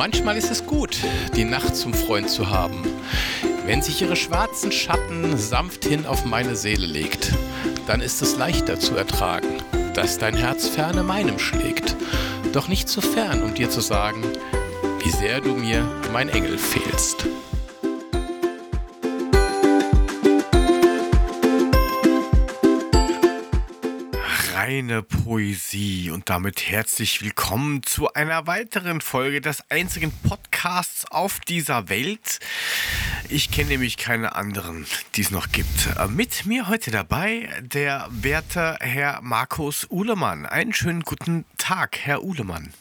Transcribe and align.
Manchmal 0.00 0.38
ist 0.38 0.50
es 0.50 0.64
gut, 0.64 0.96
die 1.36 1.44
Nacht 1.44 1.76
zum 1.76 1.92
Freund 1.92 2.30
zu 2.30 2.48
haben, 2.48 2.82
wenn 3.66 3.82
sich 3.82 4.00
ihre 4.00 4.16
schwarzen 4.16 4.72
Schatten 4.72 5.36
sanft 5.36 5.84
hin 5.84 6.06
auf 6.06 6.24
meine 6.24 6.56
Seele 6.56 6.86
legt, 6.86 7.34
dann 7.86 8.00
ist 8.00 8.22
es 8.22 8.38
leichter 8.38 8.80
zu 8.80 8.94
ertragen, 8.94 9.58
dass 9.92 10.16
dein 10.16 10.34
Herz 10.34 10.68
ferne 10.68 11.02
meinem 11.02 11.38
schlägt, 11.38 11.96
doch 12.54 12.66
nicht 12.66 12.88
zu 12.88 13.02
fern, 13.02 13.42
um 13.42 13.52
dir 13.52 13.68
zu 13.68 13.82
sagen, 13.82 14.22
wie 15.04 15.10
sehr 15.10 15.42
du 15.42 15.54
mir, 15.54 15.86
mein 16.14 16.30
Engel, 16.30 16.56
fehlst. 16.56 17.26
Reine 24.70 25.02
Poesie 25.02 26.10
und 26.10 26.30
damit 26.30 26.68
herzlich 26.68 27.22
willkommen 27.22 27.82
zu 27.82 28.12
einer 28.14 28.46
weiteren 28.46 29.00
Folge 29.00 29.40
des 29.40 29.68
einzigen 29.68 30.12
Podcasts 30.12 31.06
auf 31.10 31.40
dieser 31.40 31.88
Welt. 31.88 32.38
Ich 33.28 33.50
kenne 33.50 33.70
nämlich 33.70 33.96
keine 33.96 34.36
anderen, 34.36 34.86
die 35.16 35.22
es 35.22 35.32
noch 35.32 35.50
gibt. 35.50 35.88
Äh, 35.98 36.06
mit 36.06 36.46
mir 36.46 36.68
heute 36.68 36.92
dabei 36.92 37.48
der 37.60 38.06
werte 38.10 38.76
Herr 38.78 39.20
Markus 39.22 39.88
Uhlemann. 39.90 40.46
Einen 40.46 40.72
schönen 40.72 41.02
guten 41.02 41.46
Tag, 41.58 41.98
Herr 41.98 42.22
Uhlemann. 42.22 42.72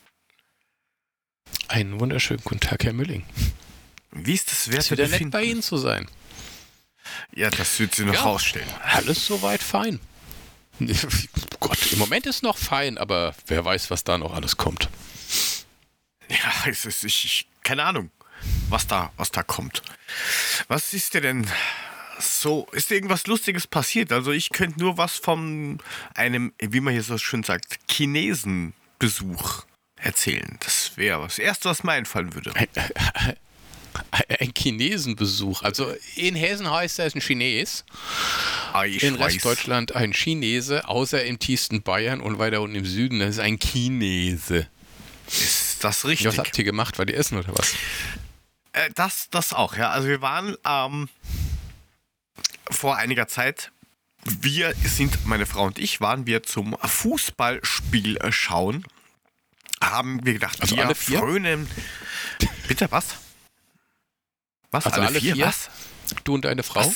Einen 1.70 2.00
wunderschönen 2.00 2.44
guten 2.44 2.60
Tag, 2.60 2.84
Herr 2.84 2.94
Mülling. 2.94 3.24
Wie 4.12 4.36
ist 4.36 4.52
das 4.52 4.68
Werte 4.68 4.80
ist 4.80 4.92
wieder 4.92 5.08
nett 5.08 5.32
bei 5.32 5.42
Ihnen 5.42 5.64
zu 5.64 5.78
sein. 5.78 6.08
Ja, 7.34 7.50
das 7.50 7.80
wird 7.80 7.96
Sie 7.96 8.06
noch 8.06 8.14
ja, 8.14 8.22
rausstellen. 8.22 8.70
Alles 8.84 9.26
soweit 9.26 9.64
fein. 9.64 10.00
Gott, 11.60 11.92
im 11.92 12.00
Moment 12.00 12.26
ist 12.26 12.44
noch 12.44 12.58
fein, 12.58 12.98
aber 12.98 13.36
wer 13.48 13.64
weiß, 13.66 13.92
was 13.92 14.04
da 14.04 14.18
noch 14.18 14.34
alles 14.34 14.58
kommt. 14.58 14.90
Ja, 16.30 16.70
es 16.70 16.86
ist, 16.86 17.04
ich, 17.04 17.48
keine 17.64 17.84
Ahnung, 17.84 18.12
was 18.70 18.88
da, 18.88 19.12
was 19.18 19.32
da 19.32 19.44
kommt. 19.44 19.82
Was 20.68 20.94
ist 20.94 21.14
dir 21.14 21.22
denn 21.22 21.48
so, 22.20 22.68
ist 22.72 22.90
dir 22.90 22.96
irgendwas 22.96 23.28
Lustiges 23.28 23.68
passiert? 23.68 24.12
Also 24.12 24.32
ich 24.32 24.50
könnte 24.50 24.80
nur 24.80 24.98
was 24.98 25.18
von 25.18 25.80
einem, 26.14 26.54
wie 26.60 26.82
man 26.82 26.94
hier 26.94 27.04
so 27.04 27.18
schön 27.18 27.44
sagt, 27.44 27.80
Chinesenbesuch 27.90 29.66
erzählen. 29.96 30.58
Das 30.62 30.96
wäre 30.96 31.24
das 31.24 31.40
Erste, 31.40 31.70
was 31.70 31.84
mir 31.84 31.94
einfallen 31.94 32.34
würde. 32.34 32.54
ein 34.40 34.54
Chinesenbesuch. 34.56 35.64
Also 35.64 35.94
in 36.16 36.36
Hessen 36.36 36.70
heißt 36.70 37.00
er 37.00 37.06
ein 37.06 37.22
Chines. 37.22 37.86
Ah, 38.74 38.86
in 38.86 39.16
Restdeutschland 39.16 39.96
ein 39.96 40.14
Chinese, 40.14 40.88
außer 40.88 41.24
im 41.26 41.40
tiefsten 41.40 41.82
Bayern 41.82 42.22
und 42.22 42.40
weiter 42.40 42.62
unten 42.62 42.76
im 42.76 42.86
Süden, 42.86 43.20
das 43.20 43.30
ist 43.32 43.40
ein 43.40 43.60
Chinese. 43.60 44.68
Ist 45.28 45.84
das 45.84 46.06
richtig? 46.06 46.28
Was 46.28 46.38
habt 46.38 46.58
ihr 46.58 46.64
gemacht? 46.64 46.98
War 46.98 47.06
die 47.06 47.14
essen 47.14 47.38
oder 47.38 47.58
was? 47.58 47.76
Äh, 48.74 48.90
das, 48.96 49.30
das 49.32 49.54
auch, 49.54 49.76
ja. 49.76 49.90
Also 49.90 50.08
wir 50.08 50.22
waren 50.22 50.56
ähm, 50.66 51.10
vor 52.70 52.98
einiger 52.98 53.28
Zeit, 53.28 53.72
wir 54.26 54.74
sind, 54.84 55.26
meine 55.26 55.46
Frau 55.46 55.66
und 55.66 55.80
ich, 55.80 56.02
waren 56.02 56.26
wir 56.28 56.44
zum 56.44 56.78
Fußballspiel 56.84 58.20
schauen. 58.32 58.86
Haben 59.82 60.26
wir 60.26 60.34
gedacht, 60.34 60.62
also 60.62 60.76
wir 60.76 60.86
alle 60.86 60.96
vier? 60.96 61.20
frönen. 61.20 61.68
Bitte, 62.68 62.92
was? 62.92 63.16
Was? 64.72 64.86
Also 64.86 64.98
alle, 64.98 65.08
alle 65.08 65.20
vier? 65.20 65.36
vier? 65.36 65.46
Was? 65.46 65.70
Du 66.24 66.34
und 66.36 66.46
deine 66.46 66.64
Frau? 66.64 66.92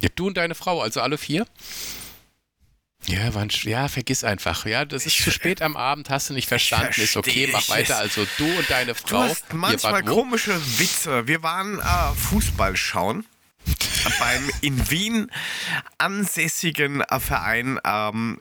Ja, 0.00 0.08
du 0.14 0.26
und 0.28 0.36
deine 0.36 0.54
Frau, 0.54 0.80
also 0.82 1.00
alle 1.00 1.18
vier? 1.18 1.46
Ja, 3.06 3.34
waren, 3.34 3.48
ja, 3.62 3.86
vergiss 3.88 4.24
einfach. 4.24 4.66
Ja, 4.66 4.84
das 4.84 5.06
ist 5.06 5.18
ich, 5.18 5.24
zu 5.24 5.30
spät 5.30 5.62
am 5.62 5.76
Abend, 5.76 6.10
hast 6.10 6.30
du 6.30 6.34
nicht 6.34 6.48
verstanden. 6.48 7.00
Ist 7.00 7.16
okay, 7.16 7.48
mach 7.52 7.68
weiter. 7.68 7.98
Also 7.98 8.26
du 8.36 8.44
und 8.44 8.68
deine 8.68 8.94
Frau. 8.94 9.08
Du 9.08 9.30
hast 9.30 9.52
manchmal 9.52 10.02
komische 10.02 10.60
Witze. 10.78 11.28
Wir 11.28 11.42
waren 11.42 11.78
äh, 11.78 12.14
Fußball 12.16 12.76
schauen 12.76 13.24
beim 14.18 14.50
in 14.60 14.90
Wien 14.90 15.30
ansässigen 15.98 17.00
äh, 17.02 17.20
Verein 17.20 17.78
ähm, 17.84 18.40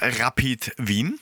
Rapid 0.00 0.72
Wien 0.78 1.20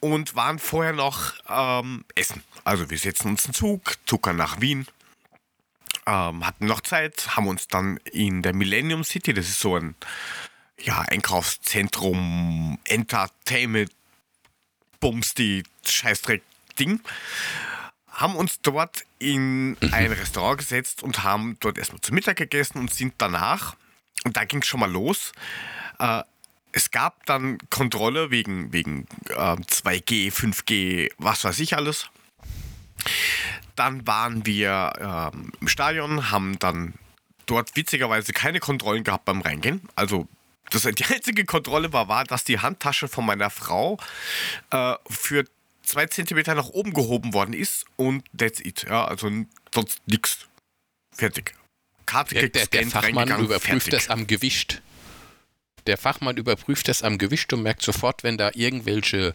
und 0.00 0.34
waren 0.34 0.58
vorher 0.58 0.92
noch 0.92 1.32
ähm, 1.48 2.04
essen. 2.14 2.42
Also 2.64 2.90
wir 2.90 2.98
setzen 2.98 3.28
uns 3.28 3.44
einen 3.44 3.54
Zug, 3.54 3.94
Zucker 4.06 4.32
nach 4.32 4.60
Wien, 4.60 4.86
ähm, 6.06 6.46
hatten 6.46 6.66
noch 6.66 6.80
Zeit, 6.80 7.36
haben 7.36 7.48
uns 7.48 7.68
dann 7.68 7.98
in 8.12 8.42
der 8.42 8.54
Millennium 8.54 9.04
City, 9.04 9.34
das 9.34 9.48
ist 9.48 9.60
so 9.60 9.76
ein 9.76 9.94
ja, 10.80 11.00
Einkaufszentrum, 11.00 12.78
Entertainment, 12.84 13.90
Bums, 15.00 15.34
die 15.34 15.64
Scheißdreck-Ding, 15.84 17.00
haben 18.08 18.36
uns 18.36 18.60
dort 18.62 19.04
in 19.18 19.70
mhm. 19.70 19.76
ein 19.92 20.12
Restaurant 20.12 20.58
gesetzt 20.58 21.02
und 21.02 21.22
haben 21.22 21.56
dort 21.60 21.78
erstmal 21.78 22.00
zu 22.00 22.14
Mittag 22.14 22.36
gegessen 22.36 22.78
und 22.78 22.92
sind 22.92 23.14
danach, 23.18 23.76
und 24.24 24.36
da 24.36 24.44
ging 24.44 24.62
es 24.62 24.66
schon 24.66 24.80
mal 24.80 24.90
los, 24.90 25.32
äh, 25.98 26.22
es 26.78 26.92
gab 26.92 27.26
dann 27.26 27.58
Kontrolle 27.70 28.30
wegen, 28.30 28.72
wegen 28.72 29.08
äh, 29.30 29.34
2G, 29.34 30.32
5G, 30.32 31.10
was 31.18 31.42
weiß 31.42 31.58
ich 31.58 31.76
alles. 31.76 32.08
Dann 33.74 34.06
waren 34.06 34.46
wir 34.46 34.92
ähm, 35.00 35.50
im 35.60 35.66
Stadion, 35.66 36.30
haben 36.30 36.56
dann 36.60 36.94
dort 37.46 37.74
witzigerweise 37.74 38.32
keine 38.32 38.60
Kontrollen 38.60 39.02
gehabt 39.02 39.24
beim 39.24 39.40
Reingehen. 39.40 39.88
Also 39.96 40.28
das, 40.70 40.82
die 40.82 41.04
einzige 41.04 41.44
Kontrolle 41.44 41.92
war, 41.92 42.06
war, 42.06 42.22
dass 42.22 42.44
die 42.44 42.60
Handtasche 42.60 43.08
von 43.08 43.26
meiner 43.26 43.50
Frau 43.50 43.98
äh, 44.70 44.94
für 45.10 45.46
zwei 45.82 46.06
Zentimeter 46.06 46.54
nach 46.54 46.68
oben 46.68 46.92
gehoben 46.92 47.34
worden 47.34 47.54
ist 47.54 47.86
und 47.96 48.22
that's 48.36 48.60
it. 48.60 48.86
Ja, 48.88 49.04
also 49.06 49.28
sonst 49.74 50.00
nichts. 50.06 50.46
Fertig. 51.10 51.54
Karte 52.06 52.36
der, 52.36 52.48
der, 52.50 52.66
der 52.66 52.86
Fachmann 52.86 53.28
überprüft 53.28 53.62
fertig. 53.64 53.90
das 53.90 54.10
am 54.10 54.28
Gewicht 54.28 54.80
der 55.88 55.98
Fachmann 55.98 56.36
überprüft 56.36 56.88
das 56.88 57.02
am 57.02 57.18
Gewicht 57.18 57.52
und 57.52 57.62
merkt 57.62 57.82
sofort, 57.82 58.22
wenn 58.22 58.38
da 58.38 58.50
irgendwelche 58.54 59.34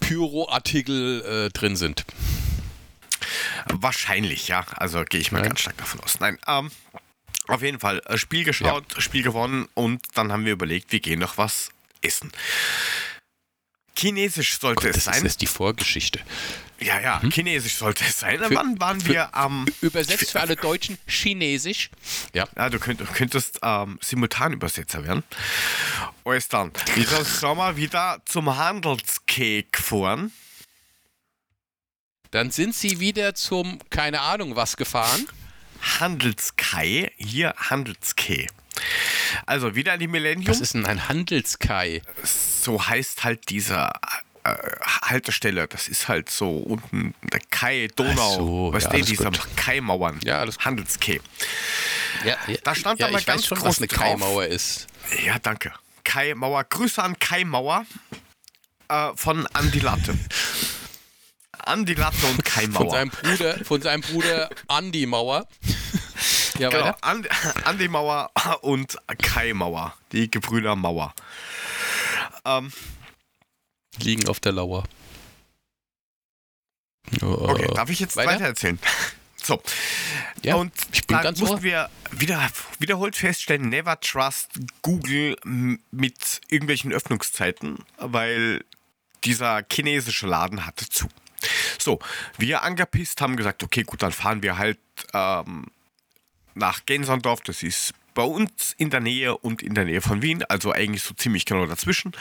Pyroartikel 0.00 1.46
äh, 1.46 1.50
drin 1.50 1.76
sind. 1.76 2.04
Wahrscheinlich, 3.66 4.48
ja. 4.48 4.64
Also 4.76 5.04
gehe 5.04 5.20
ich 5.20 5.30
mal 5.30 5.40
Nein. 5.40 5.50
ganz 5.50 5.60
stark 5.60 5.76
davon 5.76 6.00
aus. 6.00 6.18
Nein, 6.20 6.38
ähm, 6.48 6.70
auf 7.46 7.62
jeden 7.62 7.78
Fall. 7.78 8.00
Äh, 8.06 8.16
Spiel 8.16 8.44
geschaut, 8.44 8.84
ja. 8.94 9.00
Spiel 9.00 9.22
gewonnen 9.22 9.68
und 9.74 10.02
dann 10.14 10.32
haben 10.32 10.44
wir 10.44 10.52
überlegt, 10.52 10.90
wir 10.92 11.00
gehen 11.00 11.20
noch 11.20 11.36
was 11.38 11.70
essen. 12.00 12.32
Chinesisch 14.00 14.58
sollte 14.58 14.86
Gott, 14.86 14.96
es 14.96 15.04
sein. 15.04 15.14
Das 15.14 15.32
ist 15.32 15.40
die 15.42 15.46
Vorgeschichte. 15.46 16.20
Ja, 16.78 16.98
ja, 16.98 17.20
hm? 17.20 17.30
Chinesisch 17.30 17.74
sollte 17.74 18.04
es 18.04 18.18
sein. 18.18 18.38
Für, 18.38 18.54
Wann 18.54 18.80
waren 18.80 19.04
wir 19.06 19.34
am. 19.34 19.66
Ähm, 19.66 19.74
übersetzt 19.82 20.30
für 20.30 20.40
alle 20.40 20.56
Deutschen 20.56 20.96
Chinesisch. 21.06 21.90
Ja. 22.32 22.48
Ja, 22.56 22.70
du, 22.70 22.78
könnt, 22.78 23.00
du 23.00 23.04
könntest 23.04 23.58
ähm, 23.62 23.98
Simultanübersetzer 24.00 25.04
werden. 25.04 25.22
Alles 26.24 26.48
dann. 26.48 26.72
Wieder 26.94 27.24
sind 27.24 27.56
wir 27.56 27.76
wieder 27.76 28.22
zum 28.24 28.56
Handelscake 28.56 29.68
gefahren. 29.70 30.32
Dann 32.30 32.50
sind 32.50 32.74
sie 32.74 33.00
wieder 33.00 33.34
zum, 33.34 33.80
keine 33.90 34.20
Ahnung, 34.22 34.56
was 34.56 34.76
gefahren. 34.76 35.26
Handelskai, 35.98 37.12
hier 37.18 37.54
Handelskai. 37.56 38.46
Also 39.46 39.74
wieder 39.74 39.98
die 39.98 40.08
Millennium. 40.08 40.48
Was 40.48 40.60
ist 40.60 40.74
denn 40.74 40.86
ein 40.86 41.08
Handelskai? 41.08 42.02
So 42.22 42.86
heißt 42.86 43.24
halt 43.24 43.48
dieser 43.48 43.92
äh, 44.44 44.54
Haltestelle. 45.02 45.68
Das 45.68 45.88
ist 45.88 46.08
halt 46.08 46.30
so 46.30 46.58
unten 46.58 47.14
der 47.32 47.40
Kai, 47.50 47.88
Donau, 47.94 48.36
so, 48.36 48.72
weißt 48.72 48.86
ja, 48.86 48.98
du, 48.98 49.04
diese 49.04 49.30
Kai-Mauern. 49.56 50.20
Ja, 50.24 50.38
alles 50.40 50.58
Handelskai. 50.58 51.20
Ja, 52.24 52.36
ja, 52.46 52.56
da 52.64 52.74
stand 52.74 53.00
ja, 53.00 53.06
da 53.06 53.12
mal 53.12 53.22
ganz 53.22 53.46
schon, 53.46 53.58
groß 53.58 53.68
was 53.68 53.78
eine 53.78 53.88
Kai-Mauer 53.88 54.46
ist. 54.46 54.86
Ja, 55.24 55.38
danke. 55.38 55.72
Kai-Mauer. 56.04 56.64
Grüße 56.64 57.02
an 57.02 57.18
Kai-Mauer 57.18 57.84
äh, 58.88 59.10
von 59.14 59.46
Andi 59.48 59.80
Latte. 59.80 60.18
Andi 61.58 61.94
Latte 61.94 62.26
und 62.26 62.44
Kai-Mauer. 62.44 62.80
Von 62.80 62.90
seinem 62.90 63.10
Bruder, 63.10 63.64
von 63.64 63.82
seinem 63.82 64.00
Bruder 64.00 64.50
Andi 64.68 65.06
Mauer. 65.06 65.46
Ja, 66.60 66.68
genau, 66.68 66.94
Andi, 67.00 67.28
Andi 67.64 67.88
Mauer 67.88 68.30
und 68.60 68.98
Kai 69.18 69.54
Mauer, 69.54 69.94
die 70.12 70.30
Gebrüder 70.30 70.76
Mauer. 70.76 71.14
Ähm, 72.44 72.70
Liegen 73.98 74.28
auf 74.28 74.40
der 74.40 74.52
Lauer. 74.52 74.84
Okay, 77.20 77.66
darf 77.74 77.88
ich 77.88 77.98
jetzt 77.98 78.16
weiter, 78.16 78.32
weiter 78.32 78.44
erzählen? 78.44 78.78
So. 79.42 79.60
Ja, 80.42 80.56
und 80.56 80.70
ich 80.92 81.06
bin 81.06 81.18
ganz 81.18 81.40
mussten 81.40 81.62
wir 81.62 81.88
wieder, 82.10 82.46
wiederholt 82.78 83.16
feststellen, 83.16 83.70
never 83.70 83.98
trust 83.98 84.50
Google 84.82 85.34
mit 85.44 86.42
irgendwelchen 86.48 86.92
Öffnungszeiten, 86.92 87.78
weil 87.96 88.62
dieser 89.24 89.64
chinesische 89.72 90.26
Laden 90.26 90.66
hatte 90.66 90.86
zu. 90.90 91.08
So, 91.78 92.00
wir 92.36 92.62
angepisst 92.62 93.22
haben 93.22 93.34
gesagt, 93.36 93.62
okay, 93.62 93.82
gut, 93.82 94.02
dann 94.02 94.12
fahren 94.12 94.42
wir 94.42 94.58
halt 94.58 94.78
ähm, 95.14 95.68
nach 96.54 96.84
Gensandorf, 96.86 97.40
das 97.42 97.62
ist 97.62 97.94
bei 98.14 98.22
uns 98.22 98.74
in 98.76 98.90
der 98.90 99.00
Nähe 99.00 99.36
und 99.36 99.62
in 99.62 99.74
der 99.74 99.84
Nähe 99.84 100.00
von 100.00 100.22
Wien, 100.22 100.44
also 100.44 100.72
eigentlich 100.72 101.02
so 101.02 101.14
ziemlich 101.14 101.44
genau 101.44 101.66
dazwischen, 101.66 102.12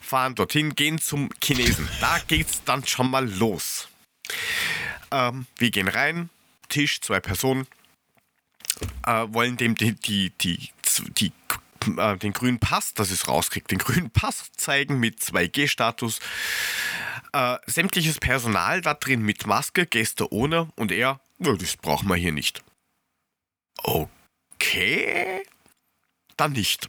fahren 0.00 0.34
dorthin, 0.34 0.74
gehen 0.74 0.98
zum 0.98 1.30
Chinesen. 1.42 1.88
Da 2.00 2.18
geht's 2.26 2.62
dann 2.64 2.86
schon 2.86 3.10
mal 3.10 3.28
los. 3.28 3.88
Ähm, 5.10 5.46
wir 5.56 5.70
gehen 5.70 5.88
rein, 5.88 6.30
Tisch, 6.68 7.00
zwei 7.00 7.20
Personen, 7.20 7.66
äh, 9.06 9.26
wollen 9.28 9.56
dem 9.56 9.74
die, 9.74 9.92
die, 9.94 10.30
die, 10.40 10.70
die 11.18 11.32
äh, 11.96 12.16
den 12.16 12.32
grünen 12.32 12.58
Pass, 12.60 12.94
dass 12.94 13.10
es 13.10 13.28
rauskriegt, 13.28 13.70
den 13.70 13.78
grünen 13.78 14.10
Pass 14.10 14.52
zeigen 14.56 15.00
mit 15.00 15.20
2G-Status. 15.20 16.20
Äh, 17.32 17.56
sämtliches 17.66 18.18
Personal 18.18 18.80
da 18.82 18.94
drin 18.94 19.22
mit 19.22 19.46
Maske, 19.46 19.86
Gäste 19.86 20.32
ohne 20.32 20.68
und 20.76 20.92
er, 20.92 21.20
"Ja, 21.38 21.52
das 21.56 21.76
brauchen 21.76 22.08
wir 22.08 22.16
hier 22.16 22.32
nicht. 22.32 22.62
Okay, 23.82 25.42
dann 26.36 26.52
nicht. 26.52 26.88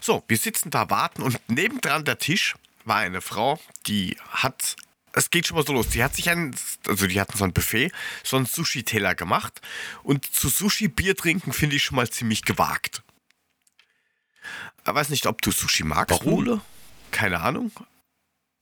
So, 0.00 0.22
wir 0.28 0.36
sitzen 0.36 0.70
da, 0.70 0.90
warten 0.90 1.22
und 1.22 1.38
nebendran 1.48 2.04
der 2.04 2.18
Tisch 2.18 2.54
war 2.84 2.96
eine 2.96 3.20
Frau, 3.20 3.60
die 3.86 4.16
hat, 4.30 4.76
es 5.12 5.30
geht 5.30 5.46
schon 5.46 5.56
mal 5.56 5.66
so 5.66 5.72
los, 5.72 5.88
die 5.88 6.02
hat 6.02 6.16
sich 6.16 6.28
ein, 6.28 6.54
also 6.86 7.06
die 7.06 7.20
hatten 7.20 7.36
so 7.36 7.44
ein 7.44 7.52
Buffet, 7.52 7.92
so 8.24 8.36
einen 8.36 8.46
Sushi-Teller 8.46 9.14
gemacht 9.14 9.60
und 10.02 10.26
zu 10.26 10.48
Sushi 10.48 10.88
Bier 10.88 11.16
trinken 11.16 11.52
finde 11.52 11.76
ich 11.76 11.84
schon 11.84 11.96
mal 11.96 12.10
ziemlich 12.10 12.42
gewagt. 12.42 13.02
Ich 14.84 14.92
weiß 14.94 15.10
nicht, 15.10 15.26
ob 15.26 15.40
du 15.42 15.52
Sushi 15.52 15.84
magst, 15.84 16.10
Warum? 16.10 16.60
Keine 17.12 17.40
Ahnung. 17.40 17.70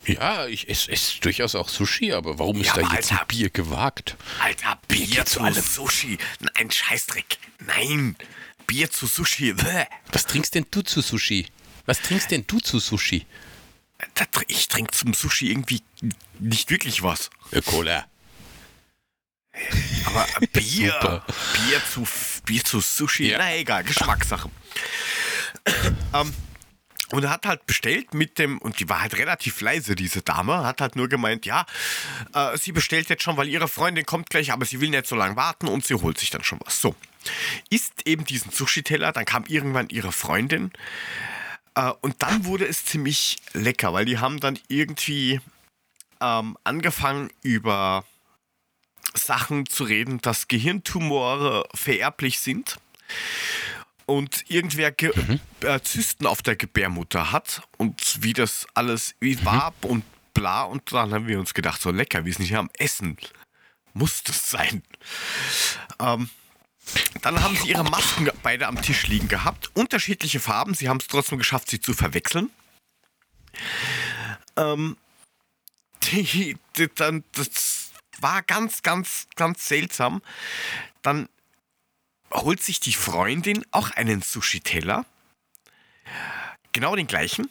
Ja, 0.07 0.47
ich 0.47 0.69
esse, 0.69 0.91
esse 0.91 1.21
durchaus 1.21 1.55
auch 1.55 1.69
Sushi, 1.69 2.13
aber 2.13 2.39
warum 2.39 2.61
ist 2.61 2.69
Ja, 2.69 2.75
da 2.75 2.81
jetzt 2.95 3.13
Alter- 3.13 3.21
ein 3.23 3.27
Bier 3.29 3.51
gewagt? 3.51 4.17
Alter, 4.41 4.79
Bier 4.89 5.07
geht 5.07 5.29
zu 5.29 5.35
zu 5.35 5.41
allem. 5.41 5.63
Sushi. 5.63 6.19
Nein, 6.41 6.71
Scheißdreck. 6.71 7.39
Nein, 7.67 8.17
Bier 8.67 8.91
zu 8.91 9.07
Sushi. 9.07 9.53
Bäh. 9.53 9.85
Was 10.13 10.25
trinkst 10.27 10.55
denn 10.55 10.67
du 10.71 10.83
zu 10.83 11.03
Sushi? 11.03 11.47
Was 11.87 12.01
trinkst 12.01 12.31
denn 12.31 12.45
du 12.47 12.61
zu 12.61 12.79
Sushi? 12.79 13.27
Ich 14.49 14.69
trinke 14.69 14.93
zum 14.93 15.13
Sushi 15.13 15.51
irgendwie 15.51 15.83
nicht 16.39 16.71
wirklich 16.71 17.03
was. 17.03 17.29
Äh, 17.51 17.61
Cola. 17.61 18.07
Aber 20.07 20.27
Bier. 20.53 21.23
Bier 21.55 21.83
zu, 21.93 22.07
Bier 22.47 22.65
zu 22.65 22.81
Sushi, 22.81 23.31
Ja. 23.33 23.39
na 23.39 23.55
egal, 23.55 23.85
Geschmackssache. 23.85 24.49
ähm, 26.15 26.33
und 27.13 27.29
hat 27.29 27.47
halt 27.47 27.67
bestellt 27.67 28.15
mit 28.15 28.39
dem, 28.39 28.59
und 28.59 28.81
die 28.81 28.89
war 28.89 29.01
halt 29.01 29.17
relativ 29.19 29.61
leise, 29.61 29.95
diese 29.95 30.23
Dame, 30.23 30.65
hat 30.65 30.81
halt 30.81 30.97
nur 30.97 31.09
gemeint, 31.09 31.47
ja, 31.47 31.67
äh, 32.35 32.57
sie 32.57 32.73
bestellt 32.73 33.09
jetzt 33.09 33.23
schon, 33.23 33.37
weil 33.37 33.49
ihre 33.49 33.69
Freundin 33.69 34.07
kommt 34.07 34.31
gleich, 34.31 34.53
aber 34.53 34.65
sie 34.65 34.81
will 34.81 34.91
nicht 34.91 35.07
so 35.07 35.17
lange 35.17 35.37
warten 35.37 35.69
und 35.69 35.85
sie 35.85 35.95
holt 35.95 36.19
sich 36.19 36.31
dann 36.31 36.45
schon 36.45 36.61
was. 36.65 36.81
So, 36.81 36.95
isst 37.69 38.07
eben 38.07 38.25
diesen 38.25 38.53
Sushi-Teller, 38.53 39.13
dann 39.13 39.25
kam 39.25 39.45
irgendwann 39.47 39.89
ihre 39.89 40.13
Freundin 40.13 40.73
äh, 41.75 41.93
und 42.01 42.23
dann 42.23 42.45
wurde 42.45 42.67
es 42.67 42.85
ziemlich 42.85 43.39
lecker, 43.53 43.93
weil 43.93 44.05
die 44.05 44.19
haben 44.19 44.41
dann 44.41 44.59
irgendwie 44.69 45.41
ähm, 46.21 46.57
angefangen 46.65 47.31
über 47.43 48.05
Sachen 49.15 49.67
zu 49.67 49.85
reden, 49.85 50.21
dass 50.21 50.49
Gehirntumore 50.49 51.69
vererblich 51.75 52.41
sind 52.41 52.79
und 54.11 54.51
irgendwer 54.51 54.91
Ge 54.91 55.13
äh, 55.61 55.81
Zysten 55.81 56.27
auf 56.27 56.43
der 56.43 56.57
Gebärmutter 56.57 57.31
hat 57.31 57.63
und 57.77 58.23
wie 58.23 58.33
das 58.33 58.67
alles 58.75 59.15
wie 59.21 59.45
war 59.45 59.73
und 59.83 60.05
bla 60.35 60.65
und 60.65 60.93
dann 60.93 61.15
haben 61.15 61.29
wir 61.29 61.39
uns 61.39 61.55
gedacht, 61.55 61.81
so 61.81 61.93
lecker, 61.93 62.25
wir 62.25 62.35
sind 62.35 62.47
hier 62.47 62.59
am 62.59 62.71
Essen. 62.77 63.17
Muss 63.93 64.25
das 64.25 64.51
sein? 64.51 64.83
Ähm, 66.01 66.29
dann 67.23 67.41
haben 67.41 67.57
sie 67.57 67.69
ihre 67.69 67.85
Masken 67.85 68.29
beide 68.43 68.67
am 68.67 68.83
Tisch 68.83 69.07
liegen 69.07 69.29
gehabt. 69.29 69.71
Unterschiedliche 69.75 70.41
Farben. 70.41 70.75
Sie 70.75 70.89
haben 70.89 70.99
es 70.99 71.07
trotzdem 71.07 71.39
geschafft, 71.39 71.71
sie 71.71 71.81
zu 71.81 71.95
verwechseln. 71.95 72.51
Ähm, 74.57 74.97
die, 76.05 76.57
die, 76.77 76.89
dann, 76.95 77.23
das 77.33 77.93
war 78.19 78.43
ganz, 78.43 78.83
ganz, 78.83 79.29
ganz 79.37 79.69
seltsam. 79.69 80.23
Dann 81.03 81.29
holt 82.33 82.63
sich 82.63 82.81
die 82.81 82.93
Freundin 82.93 83.65
auch 83.71 83.91
einen 83.91 84.23
Sushi-Teller. 84.23 85.05
Genau 86.73 86.97
den 86.97 87.07
gleichen. 87.07 87.51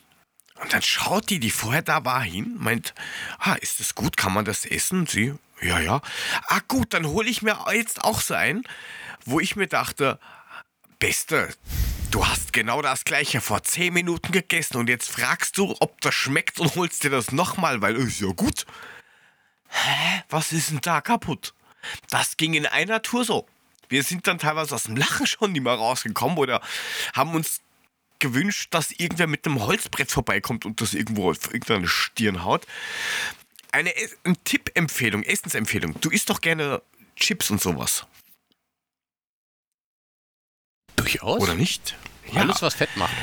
Und 0.62 0.74
dann 0.74 0.82
schaut 0.82 1.30
die, 1.30 1.40
die 1.40 1.52
vorher 1.52 1.82
da 1.82 2.04
war, 2.04 2.22
hin, 2.22 2.56
meint, 2.58 2.94
ah, 3.38 3.54
ist 3.54 3.80
das 3.80 3.96
gut, 3.96 4.18
kann 4.18 4.34
man 4.34 4.46
das 4.46 4.66
essen? 4.66 5.08
Sie, 5.08 5.34
ja, 5.62 5.80
ja. 5.80 6.02
Ah, 6.48 6.60
gut, 6.68 6.94
dann 6.94 7.08
hole 7.08 7.30
ich 7.30 7.42
mir 7.42 7.58
jetzt 7.74 8.04
auch 8.04 8.20
so 8.20 8.34
einen, 8.34 8.64
wo 9.26 9.40
ich 9.40 9.56
mir 9.56 9.68
dachte, 9.68 10.20
Beste, 11.00 11.54
du 12.12 12.28
hast 12.28 12.52
genau 12.52 12.82
das 12.82 13.06
gleiche 13.06 13.40
vor 13.40 13.64
10 13.64 13.94
Minuten 13.94 14.34
gegessen 14.34 14.78
und 14.78 14.90
jetzt 14.90 15.10
fragst 15.10 15.58
du, 15.58 15.76
ob 15.80 16.02
das 16.02 16.14
schmeckt 16.14 16.60
und 16.60 16.76
holst 16.76 17.04
dir 17.04 17.10
das 17.10 17.32
nochmal, 17.32 17.82
weil 17.82 17.96
ist 17.96 18.20
ja 18.20 18.32
gut. 18.34 18.66
Hä? 19.70 20.24
Was 20.30 20.52
ist 20.52 20.72
denn 20.72 20.82
da 20.82 21.00
kaputt? 21.00 21.54
Das 22.10 22.36
ging 22.36 22.54
in 22.54 22.66
einer 22.66 23.02
Tour 23.02 23.24
so. 23.24 23.48
Wir 23.90 24.04
sind 24.04 24.28
dann 24.28 24.38
teilweise 24.38 24.76
aus 24.76 24.84
dem 24.84 24.96
Lachen 24.96 25.28
schon 25.28 25.52
nicht 25.52 25.64
mehr 25.64 25.74
rausgekommen 25.74 26.38
oder 26.38 26.62
haben 27.14 27.34
uns 27.34 27.62
gewünscht, 28.20 28.74
dass 28.74 28.92
irgendwer 28.92 29.28
mit 29.28 29.46
einem 29.46 29.62
Holzbrett 29.62 30.12
vorbeikommt 30.12 30.66
und 30.66 30.82
das 30.82 30.94
irgendwo 30.94 31.32
auf 31.32 31.46
irgendeine 31.46 31.88
Stirn 31.88 32.44
haut. 32.44 32.66
Eine, 33.72 33.94
eine 34.24 34.38
Tippempfehlung, 34.44 35.24
Essensempfehlung. 35.24 36.00
Du 36.02 36.10
isst 36.10 36.30
doch 36.30 36.42
gerne 36.42 36.82
Chips 37.16 37.50
und 37.50 37.62
sowas. 37.62 38.06
Durchaus. 40.96 41.42
Oder 41.42 41.56
nicht? 41.56 41.96
Alles, 42.36 42.62
was 42.62 42.76
Fett 42.76 42.96
macht. 42.96 43.16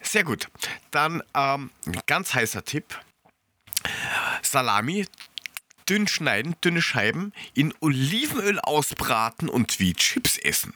Sehr 0.00 0.24
gut. 0.24 0.48
Dann 0.90 1.22
ähm, 1.34 1.70
ein 1.86 2.00
ganz 2.06 2.34
heißer 2.34 2.64
Tipp. 2.64 2.98
Salami 4.42 5.06
dünn 5.92 6.08
schneiden, 6.08 6.56
dünne 6.64 6.80
Scheiben, 6.80 7.34
in 7.52 7.74
Olivenöl 7.80 8.58
ausbraten 8.60 9.50
und 9.50 9.78
wie 9.78 9.92
Chips 9.92 10.38
essen. 10.38 10.72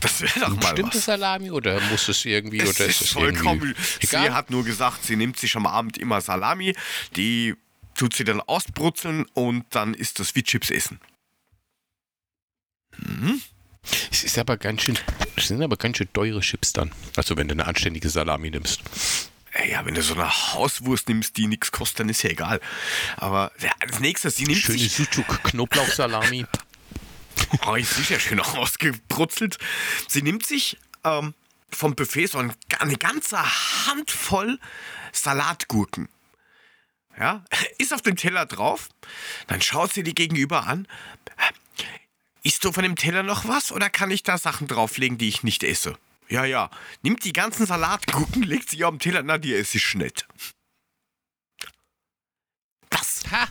Das 0.00 0.20
wäre 0.20 0.40
doch 0.40 0.56
mal 0.56 0.72
Stimmt 0.72 0.94
was. 0.94 1.04
Salami 1.06 1.50
oder 1.50 1.80
muss 1.90 2.08
es 2.08 2.24
irgendwie 2.26 2.60
Es 2.60 2.68
oder 2.68 2.86
ist 2.86 3.00
ist 3.00 3.00
es 3.02 3.10
vollkommen. 3.12 3.62
irgendwie 3.62 3.82
Sie 4.00 4.06
egal? 4.08 4.34
hat 4.34 4.50
nur 4.50 4.64
gesagt, 4.64 5.04
sie 5.04 5.16
nimmt 5.16 5.38
sich 5.38 5.56
am 5.56 5.66
Abend 5.66 5.96
immer 5.96 6.20
Salami, 6.20 6.74
die 7.16 7.54
tut 7.94 8.14
sie 8.14 8.24
dann 8.24 8.40
ausbrutzeln 8.42 9.24
und 9.32 9.64
dann 9.70 9.94
ist 9.94 10.20
das 10.20 10.34
wie 10.34 10.42
Chips 10.42 10.70
essen. 10.70 11.00
Es 14.10 14.24
ist 14.24 14.38
aber 14.38 14.56
ganz 14.58 14.82
schön, 14.82 14.98
es 15.36 15.48
sind 15.48 15.62
aber 15.62 15.76
ganz 15.76 15.96
schön 15.98 16.12
teure 16.12 16.40
Chips 16.40 16.72
dann. 16.74 16.90
Also 17.16 17.36
wenn 17.38 17.48
du 17.48 17.52
eine 17.52 17.66
anständige 17.66 18.08
Salami 18.10 18.50
nimmst. 18.50 18.82
Äh, 19.56 19.70
Ja, 19.70 19.84
wenn 19.84 19.94
du 19.94 20.02
so 20.02 20.14
eine 20.14 20.30
Hauswurst 20.30 21.08
nimmst, 21.08 21.36
die 21.36 21.46
nichts 21.46 21.72
kostet, 21.72 22.00
dann 22.00 22.08
ist 22.08 22.22
ja 22.22 22.30
egal. 22.30 22.60
Aber 23.16 23.52
ja, 23.60 23.70
als 23.80 24.00
nächstes, 24.00 24.36
sie 24.36 24.44
nimmt 24.44 24.58
Schöne 24.58 24.78
sich 24.78 24.92
Sucuk 24.92 25.42
Knoblauchsalami. 25.44 26.46
Oh, 27.66 27.74
ist 27.74 27.94
sicher 27.94 28.18
schön 28.18 28.40
ausgebrutzelt. 28.40 29.58
Sie 30.08 30.22
nimmt 30.22 30.46
sich 30.46 30.78
ähm, 31.04 31.34
vom 31.70 31.94
Buffet 31.94 32.28
so 32.28 32.38
ein, 32.38 32.52
eine 32.78 32.96
ganze 32.96 33.38
Handvoll 33.86 34.58
Salatgurken. 35.12 36.08
Ja, 37.18 37.44
ist 37.78 37.92
auf 37.92 38.00
dem 38.00 38.16
Teller 38.16 38.46
drauf. 38.46 38.88
Dann 39.48 39.60
schaut 39.60 39.92
sie 39.92 40.02
die 40.02 40.14
gegenüber 40.14 40.66
an. 40.66 40.88
Isst 42.42 42.64
du 42.64 42.72
von 42.72 42.84
dem 42.84 42.96
Teller 42.96 43.22
noch 43.22 43.46
was 43.46 43.70
oder 43.70 43.90
kann 43.90 44.10
ich 44.10 44.22
da 44.22 44.38
Sachen 44.38 44.66
drauflegen, 44.66 45.18
die 45.18 45.28
ich 45.28 45.42
nicht 45.42 45.62
esse? 45.62 45.98
Ja, 46.28 46.44
ja. 46.44 46.70
Nimmt 47.02 47.24
die 47.24 47.32
ganzen 47.32 47.66
Salatgurken, 47.66 48.42
legt 48.42 48.70
sie 48.70 48.82
auf 48.84 48.90
den 48.92 48.98
Teller. 48.98 49.22
Na, 49.22 49.38
die 49.38 49.54
esse 49.54 49.76
ich 49.78 49.94
nicht. 49.94 50.26
Das 52.90 53.22
Ha! 53.30 53.48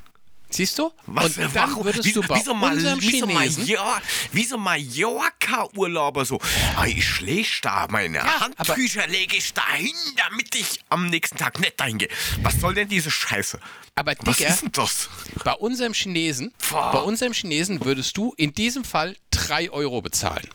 Siehst 0.48 0.78
du? 0.80 0.90
was, 1.06 1.38
Und 1.38 1.54
dann 1.54 1.84
würdest 1.84 2.06
wie, 2.06 2.14
du 2.14 2.22
bei 2.22 2.36
wie 2.40 2.44
so, 2.44 2.54
mal, 2.54 2.72
unserem 2.74 3.02
wie 3.02 3.20
so, 3.20 3.28
Chinesen... 3.28 3.64
Major, 3.66 4.02
wie 4.32 4.44
so 4.46 4.58
Mallorca-Urlauber 4.58 6.24
so. 6.24 6.40
Ah, 6.78 6.86
ich 6.86 7.20
lege 7.20 7.50
da 7.62 7.88
meine 7.90 8.20
Ja, 8.20 8.40
Handtücher, 8.42 9.06
lege 9.08 9.36
ich 9.36 9.54
dahin, 9.54 9.92
damit 10.16 10.56
ich 10.56 10.80
am 10.88 11.08
nächsten 11.08 11.38
Tag 11.38 11.60
nicht 11.60 11.78
dahin 11.78 11.98
gehe. 11.98 12.10
Was 12.42 12.62
soll 12.62 12.74
denn 12.74 12.88
diese 12.88 13.12
Scheiße? 13.12 13.60
aber 13.96 14.14
Was 14.22 14.38
Digga, 14.38 14.50
ist 14.50 14.62
denn 14.62 14.72
das? 14.72 15.10
bei 15.44 15.54
unserem 15.54 15.94
Chinesen, 15.94 16.54
Boah. 16.70 16.92
bei 16.92 17.00
unserem 17.00 17.34
Chinesen 17.34 17.84
würdest 17.84 18.16
du 18.16 18.34
in 18.38 18.54
diesem 18.54 18.84
Fall 18.86 19.18
3 19.32 19.72
Euro 19.72 20.02
bezahlen. 20.02 20.48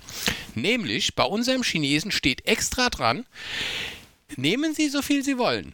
Nämlich, 0.54 1.14
bei 1.14 1.24
unserem 1.24 1.62
Chinesen 1.62 2.10
steht 2.10 2.46
extra 2.46 2.88
dran, 2.90 3.26
nehmen 4.36 4.74
Sie 4.74 4.88
so 4.88 5.02
viel 5.02 5.22
Sie 5.24 5.38
wollen. 5.38 5.72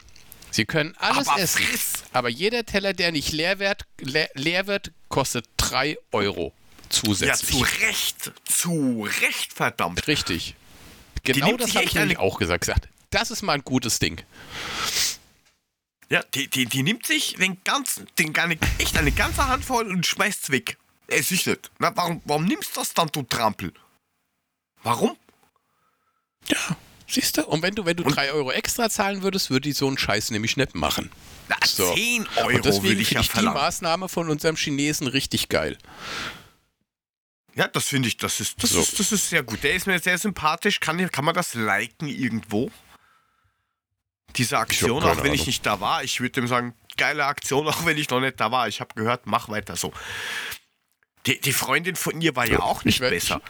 Sie 0.51 0.65
können 0.65 0.95
alles 0.97 1.27
Aber 1.27 1.39
essen. 1.41 1.61
friss. 1.61 1.93
Aber 2.13 2.29
jeder 2.29 2.65
Teller, 2.65 2.93
der 2.93 3.11
nicht 3.11 3.31
leer 3.31 3.59
wird, 3.59 3.85
leer, 3.99 4.29
leer 4.33 4.65
wird 4.67 4.91
kostet 5.09 5.45
3 5.57 5.97
Euro 6.11 6.53
Ja, 6.55 6.89
zusätzlich. 6.89 7.51
zu 7.51 7.63
Recht. 7.85 8.31
Zu 8.45 9.07
Recht, 9.21 9.53
verdammt. 9.53 10.07
Richtig. 10.07 10.55
Genau 11.23 11.57
das 11.57 11.75
habe 11.75 11.85
ich 11.85 11.93
nämlich 11.93 12.17
eine- 12.17 12.25
auch 12.25 12.39
gesagt. 12.39 12.61
gesagt. 12.61 12.87
Das 13.09 13.31
ist 13.31 13.41
mal 13.41 13.53
ein 13.53 13.63
gutes 13.63 13.99
Ding. 13.99 14.21
Ja, 16.09 16.23
die, 16.33 16.47
die, 16.47 16.65
die 16.65 16.83
nimmt 16.83 17.05
sich 17.05 17.35
den 17.35 17.61
ganzen, 17.65 18.07
den, 18.17 18.31
nicht- 18.47 18.63
echt 18.79 18.97
eine 18.97 19.11
ganze 19.11 19.47
Handvoll 19.47 19.87
und 19.87 20.05
schmeißt's 20.05 20.49
weg. 20.51 20.77
Es 21.07 21.31
ist 21.31 21.47
nicht. 21.47 21.69
Na, 21.79 21.91
warum, 21.95 22.21
warum 22.25 22.45
nimmst 22.45 22.75
du 22.75 22.79
das 22.79 22.93
dann, 22.93 23.09
du 23.11 23.23
Trampel? 23.23 23.73
Warum? 24.87 25.17
Ja, 26.47 26.57
siehst 27.07 27.35
du? 27.37 27.45
Und 27.45 27.61
wenn 27.61 27.75
du, 27.75 27.83
wenn 27.85 27.97
du 27.97 28.03
Und- 28.05 28.15
drei 28.15 28.31
Euro 28.31 28.51
extra 28.51 28.89
zahlen 28.89 29.21
würdest, 29.21 29.49
würde 29.49 29.63
die 29.67 29.73
so 29.73 29.85
einen 29.87 29.97
Scheiß 29.97 30.31
nämlich 30.31 30.55
nicht 30.55 30.75
machen. 30.75 31.11
Na, 31.49 31.57
So. 31.65 31.93
10 31.93 32.21
Und 32.25 32.37
Euro 32.37 32.59
deswegen 32.59 32.83
will 32.83 33.01
ich 33.01 33.07
finde 33.09 33.23
ja 33.23 33.27
ich 33.27 33.31
die. 33.31 33.41
Maßnahme 33.45 34.07
von 34.07 34.29
unserem 34.29 34.55
Chinesen 34.55 35.07
richtig 35.07 35.49
geil. 35.49 35.77
Ja, 37.55 37.67
das 37.67 37.85
finde 37.87 38.07
ich, 38.07 38.15
das 38.17 38.39
ist, 38.39 38.61
das, 38.63 38.69
So. 38.69 38.79
ist, 38.81 38.97
das 38.99 39.11
ist 39.11 39.29
sehr 39.29 39.43
gut. 39.43 39.61
Der 39.63 39.73
ist 39.73 39.87
mir 39.87 39.99
sehr 39.99 40.17
sympathisch. 40.17 40.79
Kann, 40.79 41.09
kann 41.11 41.25
man 41.25 41.33
das 41.35 41.53
liken 41.53 42.07
irgendwo? 42.07 42.71
Diese 44.35 44.57
Aktion, 44.57 45.03
auch 45.03 45.17
wenn 45.23 45.33
ich 45.33 45.41
Ahnung. 45.41 45.45
nicht 45.47 45.65
da 45.65 45.79
war. 45.81 46.03
Ich 46.03 46.19
würde 46.21 46.31
dem 46.33 46.47
sagen, 46.47 46.75
geile 46.95 47.25
Aktion, 47.25 47.67
auch 47.67 47.85
wenn 47.85 47.97
ich 47.97 48.09
noch 48.09 48.19
nicht 48.21 48.39
da 48.39 48.51
war. 48.51 48.67
Ich 48.67 48.79
habe 48.79 48.93
gehört, 48.95 49.25
mach 49.25 49.49
weiter 49.49 49.75
so. 49.75 49.91
Die, 51.27 51.39
die 51.39 51.53
Freundin 51.53 51.95
von 51.95 52.19
ihr 52.21 52.35
war 52.35 52.45
ja 52.45 52.53
Ja, 52.53 52.59
auch 52.61 52.79
ich 52.79 52.85
nicht 52.85 52.99
werd- 53.01 53.11
besser. 53.11 53.41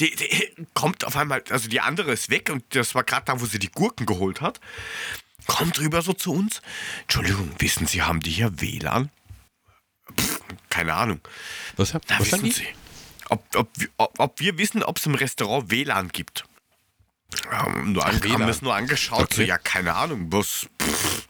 Die, 0.00 0.14
die 0.14 0.66
kommt 0.74 1.04
auf 1.04 1.16
einmal, 1.16 1.42
also 1.50 1.68
die 1.68 1.80
andere 1.80 2.12
ist 2.12 2.28
weg 2.30 2.50
und 2.50 2.64
das 2.74 2.94
war 2.94 3.02
gerade 3.04 3.24
da, 3.26 3.40
wo 3.40 3.46
sie 3.46 3.58
die 3.58 3.70
Gurken 3.70 4.06
geholt 4.06 4.40
hat. 4.40 4.60
Kommt 5.46 5.78
rüber 5.80 6.02
so 6.02 6.12
zu 6.12 6.32
uns. 6.32 6.60
Entschuldigung, 7.02 7.50
wissen 7.58 7.86
Sie, 7.86 8.02
haben 8.02 8.20
die 8.20 8.30
hier 8.30 8.60
WLAN? 8.60 9.10
Pff, 10.18 10.40
keine 10.70 10.94
Ahnung. 10.94 11.20
Was, 11.76 11.94
hab- 11.94 12.02
Na, 12.08 12.18
was 12.20 12.32
haben 12.32 12.42
wissen? 12.42 12.62
Sie, 12.62 12.74
ob, 13.28 13.44
ob, 13.56 13.68
wir- 13.78 13.88
ob, 13.96 14.18
ob 14.18 14.40
wir 14.40 14.58
wissen, 14.58 14.82
ob 14.82 14.98
es 14.98 15.06
im 15.06 15.14
Restaurant 15.14 15.70
WLAN 15.70 16.08
gibt? 16.08 16.44
Ähm, 17.50 17.92
nur 17.94 18.04
an, 18.06 18.22
haben 18.32 18.48
es 18.48 18.62
nur 18.62 18.74
angeschaut. 18.74 19.18
So, 19.34 19.40
Okay. 19.42 19.44
ja, 19.46 19.58
keine 19.58 19.94
Ahnung. 19.94 20.30
Was, 20.32 20.66
pff, 20.80 21.26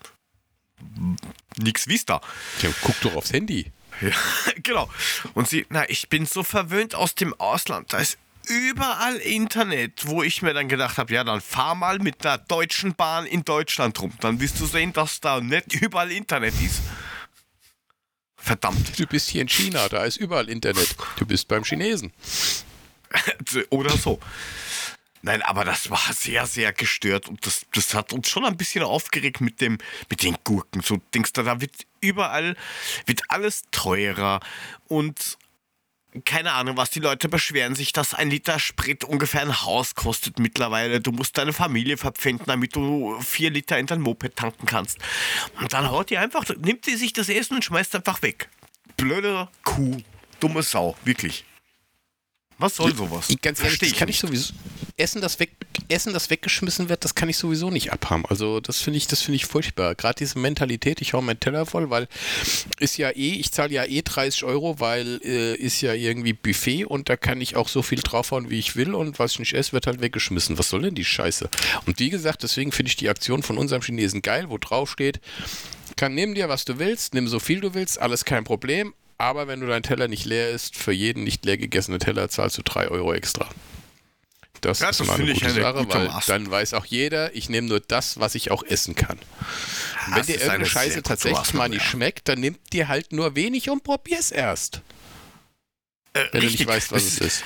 nix 1.56 1.86
wisst 1.86 2.10
da. 2.10 2.20
Ja, 2.62 2.70
guck 2.82 3.00
doch 3.00 3.14
aufs 3.16 3.32
Handy. 3.32 3.72
Ja, 4.00 4.10
genau. 4.62 4.90
Und 5.34 5.48
sie, 5.48 5.66
na, 5.68 5.88
ich 5.88 6.08
bin 6.08 6.26
so 6.26 6.42
verwöhnt 6.42 6.94
aus 6.94 7.14
dem 7.14 7.38
Ausland. 7.40 7.92
Da 7.92 7.98
ist 7.98 8.18
überall 8.48 9.16
Internet, 9.16 10.06
wo 10.06 10.22
ich 10.22 10.42
mir 10.42 10.54
dann 10.54 10.68
gedacht 10.68 10.98
habe, 10.98 11.12
ja, 11.14 11.24
dann 11.24 11.40
fahr 11.40 11.74
mal 11.74 11.98
mit 11.98 12.24
der 12.24 12.38
Deutschen 12.38 12.94
Bahn 12.94 13.26
in 13.26 13.44
Deutschland 13.44 14.00
rum. 14.00 14.12
Dann 14.20 14.40
wirst 14.40 14.60
du 14.60 14.66
sehen, 14.66 14.92
dass 14.92 15.20
da 15.20 15.40
nicht 15.40 15.74
überall 15.74 16.10
Internet 16.12 16.54
ist. 16.60 16.82
Verdammt. 18.36 18.98
Du 18.98 19.06
bist 19.06 19.30
hier 19.30 19.42
in 19.42 19.48
China, 19.48 19.88
da 19.88 20.04
ist 20.04 20.18
überall 20.18 20.50
Internet. 20.50 20.94
Du 21.16 21.24
bist 21.24 21.48
beim 21.48 21.64
Chinesen. 21.64 22.12
Oder 23.70 23.96
so. 23.96 24.20
Nein, 25.24 25.40
aber 25.40 25.64
das 25.64 25.88
war 25.88 26.12
sehr, 26.12 26.44
sehr 26.44 26.74
gestört 26.74 27.30
und 27.30 27.46
das, 27.46 27.64
das 27.72 27.94
hat 27.94 28.12
uns 28.12 28.28
schon 28.28 28.44
ein 28.44 28.58
bisschen 28.58 28.84
aufgeregt 28.84 29.40
mit, 29.40 29.62
dem, 29.62 29.78
mit 30.10 30.22
den 30.22 30.36
Gurken. 30.44 30.82
So 30.82 31.00
denkst 31.14 31.32
du, 31.32 31.42
da 31.42 31.62
wird 31.62 31.86
überall, 32.02 32.56
wird 33.06 33.22
alles 33.28 33.62
teurer 33.70 34.40
und 34.86 35.38
keine 36.26 36.52
Ahnung 36.52 36.76
was, 36.76 36.90
die 36.90 37.00
Leute 37.00 37.30
beschweren 37.30 37.74
sich, 37.74 37.94
dass 37.94 38.12
ein 38.12 38.28
Liter 38.28 38.58
Sprit 38.58 39.02
ungefähr 39.02 39.40
ein 39.40 39.62
Haus 39.62 39.94
kostet 39.94 40.38
mittlerweile. 40.38 41.00
Du 41.00 41.10
musst 41.10 41.38
deine 41.38 41.54
Familie 41.54 41.96
verpfänden, 41.96 42.44
damit 42.46 42.76
du 42.76 43.18
vier 43.22 43.50
Liter 43.50 43.78
in 43.78 43.86
dein 43.86 44.02
Moped 44.02 44.36
tanken 44.36 44.66
kannst. 44.66 44.98
Und 45.58 45.72
dann 45.72 45.90
haut 45.90 46.10
die 46.10 46.18
einfach, 46.18 46.44
nimmt 46.58 46.86
die 46.86 46.96
sich 46.96 47.14
das 47.14 47.30
Essen 47.30 47.54
und 47.54 47.64
schmeißt 47.64 47.96
einfach 47.96 48.20
weg. 48.20 48.50
Blöde 48.98 49.48
Kuh, 49.64 49.96
dumme 50.38 50.62
Sau, 50.62 50.98
wirklich. 51.02 51.46
Was 52.58 52.76
soll 52.76 52.94
sowas? 52.94 53.28
Ich, 53.28 53.40
ganz 53.40 53.62
ehrlich, 53.62 53.78
das 53.78 53.92
kann 53.94 54.06
nicht. 54.06 54.16
ich 54.16 54.20
sowieso. 54.20 54.54
Essen 54.96 55.20
das, 55.20 55.40
weg, 55.40 55.50
Essen, 55.88 56.12
das 56.12 56.30
weggeschmissen 56.30 56.88
wird, 56.88 57.04
das 57.04 57.16
kann 57.16 57.28
ich 57.28 57.36
sowieso 57.36 57.68
nicht 57.70 57.92
abhaben. 57.92 58.24
Also, 58.26 58.60
das 58.60 58.80
finde 58.80 58.98
ich, 58.98 59.08
das 59.08 59.22
finde 59.22 59.36
ich 59.36 59.46
furchtbar. 59.46 59.96
Gerade 59.96 60.14
diese 60.18 60.38
Mentalität, 60.38 61.00
ich 61.00 61.14
hau 61.14 61.20
meinen 61.20 61.40
Teller 61.40 61.66
voll, 61.66 61.90
weil 61.90 62.06
ist 62.78 62.96
ja 62.96 63.10
eh, 63.10 63.32
ich 63.32 63.50
zahle 63.50 63.72
ja 63.72 63.84
eh 63.84 64.02
30 64.02 64.44
Euro, 64.44 64.78
weil 64.78 65.20
äh, 65.24 65.56
ist 65.56 65.80
ja 65.80 65.94
irgendwie 65.94 66.32
Buffet 66.32 66.84
und 66.84 67.08
da 67.08 67.16
kann 67.16 67.40
ich 67.40 67.56
auch 67.56 67.68
so 67.68 67.82
viel 67.82 68.00
draufhauen, 68.00 68.50
wie 68.50 68.58
ich 68.60 68.76
will 68.76 68.94
und 68.94 69.18
was 69.18 69.32
ich 69.32 69.38
nicht 69.40 69.54
esse, 69.54 69.72
wird 69.72 69.88
halt 69.88 70.00
weggeschmissen. 70.00 70.56
Was 70.58 70.68
soll 70.68 70.82
denn 70.82 70.94
die 70.94 71.04
Scheiße? 71.04 71.48
Und 71.86 71.98
wie 71.98 72.10
gesagt, 72.10 72.44
deswegen 72.44 72.70
finde 72.70 72.90
ich 72.90 72.96
die 72.96 73.08
Aktion 73.08 73.42
von 73.42 73.58
unserem 73.58 73.82
Chinesen 73.82 74.22
geil, 74.22 74.48
wo 74.48 74.58
drauf 74.58 74.92
steht, 74.92 75.20
kann 75.96 76.14
nehmen 76.14 76.34
dir, 76.34 76.48
was 76.48 76.64
du 76.64 76.78
willst, 76.78 77.14
nimm 77.14 77.26
so 77.26 77.40
viel 77.40 77.60
du 77.60 77.74
willst, 77.74 78.00
alles 78.00 78.24
kein 78.24 78.44
Problem. 78.44 78.94
Aber 79.18 79.46
wenn 79.46 79.60
du 79.60 79.66
dein 79.66 79.82
Teller 79.82 80.08
nicht 80.08 80.24
leer 80.24 80.50
ist, 80.50 80.76
für 80.76 80.92
jeden 80.92 81.24
nicht 81.24 81.44
leer 81.44 81.56
gegessenen 81.56 82.00
Teller 82.00 82.28
zahlst 82.28 82.58
du 82.58 82.62
3 82.62 82.88
Euro 82.88 83.12
extra. 83.14 83.48
Das 84.60 84.80
Ja, 84.80 84.88
ist 84.88 85.00
das 85.00 85.06
mal 85.06 85.14
eine 85.20 85.32
gute 85.32 85.44
eine 85.46 85.60
Sache, 85.60 85.78
gute 85.84 85.94
weil 85.98 86.08
Maß- 86.08 86.26
dann 86.26 86.50
weiß 86.50 86.74
auch 86.74 86.86
jeder, 86.86 87.34
ich 87.34 87.48
nehme 87.48 87.68
nur 87.68 87.80
das, 87.80 88.18
was 88.18 88.34
ich 88.34 88.50
auch 88.50 88.62
essen 88.62 88.94
kann. 88.94 89.18
wenn 90.06 90.14
Das 90.16 90.26
dir 90.26 90.34
irgendeine 90.36 90.66
Scheiße 90.66 91.02
tatsächlich 91.02 91.38
Maßnahme, 91.38 91.58
mal 91.58 91.68
nicht 91.68 91.84
ja. 91.84 91.90
schmeckt, 91.90 92.28
dann 92.28 92.40
nimm 92.40 92.56
dir 92.72 92.88
halt 92.88 93.12
nur 93.12 93.34
wenig 93.36 93.68
und 93.70 93.84
probier's 93.84 94.30
erst. 94.30 94.80
Äh, 96.14 96.20
Wenn 96.32 96.40
du 96.40 96.46
richtig. 96.46 96.60
nicht 96.60 96.68
weißt, 96.68 96.92
was 96.92 97.04
Das 97.04 97.12
es 97.14 97.20
ist. 97.20 97.44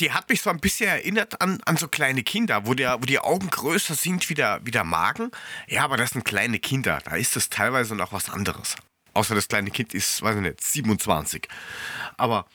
Die- 0.00 0.10
hat 0.10 0.28
mich 0.28 0.40
so 0.42 0.50
ein 0.50 0.58
bisschen 0.58 0.88
erinnert 0.88 1.40
an, 1.40 1.60
an 1.64 1.76
so 1.76 1.86
kleine 1.86 2.22
Kinder, 2.24 2.66
wo, 2.66 2.74
der, 2.74 2.94
wo 3.00 3.04
die 3.04 3.18
Augen 3.20 3.48
größer 3.50 3.94
sind 3.94 4.28
wie 4.28 4.34
der, 4.34 4.60
wie 4.64 4.70
der 4.72 4.82
Magen. 4.84 5.30
Ja, 5.68 5.84
aber 5.84 5.96
das 5.96 6.10
sind 6.10 6.24
kleine 6.24 6.58
Kinder. 6.58 7.00
Da 7.04 7.14
ist 7.14 7.36
das 7.36 7.48
teilweise 7.50 7.94
noch 7.94 8.12
was 8.12 8.28
anderes. 8.30 8.74
Außer 9.18 9.34
das 9.34 9.48
kleine 9.48 9.70
Kind 9.72 9.94
ist, 9.94 10.22
weiß 10.22 10.36
ich 10.36 10.42
nicht, 10.42 10.62
27. 10.62 11.48
Aber, 12.16 12.46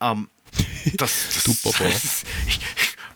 ähm, 0.00 0.28
das, 0.96 1.26
das, 1.34 1.42
Du 1.44 1.54
Papa. 1.54 1.84
das 1.90 2.22
ich, 2.46 2.60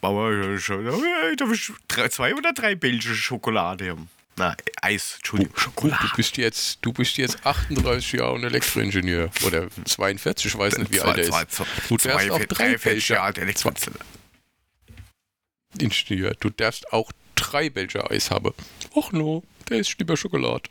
Mama, 0.01 0.59
schon, 0.59 0.85
äh, 0.87 1.37
darf 1.37 1.53
ich 1.53 1.71
drei, 1.87 2.09
zwei 2.09 2.35
oder 2.35 2.53
drei 2.53 2.75
belgische 2.75 3.15
Schokolade 3.15 3.91
haben? 3.91 4.11
Na, 4.35 4.57
Eis, 4.81 5.15
Entschuldigung, 5.19 5.55
Du 5.55 5.61
Schokolade. 5.61 6.11
bist 6.17 6.37
jetzt, 6.39 6.79
du 6.83 6.93
bist 6.93 7.17
jetzt 7.19 7.47
38 7.47 8.13
Jahre 8.15 8.33
und 8.33 8.43
Elektroingenieur. 8.43 9.31
Oder 9.47 9.69
42, 9.85 10.47
ich 10.47 10.59
weiß 10.59 10.79
nicht, 10.79 10.91
wie 10.91 11.01
alt 11.03 11.19
er 11.19 11.25
Zwei- 11.31 11.43
ist. 11.43 11.53
zwei- 11.53 11.67
Du 11.89 11.97
zwei- 11.99 12.11
darfst 12.11 12.31
auch 12.33 12.45
drei- 12.47 12.77
Belgier, 12.79 13.17
Jahre 13.17 13.41
Elektroingenieur. 13.43 14.05
Ingenieur, 15.79 16.35
du 16.41 16.51
darfst 16.51 16.93
auch 16.93 17.13
drei 17.37 17.71
Belgier 17.71 18.11
Eis 18.11 18.31
haben. 18.33 18.53
Och 18.93 19.13
no, 19.13 19.45
der 19.69 19.79
ist 19.79 19.97
lieber 20.01 20.17
Schokolade. 20.17 20.65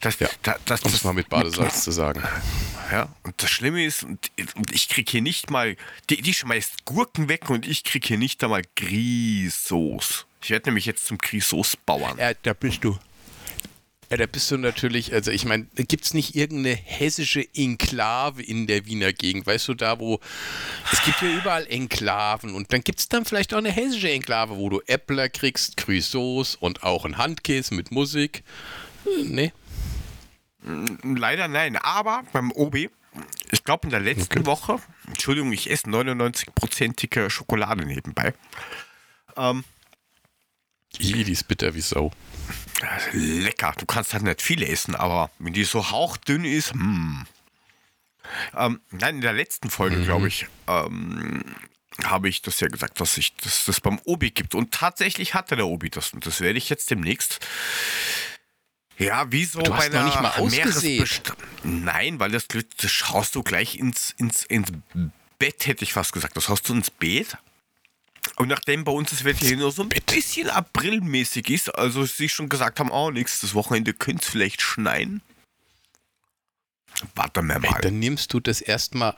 Das, 0.00 0.18
Ja, 0.18 0.28
da, 0.42 0.56
das, 0.64 0.82
Um 0.82 0.88
es 0.88 0.92
das, 0.94 1.04
mal 1.04 1.12
mit 1.12 1.28
Badesalz 1.28 1.84
zu 1.84 1.90
sagen. 1.90 2.22
Ja, 2.90 3.08
und 3.22 3.34
das 3.42 3.50
Schlimme 3.50 3.84
ist, 3.84 4.04
und, 4.04 4.30
und 4.54 4.72
ich 4.72 4.88
krieg 4.88 5.08
hier 5.08 5.22
nicht 5.22 5.50
mal, 5.50 5.76
die, 6.10 6.20
die 6.20 6.34
schmeißt 6.34 6.84
Gurken 6.84 7.28
weg 7.28 7.50
und 7.50 7.66
ich 7.66 7.84
krieg 7.84 8.04
hier 8.04 8.18
nicht 8.18 8.42
einmal 8.44 8.62
Grisauce. 8.76 10.26
Ich 10.42 10.50
werde 10.50 10.68
nämlich 10.68 10.84
jetzt 10.84 11.06
zum 11.06 11.18
Grisauce-Bauern. 11.18 12.18
Ja, 12.18 12.34
da 12.34 12.52
bist 12.52 12.84
du. 12.84 12.98
Ja, 14.10 14.18
da 14.18 14.26
bist 14.26 14.50
du 14.50 14.58
natürlich, 14.58 15.12
also 15.12 15.30
ich 15.30 15.44
meine, 15.46 15.66
gibt 15.74 16.04
es 16.04 16.14
nicht 16.14 16.36
irgendeine 16.36 16.76
hessische 16.76 17.46
Enklave 17.54 18.42
in 18.42 18.66
der 18.66 18.84
Wiener 18.86 19.12
Gegend? 19.12 19.46
Weißt 19.46 19.68
du, 19.68 19.74
da 19.74 19.98
wo, 19.98 20.20
es 20.92 21.02
gibt 21.02 21.22
ja 21.22 21.28
überall 21.28 21.66
Enklaven 21.66 22.54
und 22.54 22.72
dann 22.72 22.82
gibt 22.82 23.00
es 23.00 23.08
dann 23.08 23.24
vielleicht 23.24 23.54
auch 23.54 23.58
eine 23.58 23.72
hessische 23.72 24.10
Enklave, 24.10 24.56
wo 24.56 24.68
du 24.68 24.82
Äppler 24.86 25.30
kriegst, 25.30 25.78
Crusoes 25.78 26.54
und 26.56 26.82
auch 26.82 27.06
ein 27.06 27.16
Handkäse 27.16 27.74
mit 27.74 27.90
Musik. 27.90 28.44
Nee. 29.04 29.52
Leider 31.02 31.48
nein, 31.48 31.76
aber 31.76 32.24
beim 32.32 32.50
Obi, 32.52 32.90
ich 33.50 33.64
glaube 33.64 33.86
in 33.86 33.90
der 33.90 34.00
letzten 34.00 34.46
Woche, 34.46 34.78
Entschuldigung, 35.06 35.52
ich 35.52 35.70
esse 35.70 35.86
99-prozentige 35.86 37.28
Schokolade 37.28 37.84
nebenbei. 37.84 38.32
Ähm, 39.36 39.64
die 40.98 41.32
ist 41.32 41.48
bitter 41.48 41.74
wie 41.74 41.80
Sau. 41.80 42.12
lecker. 43.12 43.74
Du 43.78 43.86
kannst 43.86 44.14
halt 44.14 44.22
nicht 44.22 44.40
viel 44.40 44.62
essen, 44.62 44.94
aber 44.94 45.30
wenn 45.38 45.52
die 45.52 45.64
so 45.64 45.90
hauchdünn 45.90 46.44
ist, 46.44 46.72
hm. 46.72 47.26
Ähm, 48.56 48.80
nein, 48.90 49.16
in 49.16 49.20
der 49.20 49.32
letzten 49.34 49.70
Folge, 49.70 50.02
glaube 50.02 50.28
ich, 50.28 50.46
ähm, 50.66 51.44
habe 52.02 52.28
ich 52.28 52.42
das 52.42 52.58
ja 52.60 52.68
gesagt, 52.68 53.00
dass 53.00 53.16
ich 53.18 53.36
dass 53.36 53.66
das 53.66 53.80
beim 53.80 54.00
Obi 54.04 54.30
gibt. 54.30 54.54
Und 54.54 54.72
tatsächlich 54.72 55.34
hatte 55.34 55.56
der 55.56 55.66
Obi 55.66 55.90
das. 55.90 56.12
Und 56.12 56.26
das 56.26 56.40
werde 56.40 56.58
ich 56.58 56.68
jetzt 56.68 56.90
demnächst. 56.90 57.46
Ja, 58.98 59.30
wie 59.32 59.44
so 59.44 59.60
Du 59.60 59.70
bei 59.70 59.76
hast 59.76 59.92
noch 59.92 60.00
einer 60.00 60.04
nicht 60.04 60.20
mal 60.20 60.30
ausgesät. 60.30 61.22
Nein, 61.62 62.20
weil 62.20 62.30
das, 62.30 62.46
das 62.48 62.90
schaust 62.90 63.34
du 63.34 63.42
gleich 63.42 63.76
ins, 63.76 64.14
ins, 64.18 64.44
ins 64.44 64.68
Bett, 65.38 65.66
hätte 65.66 65.84
ich 65.84 65.92
fast 65.92 66.12
gesagt. 66.12 66.36
Das 66.36 66.48
haust 66.48 66.68
du 66.68 66.74
ins 66.74 66.90
Bett. 66.90 67.36
Und 68.36 68.48
nachdem 68.48 68.84
bei 68.84 68.92
uns 68.92 69.10
das 69.10 69.24
Wetter 69.24 69.46
hier 69.46 69.56
nur 69.56 69.72
so 69.72 69.82
ein 69.82 69.88
bisschen 69.88 70.48
aprilmäßig 70.48 71.50
ist, 71.50 71.74
also 71.74 72.04
sie 72.04 72.28
schon 72.28 72.48
gesagt 72.48 72.80
haben, 72.80 72.90
oh, 72.90 73.10
nächstes 73.10 73.54
Wochenende 73.54 73.92
könnte 73.92 74.22
es 74.22 74.28
vielleicht 74.28 74.62
schneien. 74.62 75.20
Warte 77.14 77.42
mal 77.42 77.62
Ey, 77.62 77.74
dann 77.82 77.98
nimmst 77.98 78.32
du 78.32 78.40
das 78.40 78.60
erstmal, 78.60 79.16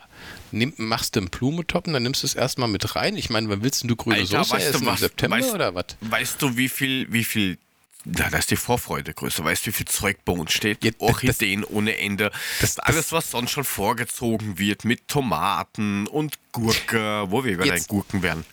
nimm, 0.50 0.72
machst 0.76 1.14
du 1.14 1.20
einen 1.20 1.28
Blumentoppen, 1.28 1.92
dann 1.92 2.02
nimmst 2.02 2.22
du 2.22 2.26
es 2.26 2.34
erstmal 2.34 2.68
mit 2.68 2.96
rein. 2.96 3.16
Ich 3.16 3.28
meine, 3.30 3.48
wann 3.50 3.62
willst 3.62 3.84
du 3.84 3.96
grüne 3.96 4.16
Alter, 4.16 4.44
Soße 4.44 4.52
weißt 4.54 4.66
du 4.66 4.70
essen? 4.76 4.86
was? 4.86 4.94
Im 4.94 5.08
September 5.08 5.36
Weißt- 5.36 5.54
oder 5.54 5.74
was? 5.74 5.84
Weißt 6.00 6.42
du, 6.42 6.56
wie 6.56 6.68
viel, 6.68 7.06
wie 7.12 7.24
viel, 7.24 7.58
na, 8.08 8.30
da 8.30 8.38
ist 8.38 8.50
die 8.52 8.56
Vorfreude 8.56 9.12
größer. 9.14 9.44
Weißt 9.44 9.64
du, 9.66 9.70
wie 9.70 9.72
viel 9.72 9.86
Zeug 9.86 10.18
bei 10.24 10.32
uns 10.32 10.52
steht? 10.52 10.84
Ja, 10.84 10.92
das- 10.92 11.00
Orchideen 11.00 11.64
ohne 11.64 11.98
Ende. 11.98 12.30
das- 12.60 12.78
Alles, 12.78 13.10
was 13.10 13.32
sonst 13.32 13.50
schon 13.50 13.64
vorgezogen 13.64 14.58
wird 14.58 14.84
mit 14.84 15.08
Tomaten 15.08 16.06
und 16.06 16.38
Gurke, 16.52 17.24
wo 17.28 17.44
wir 17.44 17.58
Jetzt- 17.66 17.88
Gurken 17.88 18.22
werden. 18.22 18.44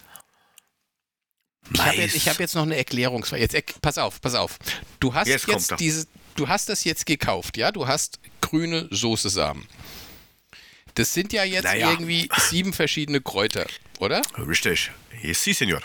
Ich 1.71 1.79
habe 1.79 1.95
jetzt, 1.95 2.27
hab 2.27 2.39
jetzt 2.39 2.55
noch 2.55 2.63
eine 2.63 2.75
Erklärungsfrage. 2.75 3.41
Jetzt, 3.41 3.81
pass 3.81 3.97
auf, 3.97 4.19
pass 4.21 4.35
auf. 4.35 4.57
Du 4.99 5.13
hast 5.13 5.27
Jetzt 5.27 5.47
jetzt, 5.47 5.79
diese, 5.79 6.07
du 6.35 6.47
hast 6.47 6.67
das 6.69 6.83
jetzt 6.83 7.05
gekauft, 7.05 7.55
ja? 7.57 7.71
Du 7.71 7.87
hast 7.87 8.19
grüne 8.41 8.87
Soßesamen. 8.91 9.65
Das 10.95 11.13
sind 11.13 11.31
ja 11.31 11.43
jetzt 11.43 11.63
Naja. 11.63 11.89
irgendwie 11.91 12.27
sieben 12.49 12.73
verschiedene 12.73 13.21
Kräuter, 13.21 13.65
oder? 13.99 14.21
Richtig. 14.37 14.91
Yes, 15.21 15.43
si, 15.43 15.53
Senor. 15.53 15.81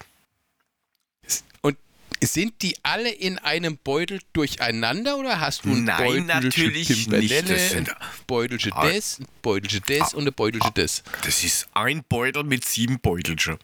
Sind 2.20 2.62
die 2.62 2.76
alle 2.82 3.10
in 3.10 3.38
einem 3.38 3.76
Beutel 3.76 4.20
durcheinander 4.32 5.16
oder 5.18 5.40
hast 5.40 5.64
du 5.64 5.70
ein 5.70 5.84
Nein, 5.84 5.98
Beutelchen 6.26 6.26
natürlich 6.26 6.88
nicht. 6.88 7.12
Das 7.12 7.50
ein 7.50 7.58
sind- 7.68 7.90
Beutelchen 8.26 8.72
Ah. 8.72 8.86
des, 8.88 9.20
ein 9.20 9.26
Beutelchen 9.42 9.82
des 9.88 10.14
und 10.14 10.26
ein 10.26 10.32
Beutelchen 10.34 10.74
des? 10.74 11.02
Das 11.24 11.44
ist 11.44 11.68
ein 11.74 12.02
Beutel 12.08 12.42
mit 12.44 12.64
sieben 12.64 12.98
Beutelchen. 13.00 13.58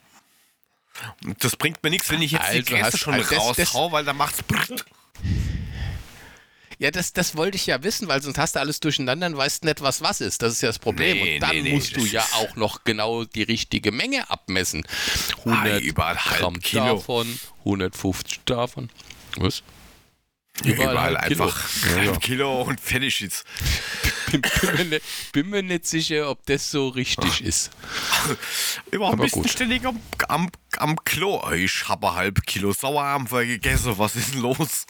Das 1.39 1.55
bringt 1.57 1.83
mir 1.83 1.89
nichts, 1.89 2.09
wenn 2.09 2.21
ich 2.21 2.31
jetzt 2.31 2.43
die 2.53 2.57
Also 2.57 2.63
Gäste 2.71 2.83
hast- 2.85 2.99
schon 2.99 3.13
also 3.15 3.35
raushau, 3.35 3.91
weil 3.91 4.05
dann 4.05 4.15
macht's. 4.17 4.39
Ja, 6.77 6.91
das, 6.91 7.13
das 7.13 7.35
wollte 7.35 7.55
ich 7.55 7.65
ja 7.67 7.83
wissen, 7.83 8.07
weil 8.07 8.21
sonst 8.21 8.37
hast 8.37 8.55
du 8.55 8.59
alles 8.59 8.79
durcheinander 8.79 9.27
und 9.27 9.37
weißt 9.37 9.63
nicht, 9.63 9.81
was 9.81 10.01
was 10.01 10.21
ist. 10.21 10.41
Das 10.41 10.53
ist 10.53 10.61
ja 10.61 10.69
das 10.69 10.79
Problem. 10.79 11.17
Nee, 11.17 11.35
und 11.35 11.41
dann 11.41 11.55
nee, 11.55 11.61
nee, 11.61 11.73
musst 11.73 11.95
du 11.95 12.01
das 12.01 12.11
ja 12.11 12.25
auch 12.35 12.55
noch 12.55 12.83
genau 12.83 13.23
die 13.23 13.43
richtige 13.43 13.91
Menge 13.91 14.29
abmessen. 14.29 14.85
100 15.45 15.81
überall 15.81 16.17
halb 16.17 16.39
Gramm 16.39 16.59
Kilo. 16.59 16.85
davon, 16.85 17.39
150 17.59 18.41
davon. 18.45 18.89
Was? 19.37 19.63
Überall, 20.63 21.17
halb 21.17 21.27
Kilo. 21.27 21.43
einfach 21.43 21.69
ja. 21.83 21.95
halb 21.95 22.21
Kilo 22.21 22.61
und 22.61 22.79
fertig 22.79 23.21
ist. 23.21 23.45
Bin, 24.31 24.41
bin, 24.41 24.75
mir 24.75 24.85
nicht, 24.85 25.31
bin 25.31 25.49
mir 25.49 25.63
nicht 25.63 25.85
sicher, 25.85 26.29
ob 26.29 26.43
das 26.47 26.71
so 26.71 26.89
richtig 26.89 27.41
ist. 27.41 27.69
Überhaupt 28.91 29.19
ein 29.19 29.21
bisschen 29.21 29.43
gut. 29.43 29.51
ständig 29.51 29.85
am, 29.85 30.01
am, 30.27 30.49
am 30.77 30.95
Klo. 31.05 31.47
Ich 31.51 31.87
habe 31.87 32.09
ein 32.09 32.15
halb 32.15 32.45
Kilo 32.45 32.73
Sauerampfer 32.73 33.45
gegessen. 33.45 33.97
Was 33.97 34.15
ist 34.15 34.33
denn 34.33 34.41
los? 34.41 34.87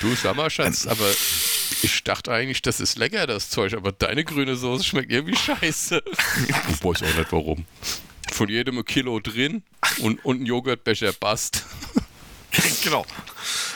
Du, 0.00 0.14
sag 0.14 0.36
mal, 0.36 0.50
Schatz, 0.50 0.86
aber 0.86 1.08
ich 1.82 2.02
dachte 2.04 2.32
eigentlich, 2.32 2.62
das 2.62 2.80
ist 2.80 2.98
lecker, 2.98 3.26
das 3.26 3.48
Zeug, 3.50 3.74
aber 3.74 3.92
deine 3.92 4.24
grüne 4.24 4.56
Soße 4.56 4.84
schmeckt 4.84 5.10
irgendwie 5.12 5.36
scheiße. 5.36 6.02
Ich 6.48 6.84
weiß 6.84 7.02
auch 7.02 7.16
nicht 7.18 7.32
warum. 7.32 7.64
Von 8.32 8.48
jedem 8.48 8.78
ein 8.78 8.84
Kilo 8.84 9.20
drin 9.20 9.62
und, 9.98 10.24
und 10.24 10.42
ein 10.42 10.46
Joghurtbecher 10.46 11.12
passt. 11.12 11.64
genau. 12.82 13.06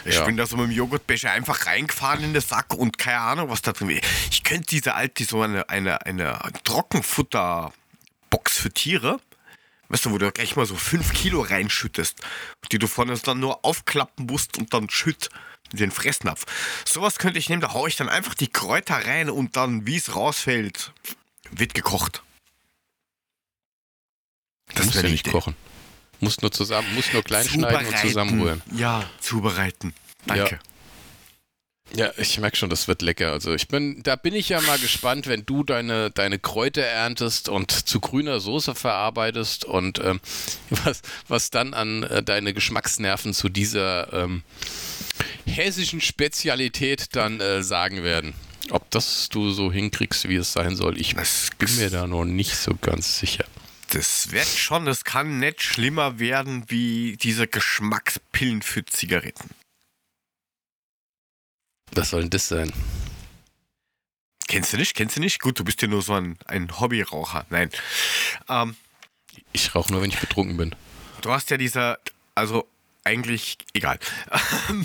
Ich 0.05 0.15
Ja. 0.15 0.25
bin 0.25 0.37
da 0.37 0.47
so 0.47 0.57
mit 0.57 0.67
dem 0.71 0.73
Joghurtbecher 0.73 1.31
einfach 1.31 1.67
reingefahren 1.67 2.25
in 2.25 2.33
den 2.33 2.43
Sack 2.43 2.75
und 2.75 2.99
keine 2.99 3.19
Ahnung, 3.21 3.51
was 3.51 3.63
da 3.63 3.73
drin 3.73 3.91
ist. 3.91 4.05
Ich 4.31 4.43
könnte 4.43 4.67
diese 4.67 4.95
alte, 4.95 5.25
so 5.25 5.43
eine, 5.43 5.69
eine, 5.69 6.05
eine 6.07 6.39
Trockenfutterbox 6.65 7.73
für 8.59 8.71
Tiere, 8.71 9.21
weißt 9.89 10.07
du, 10.07 10.11
wo 10.13 10.19
du 10.19 10.31
gleich 10.33 10.57
mal 10.57 10.67
so 10.67 10.77
5 10.77 11.13
Kilo 11.13 11.41
reinschüttest, 11.43 12.19
die 12.73 12.79
du 12.79 12.87
vorne 12.87 13.17
dann 13.19 13.41
nur 13.41 13.65
aufklappen 13.65 14.27
musst 14.27 14.59
und 14.59 14.73
dann 14.75 14.89
schütt 14.91 15.29
den 15.73 15.91
Fressnapf. 15.91 16.45
Sowas 16.87 17.19
könnte 17.19 17.39
ich 17.39 17.49
nehmen, 17.49 17.61
da 17.61 17.73
haue 17.73 17.89
ich 17.89 17.97
dann 17.97 18.09
einfach 18.09 18.35
die 18.35 18.49
Kräuter 18.49 18.95
rein 19.07 19.31
und 19.31 19.57
dann, 19.57 19.87
wie 19.87 19.97
es 19.97 20.15
rausfällt, 20.15 20.93
wird 21.51 21.75
gekocht. 21.75 22.23
Das 24.75 24.91
du 24.91 25.03
die 25.03 25.13
nicht 25.13 25.27
Idee. 25.27 25.33
kochen. 25.33 25.57
Musst 26.21 26.43
nur 26.43 26.51
zusammen, 26.51 26.93
musst 26.95 27.13
nur 27.13 27.23
klein 27.23 27.47
schneiden 27.47 27.87
und 27.87 27.99
zusammenrühren. 27.99 28.63
Ja, 28.73 29.09
zubereiten. 29.21 29.95
Danke. 30.27 30.59
Ja, 31.95 32.13
ich 32.19 32.39
merke 32.39 32.57
schon, 32.57 32.69
das 32.69 32.87
wird 32.87 33.01
lecker. 33.01 33.33
Also 33.33 33.55
ich 33.55 33.69
bin, 33.69 34.03
da 34.03 34.17
bin 34.17 34.35
ich 34.35 34.51
ja 34.51 34.61
mal 34.61 34.79
gespannt, 34.79 35.27
wenn 35.27 35.47
du 35.47 35.65
deine, 35.65 36.11
deine 36.11 36.39
Kräuter 36.39 36.83
erntest 36.83 37.49
und 37.49 37.71
zu 37.71 38.01
grüner 38.01 38.41
Soße 38.41 38.75
verarbeitest 38.75 39.65
und 39.65 39.99
ähm, 40.01 40.21
was, 40.71 41.01
was 41.29 41.51
dann 41.51 41.73
an 41.73 42.03
äh, 42.03 42.23
deine 42.23 42.53
Geschmacksnerven 42.53 43.33
zu 43.33 43.49
dieser 43.49 44.13
ähm, 44.13 44.43
hessischen 45.47 46.01
Spezialität 46.01 47.15
dann 47.17 47.41
äh, 47.41 47.63
sagen 47.63 48.03
werden. 48.03 48.35
Ob 48.71 48.91
das 48.91 49.29
du 49.31 49.51
so 49.51 49.73
hinkriegst, 49.73 50.29
wie 50.29 50.37
es 50.37 50.53
sein 50.53 50.77
soll, 50.77 51.01
ich 51.01 51.15
Das- 51.15 51.51
bin 51.59 51.75
mir 51.77 51.91
da 51.91 52.07
noch 52.07 52.25
nicht 52.25 52.55
so 52.55 52.75
ganz 52.75 53.19
sicher. 53.19 53.45
Das 53.91 54.31
wird 54.33 54.47
schon, 54.47 54.85
das 54.85 55.05
kann 55.05 55.39
nicht 55.39 55.63
schlimmer 55.63 56.19
werden 56.19 56.65
wie 56.69 57.17
diese 57.17 57.47
Geschmackspillen 57.49 58.61
für 58.61 58.85
Zigaretten. 58.85 59.49
Was 61.93 62.11
soll 62.11 62.21
denn 62.23 62.31
das 62.31 62.49
sein? 62.49 62.71
Kennst 64.47 64.73
du 64.73 64.77
nicht? 64.77 64.95
Kennst 64.95 65.17
du 65.17 65.21
nicht? 65.21 65.41
Gut, 65.41 65.59
du 65.59 65.65
bist 65.65 65.81
ja 65.83 65.89
nur 65.89 66.03
so 66.03 66.15
ein, 66.15 66.39
ein 66.47 66.79
Hobbyraucher. 66.81 67.47
Nein. 67.51 67.71
Ähm, 68.49 68.77
Ich 69.53 69.75
rauche 69.75 69.91
nur, 69.93 70.03
wenn 70.03 70.11
ich 70.11 70.19
betrunken 70.19 70.57
bin. 70.57 70.75
du 71.23 71.31
hast 71.33 71.51
ja 71.51 71.57
dieser, 71.57 71.99
also 72.35 72.69
eigentlich 73.09 73.59
egal. 73.75 73.99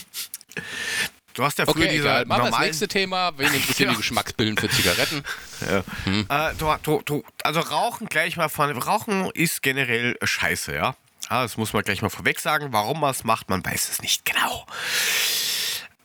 Du 1.36 1.44
hast 1.44 1.58
ja 1.58 1.66
früher 1.66 1.86
Okay, 1.86 1.90
diese 1.90 2.04
egal. 2.04 2.26
Machen 2.26 2.30
wir 2.30 2.44
das 2.44 2.52
normalen 2.52 2.68
nächste 2.68 2.88
Thema. 2.88 3.32
Wen 3.38 3.52
interessieren 3.52 3.90
Ja. 3.90 3.94
die 3.94 3.98
Geschmacksbilden 3.98 4.56
für 4.58 4.70
Zigaretten? 4.70 5.24
Äh, 6.30 6.54
du, 6.60 6.76
du, 6.84 7.02
du, 7.06 7.24
also 7.44 7.62
Rauchen 7.62 8.08
gleich 8.08 8.36
mal 8.36 8.50
von. 8.50 8.70
Rauchen 8.78 9.32
ist 9.32 9.62
generell 9.64 10.18
scheiße, 10.22 10.76
ja. 10.76 10.96
Ah, 11.30 11.42
das 11.44 11.56
muss 11.58 11.72
man 11.74 11.84
gleich 11.84 12.02
mal 12.02 12.10
vorweg 12.10 12.40
sagen. 12.40 12.68
Warum 12.74 13.00
man 13.00 13.12
es 13.12 13.24
macht, 13.24 13.50
man 13.50 13.66
weiß 13.66 13.90
es 13.90 14.02
nicht 14.02 14.26
genau. 14.26 14.68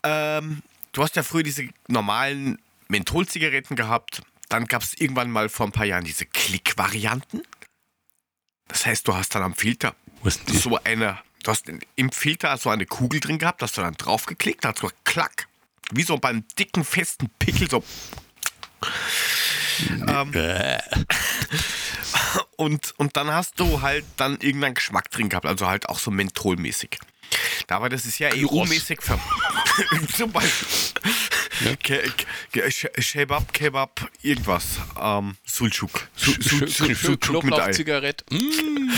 Ähm, 0.05 0.63
du 0.93 1.03
hast 1.03 1.17
ja 1.17 1.25
früher 1.25 1.43
diese 1.43 1.69
normalen 1.89 2.59
Mentholzigaretten 2.87 3.75
gehabt. 3.77 4.23
Dann 4.49 4.67
gab 4.67 4.83
es 4.83 4.95
irgendwann 4.95 5.31
mal 5.31 5.49
vor 5.49 5.67
ein 5.67 5.73
paar 5.73 5.85
Jahren 5.87 6.05
diese 6.05 6.25
Klick-Varianten. 6.25 7.43
Das 8.69 8.87
heißt, 8.87 9.07
du 9.09 9.15
hast 9.15 9.35
dann 9.35 9.43
am 9.43 9.55
Filter 9.55 9.95
so 10.47 10.79
eine. 10.85 11.19
Du 11.43 11.51
hast 11.51 11.71
im 11.97 12.13
Filter 12.13 12.57
so 12.57 12.71
eine 12.71 12.87
Kugel 12.87 13.21
drin 13.21 13.39
gehabt, 13.39 13.63
hast 13.63 13.77
du 13.77 13.83
dann 13.83 13.95
draufgeklickt, 13.95 14.65
hat 14.65 14.79
so 14.79 14.91
klack. 15.05 15.49
Wie 15.91 16.03
so 16.03 16.19
beim 16.19 16.45
dicken, 16.59 16.85
festen 16.85 17.31
Pickel, 17.39 17.71
so 17.71 17.83
Bäh. 20.33 20.79
Und, 22.57 22.95
und 22.97 23.17
dann 23.17 23.31
hast 23.31 23.61
du 23.61 23.83
halt 23.83 24.05
dann 24.17 24.41
irgendeinen 24.41 24.75
Geschmack 24.75 25.11
drin 25.11 25.29
gehabt, 25.29 25.47
also 25.47 25.69
halt 25.69 25.89
auch 25.89 25.99
so 25.99 26.11
mentholmäßig. 26.11 26.99
Aber 27.69 27.89
das 27.89 28.05
ist 28.05 28.19
ja. 28.19 28.31
EU-mäßig 28.35 29.01
ver... 29.01 29.21
Zum 30.17 30.33
Beispiel. 30.33 31.77
Ke 31.77 32.13
Ke 32.53 32.71
Shebab, 33.01 33.53
Kebab, 33.53 34.11
irgendwas. 34.23 34.65
Ähm, 35.01 35.37
Sulchuk. 35.45 36.09
Sulchuk 36.17 36.89
mit 36.89 37.01
Ei. 37.01 37.17
Knoblauchzigarette. 37.17 38.25
Mm. 38.31 38.91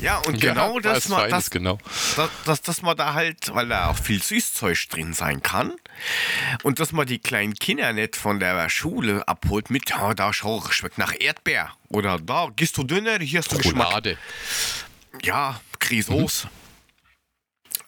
Ja, 0.00 0.18
und 0.18 0.40
genau 0.40 0.74
ja, 0.76 0.80
das, 0.80 0.96
weiß 0.96 1.08
man, 1.08 1.30
das, 1.30 1.50
genau. 1.50 1.78
dass, 2.16 2.30
dass, 2.44 2.62
dass 2.62 2.82
man 2.82 2.96
da 2.96 3.14
halt, 3.14 3.54
weil 3.54 3.68
da 3.68 3.88
auch 3.88 3.98
viel 3.98 4.22
Süßzeug 4.22 4.88
drin 4.90 5.14
sein 5.14 5.42
kann 5.42 5.72
und 6.62 6.80
dass 6.80 6.92
man 6.92 7.06
die 7.06 7.18
kleinen 7.18 7.54
Kinder 7.54 7.92
nicht 7.92 8.16
von 8.16 8.40
der 8.40 8.68
Schule 8.70 9.26
abholt 9.28 9.70
mit, 9.70 9.92
oh, 10.00 10.12
da 10.14 10.32
schau, 10.32 10.62
schmeckt 10.70 10.98
nach 10.98 11.12
Erdbeer 11.18 11.72
oder 11.88 12.18
da 12.18 12.48
gehst 12.54 12.76
du 12.78 12.84
dünner, 12.84 13.18
hier 13.18 13.40
hast 13.40 13.52
du 13.52 13.58
Geschmack. 13.58 13.88
Roulade. 13.88 14.18
Ja, 15.22 15.60
Grisos. 15.78 16.46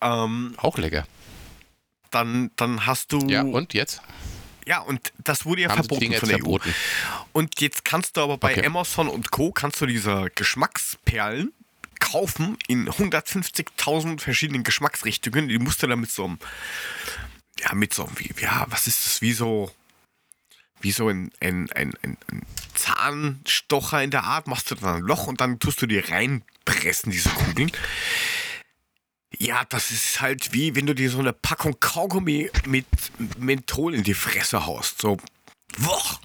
Ähm, 0.00 0.54
Auch 0.58 0.78
lecker. 0.78 1.06
dann, 2.10 2.50
dann 2.56 2.86
hast 2.86 3.12
du. 3.12 3.18
Ja, 3.28 3.42
und 3.42 3.74
jetzt? 3.74 4.02
Ja, 4.66 4.80
und 4.80 5.12
das 5.22 5.44
wurde 5.44 5.62
ja 5.62 5.68
Haben 5.68 5.76
verboten 5.84 6.12
von 6.14 6.28
der 6.28 6.38
verboten? 6.38 6.68
EU. 6.70 7.22
Und 7.32 7.60
jetzt 7.60 7.84
kannst 7.84 8.16
du 8.16 8.20
aber 8.22 8.36
bei 8.36 8.52
Okay. 8.52 8.66
Amazon 8.66 9.08
und 9.08 9.30
Co. 9.30 9.52
kannst 9.52 9.80
du 9.80 9.86
diese 9.86 10.26
Geschmacksperlen 10.34 11.52
kaufen 12.00 12.58
in 12.66 12.88
150.000 12.90 14.20
verschiedenen 14.20 14.64
Geschmacksrichtungen. 14.64 15.48
Die 15.48 15.58
musst 15.58 15.82
du 15.82 15.86
dann 15.86 16.00
mit 16.00 16.10
so 16.10 16.24
einem, 16.24 16.38
ja, 17.60 17.74
mit 17.74 17.94
so 17.94 18.08
wie, 18.16 18.32
ja, 18.40 18.66
was 18.68 18.86
ist 18.86 19.04
das, 19.04 19.20
wie 19.22 19.32
so, 19.32 19.72
wie 20.80 20.92
so 20.92 21.08
ein, 21.08 21.30
ein, 21.40 21.70
ein, 21.72 21.92
ein, 22.02 22.16
Zahnstocher 22.74 24.02
in 24.02 24.10
der 24.10 24.24
Art, 24.24 24.46
machst 24.46 24.70
du 24.70 24.74
dann 24.74 24.96
ein 24.96 25.02
Loch 25.02 25.26
und 25.26 25.40
dann 25.40 25.58
tust 25.58 25.80
du 25.80 25.86
die 25.86 25.98
reinpressen, 25.98 27.10
diese 27.10 27.30
Kugeln. 27.30 27.72
Ja, 29.38 29.64
das 29.64 29.90
ist 29.90 30.20
halt 30.20 30.52
wie, 30.52 30.74
wenn 30.74 30.86
du 30.86 30.94
dir 30.94 31.10
so 31.10 31.18
eine 31.18 31.32
Packung 31.32 31.78
Kaugummi 31.80 32.50
mit 32.66 32.86
Menthol 33.38 33.94
in 33.94 34.02
die 34.02 34.14
Fresse 34.14 34.66
haust. 34.66 35.00
So, 35.00 35.18
boah. 35.78 36.20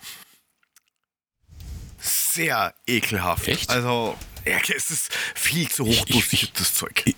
Sehr 1.99 2.73
ekelhaft. 2.87 3.47
Echt? 3.47 3.69
Also, 3.69 4.17
ja, 4.45 4.59
es 4.75 4.91
ist 4.91 5.13
viel 5.35 5.69
zu 5.69 5.85
ich- 5.85 6.51
das 6.53 6.73
Zeug. 6.73 7.03
Ich, 7.05 7.15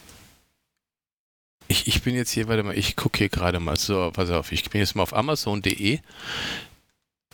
ich 1.88 2.01
bin 2.03 2.15
jetzt 2.15 2.31
hier, 2.31 2.47
warte 2.47 2.63
mal, 2.63 2.77
ich 2.77 2.95
gucke 2.95 3.17
hier 3.17 3.29
gerade 3.29 3.59
mal. 3.59 3.77
So, 3.77 4.12
pass 4.12 4.29
auf, 4.29 4.51
ich 4.51 4.69
bin 4.69 4.79
jetzt 4.79 4.95
mal 4.95 5.03
auf 5.03 5.13
Amazon.de. 5.13 5.99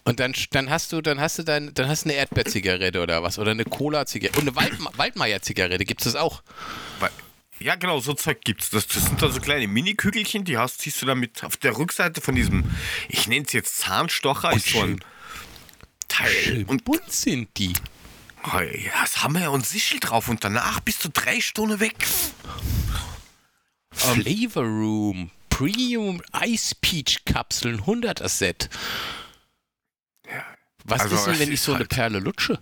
Und 0.05 0.19
dann, 0.19 0.33
dann 0.51 0.69
hast 0.69 0.91
du, 0.91 1.01
dann 1.01 1.19
hast 1.19 1.37
du 1.39 1.43
dein, 1.43 1.73
dann 1.73 1.87
hast 1.87 2.05
du 2.05 2.09
eine 2.09 2.17
Erdbeerzigarette 2.17 3.01
oder 3.01 3.21
was? 3.21 3.37
Oder 3.37 3.51
eine 3.51 3.65
Cola-Zigarette. 3.65 4.39
Und 4.39 4.47
eine 4.47 4.55
Wald, 4.55 4.73
Waldmeier-Zigarette, 4.97 5.85
gibt 5.85 6.01
es 6.01 6.05
das 6.05 6.15
auch? 6.15 6.41
Ja, 7.59 7.75
genau, 7.75 7.99
so 7.99 8.13
Zeug 8.13 8.41
gibt's. 8.43 8.69
Das, 8.69 8.87
das 8.87 9.05
sind 9.05 9.21
dann 9.21 9.31
so 9.31 9.41
kleine 9.41 9.67
Mini-Kügelchen, 9.67 10.45
die 10.45 10.57
hast, 10.57 10.79
ziehst 10.79 11.01
du 11.01 11.05
damit 11.05 11.43
auf 11.43 11.57
der 11.57 11.77
Rückseite 11.77 12.21
von 12.21 12.33
diesem, 12.35 12.63
ich 13.09 13.27
nenne 13.27 13.45
es 13.45 13.53
jetzt 13.53 13.77
Zahnstocher, 13.79 14.53
ist 14.53 14.69
so 14.69 14.81
ein 14.81 15.03
Teil. 16.07 16.31
Schön 16.31 16.65
Und 16.65 16.85
bunt 16.85 17.11
sind 17.11 17.49
die. 17.57 17.73
oh, 18.45 18.59
ja, 18.59 18.91
das 19.01 19.23
Hammer 19.23 19.51
und 19.51 19.65
Sichel 19.65 19.99
drauf 19.99 20.29
und 20.29 20.43
danach 20.43 20.79
bist 20.79 21.03
du 21.03 21.09
drei 21.09 21.41
Stunden 21.41 21.81
weg. 21.81 21.95
Flavor 23.91 24.63
Room. 24.63 25.31
Premium 25.49 26.21
Ice 26.45 26.73
Peach 26.79 27.25
Kapseln 27.25 27.81
100er 27.81 28.29
Set. 28.29 28.69
Was 30.85 31.01
Also, 31.01 31.15
ist 31.15 31.25
denn, 31.25 31.39
wenn 31.39 31.51
ich 31.51 31.61
so 31.61 31.73
eine 31.73 31.79
halt- 31.81 31.89
Perle 31.89 32.19
lutsche? 32.19 32.59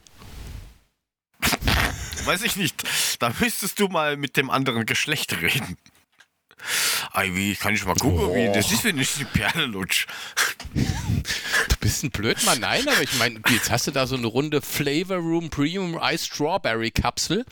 Weiß 2.25 2.41
ich 2.43 2.55
nicht. 2.55 2.83
Da 3.19 3.31
müsstest 3.39 3.79
du 3.79 3.87
mal 3.87 4.17
mit 4.17 4.35
dem 4.35 4.49
anderen 4.49 4.85
Geschlecht 4.85 5.39
reden. 5.41 5.77
Wie 7.23 7.55
kann 7.55 7.73
ich 7.75 7.85
mal 7.85 7.95
gucken, 7.95 8.33
wie 8.33 8.51
das 8.53 8.71
ist, 8.71 8.83
wenn 8.83 8.97
ich 8.99 9.13
die 9.15 9.25
Perle 9.25 9.65
lutsch. 9.65 10.07
Du 11.69 11.75
bist 11.79 12.03
ein 12.03 12.11
Blödmann, 12.11 12.59
nein, 12.59 12.87
aber 12.87 13.01
ich 13.01 13.13
meine, 13.17 13.39
jetzt 13.49 13.69
hast 13.69 13.87
du 13.87 13.91
da 13.91 14.07
so 14.07 14.15
eine 14.15 14.27
runde 14.27 14.61
Flavor 14.61 15.17
Room 15.17 15.49
Premium 15.49 15.97
Ice 16.01 16.25
Strawberry 16.25 16.91
Kapsel 16.91 17.45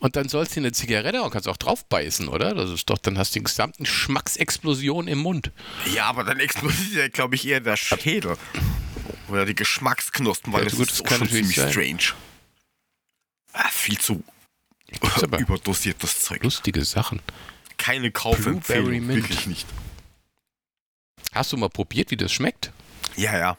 und 0.00 0.16
dann 0.16 0.28
sollst 0.28 0.56
du 0.56 0.60
eine 0.60 0.72
Zigarette 0.72 1.22
und 1.22 1.30
kannst 1.30 1.48
auch 1.48 1.56
drauf 1.56 1.84
beißen, 1.86 2.28
oder? 2.28 2.54
Das 2.54 2.70
ist 2.70 2.88
doch, 2.90 2.98
dann 2.98 3.18
hast 3.18 3.34
du 3.34 3.40
die 3.40 3.44
gesamten 3.44 3.84
Geschmacksexplosion 3.84 5.08
im 5.08 5.18
Mund. 5.18 5.50
Ja, 5.94 6.04
aber 6.06 6.24
dann 6.24 6.38
explodiert 6.40 6.92
ja, 6.94 7.08
glaube 7.08 7.34
ich, 7.34 7.46
eher 7.46 7.60
der 7.60 7.76
Schädel. 7.76 8.36
Oder 9.28 9.44
die 9.44 9.54
Geschmacksknospen, 9.54 10.52
weil 10.52 10.60
Ja, 10.60 10.64
das 10.70 10.76
gut, 10.76 10.88
ist 10.90 11.00
das 11.00 11.06
auch 11.12 11.18
schon 11.18 11.28
ziemlich 11.28 11.56
sein. 11.56 11.70
strange. 11.70 12.14
Ah, 13.52 13.68
viel 13.70 13.98
zu 13.98 14.22
überdosiertes 15.38 16.20
Zeug. 16.22 16.42
lustige 16.44 16.84
Sachen. 16.84 17.20
Keine 17.76 18.10
Kaufempfehlung, 18.10 19.06
wirklich 19.08 19.46
nicht. 19.46 19.66
Hast 21.32 21.52
du 21.52 21.56
mal 21.56 21.68
probiert, 21.68 22.10
wie 22.10 22.16
das 22.16 22.32
schmeckt? 22.32 22.72
Ja, 23.16 23.36
ja. 23.36 23.58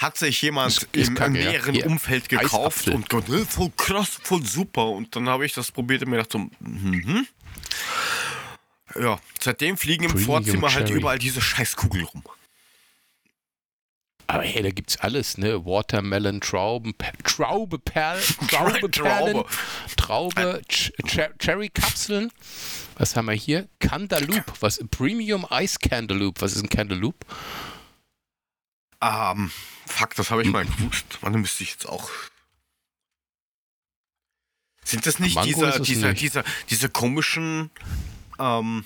Hat 0.00 0.16
sich 0.16 0.40
jemand 0.40 0.72
Ist- 0.92 1.08
im 1.08 1.14
kacke, 1.14 1.38
ja. 1.38 1.50
näheren 1.50 1.74
Hier, 1.74 1.86
Umfeld 1.86 2.28
gekauft 2.30 2.78
Eisapfel. 2.88 2.94
und 2.94 3.08
gesagt, 3.10 3.28
"Äh, 3.28 3.44
voll 3.44 3.70
krass, 3.76 4.18
voll 4.22 4.44
super. 4.46 4.86
Und 4.88 5.14
dann 5.14 5.28
habe 5.28 5.44
ich 5.44 5.52
das 5.52 5.70
probiert 5.70 6.02
und 6.02 6.08
mir 6.08 6.16
gedacht, 6.16 6.32
so, 6.32 6.38
mhm. 6.60 7.26
Ja, 8.98 9.20
seitdem 9.40 9.76
fliegen 9.76 10.04
im 10.04 10.10
Premium 10.12 10.26
Vorzimmer 10.26 10.72
halt 10.72 10.88
überall 10.90 11.18
diese 11.18 11.40
Scheißkugel 11.42 12.02
rum. 12.04 12.22
Aber 14.26 14.42
hey, 14.44 14.62
da 14.62 14.70
gibt's 14.70 14.96
alles, 14.96 15.38
ne? 15.38 15.64
Watermelon, 15.66 16.40
Trauben, 16.40 16.94
Traube, 17.24 17.78
Perl, 17.78 18.20
Traube, 18.48 18.88
Perlen, 18.88 19.32
Traube. 19.32 19.46
Traube, 19.96 20.62
Ch 20.68 20.92
Cher 21.06 21.30
Cherry 21.38 21.68
Kapseln. 21.68 22.30
Was 22.96 23.16
haben 23.16 23.26
wir 23.26 23.32
hier? 23.34 23.68
Candaloupe. 23.80 24.44
Was? 24.60 24.80
Premium 24.90 25.46
Ice 25.50 25.78
Candaloupe. 25.80 26.40
Was 26.40 26.52
ist 26.54 26.62
ein 26.62 26.68
Candaloupe? 26.68 27.26
Ähm, 29.02 29.50
fuck, 29.86 30.14
das 30.14 30.30
habe 30.30 30.42
ich 30.42 30.50
mal 30.50 30.66
gewusst. 30.66 31.18
Wann 31.20 31.40
müsste 31.40 31.62
ich 31.62 31.72
jetzt 31.72 31.86
auch. 31.86 32.10
Sind 34.84 35.06
das 35.06 35.18
nicht 35.18 35.36
Mango 35.36 35.48
dieser, 35.48 35.80
dieser, 35.80 36.08
nicht. 36.10 36.22
dieser, 36.22 36.44
diese 36.68 36.88
komischen, 36.88 37.70
ähm, 38.38 38.84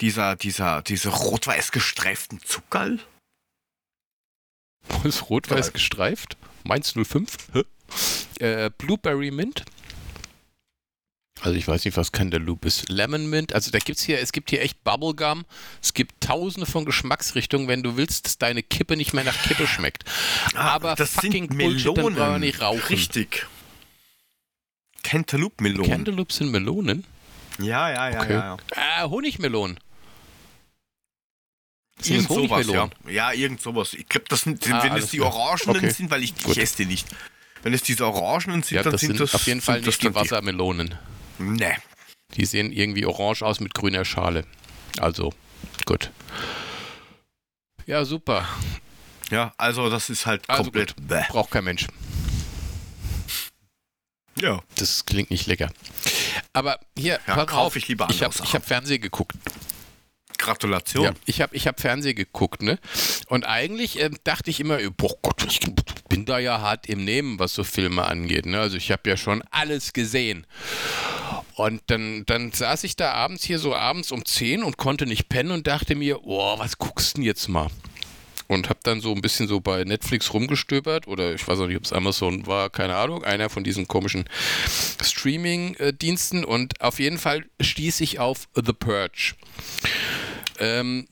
dieser, 0.00 0.36
dieser, 0.36 0.82
diese 0.82 1.10
rot-weiß 1.10 1.70
gestreiften 1.70 2.40
Zuckerl? 2.40 2.98
Ist 5.04 5.28
rot-weiß 5.28 5.72
gestreift. 5.72 6.36
Mainz 6.64 6.94
05. 6.94 7.36
Hä? 7.52 7.64
Äh, 8.40 8.70
Blueberry 8.70 9.30
Mint. 9.30 9.64
Also 11.44 11.58
ich 11.58 11.68
weiß 11.68 11.84
nicht, 11.84 11.96
was 11.98 12.10
Cantaloupe 12.10 12.66
ist. 12.66 12.88
Lemon 12.88 13.28
Mint. 13.28 13.52
Also 13.52 13.70
da 13.70 13.78
gibt's 13.78 14.02
hier, 14.02 14.18
es 14.18 14.32
gibt 14.32 14.48
hier 14.48 14.62
echt 14.62 14.82
Bubblegum. 14.82 15.44
Es 15.82 15.92
gibt 15.92 16.18
tausende 16.22 16.64
von 16.64 16.86
Geschmacksrichtungen, 16.86 17.68
wenn 17.68 17.82
du 17.82 17.98
willst, 17.98 18.24
dass 18.24 18.38
deine 18.38 18.62
Kippe 18.62 18.96
nicht 18.96 19.12
mehr 19.12 19.24
nach 19.24 19.36
Kippe 19.42 19.66
schmeckt. 19.66 20.04
Aber 20.54 20.92
Ah, 20.92 20.94
das 20.94 21.10
fucking 21.10 21.48
sind 21.50 21.58
Bullshit, 21.58 21.86
dann 21.88 21.94
Melonen. 21.96 22.16
wir 22.16 22.38
nicht 22.38 22.62
rauchen. 22.62 22.80
Richtig. 22.88 23.46
Cantaloupe-Melonen. 25.02 25.90
Cantaloupe 25.90 26.32
sind 26.32 26.50
Melonen. 26.50 27.04
ja, 27.58 27.90
ja, 27.90 28.08
ja, 28.10 28.20
Okay. 28.22 28.32
ja. 28.32 28.56
ja. 28.56 29.02
Ah, 29.02 29.10
Honigmelonen. 29.10 29.78
Sind 32.00 32.14
Irgend 32.16 32.28
sowas, 32.30 32.66
ja. 32.68 32.88
Ja, 33.06 33.32
irgend 33.32 33.60
sowas. 33.60 33.92
Ich 33.92 34.08
glaube, 34.08 34.24
das 34.30 34.40
sind, 34.40 34.66
Ah, 34.72 34.82
wenn 34.82 34.94
es 34.94 35.10
die. 35.10 35.20
Orangenen 35.20 35.76
Okay. 35.76 35.90
sind, 35.90 36.10
weil 36.10 36.22
ich, 36.24 36.32
ich 36.46 36.56
esse 36.58 36.78
die 36.78 36.86
nicht. 36.86 37.06
Wenn 37.62 37.74
es 37.74 37.82
diese 37.82 38.06
Orangenen 38.06 38.62
sind, 38.62 38.76
Ja, 38.76 38.82
dann 38.82 38.92
das 38.92 39.02
sind 39.02 39.08
sind 39.10 39.20
das 39.20 39.34
auf 39.34 39.46
jeden 39.46 39.60
Fall 39.60 39.82
nicht 39.82 40.00
die 40.00 40.06
dann 40.06 40.14
Wassermelonen. 40.14 40.94
Nee. 41.38 41.74
Die 42.34 42.44
sehen 42.44 42.72
irgendwie 42.72 43.06
orange 43.06 43.42
aus 43.42 43.60
mit 43.60 43.74
grüner 43.74 44.04
Schale. 44.04 44.44
Also, 44.98 45.32
gut. 45.86 46.10
Ja, 47.86 48.04
super. 48.04 48.48
Ja, 49.30 49.52
also 49.56 49.90
das 49.90 50.10
ist 50.10 50.26
halt 50.26 50.48
Also 50.48 50.64
komplett. 50.64 50.94
Bäh. 51.00 51.22
Braucht 51.28 51.50
kein 51.50 51.64
Mensch. 51.64 51.86
Ja. 54.40 54.62
Das 54.76 55.06
klingt 55.06 55.30
nicht 55.30 55.46
lecker. 55.46 55.70
Aber 56.52 56.78
hier, 56.98 57.20
Ja, 57.26 57.34
pass 57.34 57.46
kauf 57.46 57.58
auf. 57.66 57.76
ich 57.76 57.88
lieber 57.88 58.08
Ich 58.10 58.22
habe 58.22 58.34
hab 58.34 58.64
Fernsehen 58.66 59.00
geguckt. 59.00 59.36
Gratulation. 60.38 61.04
Ja, 61.04 61.12
ich 61.24 61.40
habe 61.40 61.54
ich 61.56 61.66
hab 61.66 61.80
Fernsehen 61.80 62.16
geguckt, 62.16 62.60
ne? 62.62 62.78
Und 63.28 63.44
eigentlich 63.44 64.00
ähm, 64.00 64.16
dachte 64.24 64.50
ich 64.50 64.60
immer, 64.60 64.78
boah 64.90 65.14
Gott, 65.22 65.44
ich 65.44 65.60
bin 66.08 66.26
da 66.26 66.38
ja 66.38 66.60
hart 66.60 66.86
im 66.86 67.04
Nehmen, 67.04 67.38
was 67.38 67.54
so 67.54 67.64
Filme 67.64 68.04
angeht, 68.04 68.44
ne? 68.44 68.60
Also 68.60 68.76
ich 68.76 68.90
habe 68.90 69.08
ja 69.08 69.16
schon 69.16 69.42
alles 69.50 69.92
gesehen. 69.92 70.46
Und 71.56 71.82
dann, 71.86 72.24
dann 72.26 72.50
saß 72.52 72.84
ich 72.84 72.96
da 72.96 73.12
abends 73.12 73.44
hier 73.44 73.58
so 73.58 73.74
abends 73.74 74.10
um 74.10 74.24
10 74.24 74.64
und 74.64 74.76
konnte 74.76 75.06
nicht 75.06 75.28
pennen 75.28 75.52
und 75.52 75.66
dachte 75.66 75.94
mir, 75.94 76.24
oh, 76.24 76.58
was 76.58 76.78
guckst 76.78 77.14
du 77.14 77.18
denn 77.18 77.26
jetzt 77.26 77.48
mal? 77.48 77.68
Und 78.46 78.68
habe 78.68 78.80
dann 78.82 79.00
so 79.00 79.12
ein 79.12 79.22
bisschen 79.22 79.48
so 79.48 79.60
bei 79.60 79.84
Netflix 79.84 80.34
rumgestöbert 80.34 81.06
oder 81.06 81.32
ich 81.32 81.46
weiß 81.46 81.60
auch 81.60 81.66
nicht, 81.66 81.76
ob 81.76 81.84
es 81.84 81.92
Amazon 81.92 82.46
war, 82.46 82.70
keine 82.70 82.96
Ahnung, 82.96 83.24
einer 83.24 83.48
von 83.48 83.64
diesen 83.64 83.88
komischen 83.88 84.28
Streaming-Diensten 85.02 86.44
und 86.44 86.80
auf 86.80 86.98
jeden 86.98 87.18
Fall 87.18 87.44
stieß 87.60 88.00
ich 88.00 88.18
auf 88.18 88.48
The 88.54 88.72
Purge. 88.72 89.34
Ähm, 90.58 91.06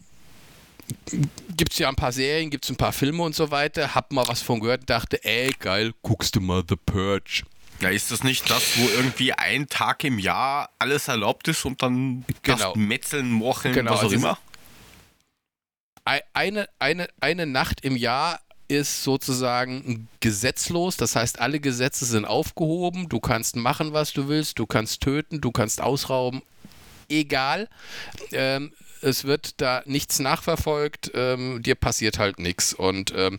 gibt 1.56 1.72
es 1.72 1.78
ja 1.78 1.88
ein 1.88 1.96
paar 1.96 2.12
Serien, 2.12 2.50
gibt 2.50 2.64
es 2.64 2.70
ein 2.70 2.76
paar 2.76 2.92
Filme 2.92 3.22
und 3.22 3.34
so 3.34 3.50
weiter. 3.50 3.94
Hab 3.94 4.12
mal 4.12 4.26
was 4.28 4.42
von 4.42 4.60
gehört 4.60 4.82
und 4.82 4.90
dachte, 4.90 5.24
ey, 5.24 5.54
geil, 5.58 5.92
guckst 6.02 6.36
du 6.36 6.40
mal 6.40 6.62
The 6.68 6.76
Purge. 6.76 7.44
Ja, 7.82 7.88
ist 7.90 8.10
das 8.10 8.22
nicht 8.22 8.48
das, 8.48 8.78
wo 8.78 8.88
irgendwie 8.88 9.32
ein 9.32 9.68
Tag 9.68 10.04
im 10.04 10.18
Jahr 10.18 10.70
alles 10.78 11.08
erlaubt 11.08 11.48
ist 11.48 11.64
und 11.64 11.82
dann 11.82 12.24
Genau. 12.42 12.58
das 12.68 12.76
Metzeln, 12.76 13.30
Mocheln, 13.30 13.74
Genau, 13.74 13.90
was 13.92 13.98
auch 14.00 14.04
also 14.04 14.14
immer? 14.16 14.38
Ei- 16.04 16.22
Eine, 16.32 16.68
eine, 16.78 17.08
eine 17.20 17.46
Nacht 17.46 17.80
im 17.84 17.96
Jahr 17.96 18.40
ist 18.68 19.02
sozusagen 19.04 20.08
gesetzlos. 20.20 20.96
Das 20.96 21.14
heißt, 21.16 21.40
alle 21.40 21.60
Gesetze 21.60 22.04
sind 22.04 22.24
aufgehoben. 22.24 23.08
Du 23.08 23.20
kannst 23.20 23.56
machen, 23.56 23.92
was 23.92 24.12
du 24.12 24.28
willst. 24.28 24.58
Du 24.58 24.66
kannst 24.66 25.00
töten, 25.02 25.40
du 25.40 25.50
kannst 25.52 25.80
ausrauben. 25.80 26.42
Egal. 27.08 27.68
Ähm, 28.32 28.72
es 29.02 29.24
wird 29.24 29.60
da 29.60 29.82
nichts 29.84 30.18
nachverfolgt. 30.18 31.10
Ähm, 31.14 31.62
dir 31.62 31.74
passiert 31.74 32.18
halt 32.18 32.38
nichts. 32.38 32.72
Und 32.72 33.12
ähm, 33.16 33.38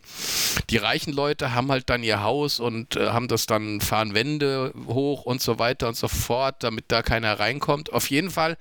die 0.69 0.77
reichen 0.77 1.13
Leute 1.13 1.53
haben 1.53 1.71
halt 1.71 1.89
dann 1.89 2.03
ihr 2.03 2.21
Haus 2.21 2.59
und 2.59 2.95
äh, 2.95 3.09
haben 3.09 3.27
das 3.27 3.45
dann, 3.45 3.81
fahren 3.81 4.13
Wände 4.13 4.73
hoch 4.87 5.23
und 5.23 5.41
so 5.41 5.59
weiter 5.59 5.87
und 5.87 5.97
so 5.97 6.07
fort, 6.07 6.63
damit 6.63 6.85
da 6.89 7.01
keiner 7.01 7.39
reinkommt. 7.39 7.93
Auf 7.93 8.09
jeden 8.09 8.31
Fall 8.31 8.57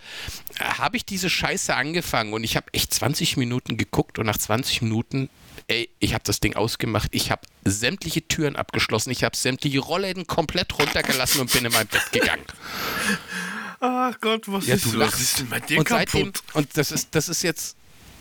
äh, 0.58 0.64
habe 0.64 0.96
ich 0.96 1.04
diese 1.04 1.30
Scheiße 1.30 1.74
angefangen 1.74 2.32
und 2.32 2.44
ich 2.44 2.56
habe 2.56 2.66
echt 2.72 2.94
20 2.94 3.36
Minuten 3.36 3.76
geguckt 3.76 4.18
und 4.18 4.26
nach 4.26 4.38
20 4.38 4.82
Minuten, 4.82 5.28
ey, 5.66 5.88
ich 5.98 6.14
habe 6.14 6.24
das 6.24 6.40
Ding 6.40 6.56
ausgemacht. 6.56 7.08
Ich 7.12 7.30
habe 7.30 7.42
sämtliche 7.64 8.26
Türen 8.26 8.56
abgeschlossen. 8.56 9.10
Ich 9.10 9.24
habe 9.24 9.36
sämtliche 9.36 9.80
Rollläden 9.80 10.26
komplett 10.26 10.78
runtergelassen 10.78 11.40
und 11.40 11.52
bin 11.52 11.64
in 11.64 11.72
mein 11.72 11.86
Bett 11.86 12.12
gegangen. 12.12 12.44
Ach 13.84 14.20
Gott, 14.20 14.44
was 14.46 14.66
Ja, 14.68 14.76
ist. 14.76 14.96
Was 14.96 15.20
ist 15.20 15.40
denn 15.40 15.48
bei 15.48 15.58
dir 15.58 15.80
Und 15.80 15.88
seitdem, 15.88 16.32
kaputt? 16.32 16.54
und 16.54 16.76
das 16.76 16.92
ist, 16.92 17.08
das 17.16 17.28
ist 17.28 17.42
jetzt 17.42 17.76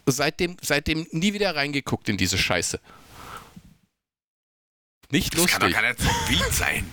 seitdem, 0.08 0.58
seitdem 0.60 1.06
nie 1.12 1.34
wieder 1.34 1.56
reingeguckt 1.56 2.10
in 2.10 2.18
diese 2.18 2.40
Scheiße. 2.40 2.80
Nicht 5.12 5.38
Das 5.38 5.46
kann 5.46 5.60
doch 5.60 5.68
lustig. 5.68 5.82
gar 5.84 5.90
nicht 5.90 6.30
wild 6.30 6.54
sein. 6.54 6.92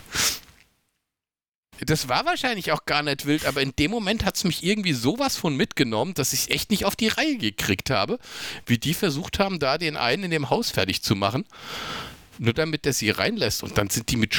Das 1.80 2.08
war 2.08 2.26
wahrscheinlich 2.26 2.72
auch 2.72 2.84
gar 2.84 3.02
nicht 3.02 3.24
wild, 3.24 3.46
aber 3.46 3.62
in 3.62 3.72
dem 3.78 3.90
Moment 3.92 4.24
hat 4.24 4.36
es 4.36 4.44
mich 4.44 4.64
irgendwie 4.64 4.92
sowas 4.92 5.36
von 5.36 5.56
mitgenommen, 5.56 6.12
dass 6.12 6.32
ich 6.34 6.40
es 6.40 6.48
echt 6.50 6.70
nicht 6.70 6.84
auf 6.84 6.96
die 6.96 7.08
Reihe 7.08 7.38
gekriegt 7.38 7.88
habe, 7.88 8.18
wie 8.66 8.76
die 8.78 8.92
versucht 8.94 9.38
haben, 9.38 9.60
da 9.60 9.78
den 9.78 9.96
einen 9.96 10.24
in 10.24 10.30
dem 10.32 10.50
Haus 10.50 10.70
fertig 10.72 11.02
zu 11.02 11.14
machen. 11.14 11.46
Nur 12.38 12.52
damit 12.52 12.84
der 12.84 12.92
sie 12.92 13.10
reinlässt. 13.10 13.62
Und 13.62 13.78
dann 13.78 13.90
sind 13.90 14.10
die 14.10 14.16
mit, 14.16 14.34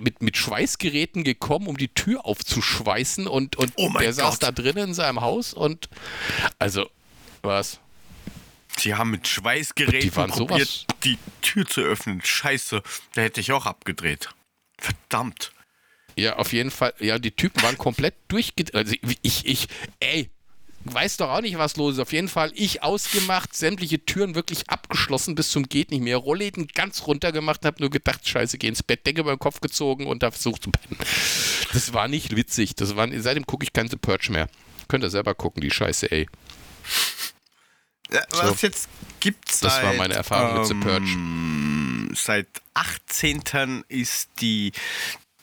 mit, 0.00 0.22
mit 0.22 0.36
Schweißgeräten 0.36 1.22
gekommen, 1.24 1.66
um 1.68 1.76
die 1.76 1.88
Tür 1.88 2.26
aufzuschweißen. 2.26 3.26
Und, 3.26 3.56
und 3.56 3.72
Oh 3.76 3.90
der 3.98 4.12
saß 4.12 4.40
Gott. 4.40 4.42
da 4.42 4.52
drinnen 4.52 4.88
in 4.88 4.94
seinem 4.94 5.20
Haus. 5.20 5.54
Und 5.54 5.88
also, 6.58 6.88
was? 7.42 7.78
Sie 8.78 8.94
haben 8.94 9.10
mit 9.10 9.26
Schweißgeräten 9.26 10.00
Die 10.00 10.10
probiert, 10.10 10.68
sowas- 10.68 10.86
die 11.04 11.18
Tür 11.40 11.66
zu 11.66 11.80
öffnen. 11.82 12.20
Scheiße, 12.22 12.82
da 13.14 13.22
hätte 13.22 13.40
ich 13.40 13.52
auch 13.52 13.64
abgedreht. 13.66 14.28
Verdammt. 14.78 15.52
Ja, 16.16 16.36
auf 16.36 16.52
jeden 16.52 16.70
Fall. 16.70 16.94
Ja, 16.98 17.18
die 17.18 17.30
Typen 17.30 17.62
waren 17.62 17.78
komplett 17.78 18.14
durchgedreht. 18.28 18.74
Also 18.74 18.94
ich, 19.22 19.46
ich, 19.46 19.68
ey, 20.00 20.30
weiß 20.92 21.18
doch 21.18 21.30
auch 21.30 21.40
nicht, 21.40 21.58
was 21.58 21.76
los 21.76 21.94
ist. 21.94 22.00
Auf 22.00 22.12
jeden 22.12 22.28
Fall 22.28 22.52
ich 22.54 22.82
ausgemacht, 22.82 23.54
sämtliche 23.54 24.04
Türen 24.04 24.34
wirklich 24.34 24.68
abgeschlossen 24.68 25.34
bis 25.34 25.50
zum 25.50 25.68
geht 25.68 25.90
nicht 25.90 26.02
mehr. 26.02 26.16
Rollläden 26.16 26.68
ganz 26.68 27.06
runter 27.06 27.32
gemacht 27.32 27.64
hab 27.64 27.80
nur 27.80 27.90
gedacht, 27.90 28.28
scheiße, 28.28 28.58
geh 28.58 28.68
ins 28.68 28.82
Bett, 28.82 29.06
Decke 29.06 29.20
über 29.20 29.34
den 29.34 29.38
Kopf 29.38 29.60
gezogen 29.60 30.06
und 30.06 30.22
da 30.22 30.30
versucht 30.30 30.62
zu 30.64 30.70
pennen. 30.70 30.98
Das 31.72 31.92
war 31.92 32.08
nicht 32.08 32.36
witzig. 32.36 32.74
Das 32.74 32.96
war, 32.96 33.08
seitdem 33.18 33.46
gucke 33.46 33.64
ich 33.64 33.72
kein 33.72 33.88
The 33.88 33.96
Purge 33.96 34.30
mehr. 34.30 34.48
Könnt 34.88 35.04
ihr 35.04 35.10
selber 35.10 35.34
gucken, 35.34 35.60
die 35.60 35.70
Scheiße, 35.70 36.10
ey. 36.10 36.28
Ja, 38.10 38.22
was 38.30 38.62
jetzt 38.62 38.88
gibt's 39.20 39.60
Das 39.60 39.74
seit, 39.74 39.84
war 39.84 39.92
meine 39.94 40.14
Erfahrung 40.14 40.60
mit 40.60 40.66
The 40.68 40.74
Purge. 40.74 41.06
ähm, 41.06 42.12
Seit 42.14 42.46
18. 42.74 43.84
ist 43.88 44.28
die 44.40 44.72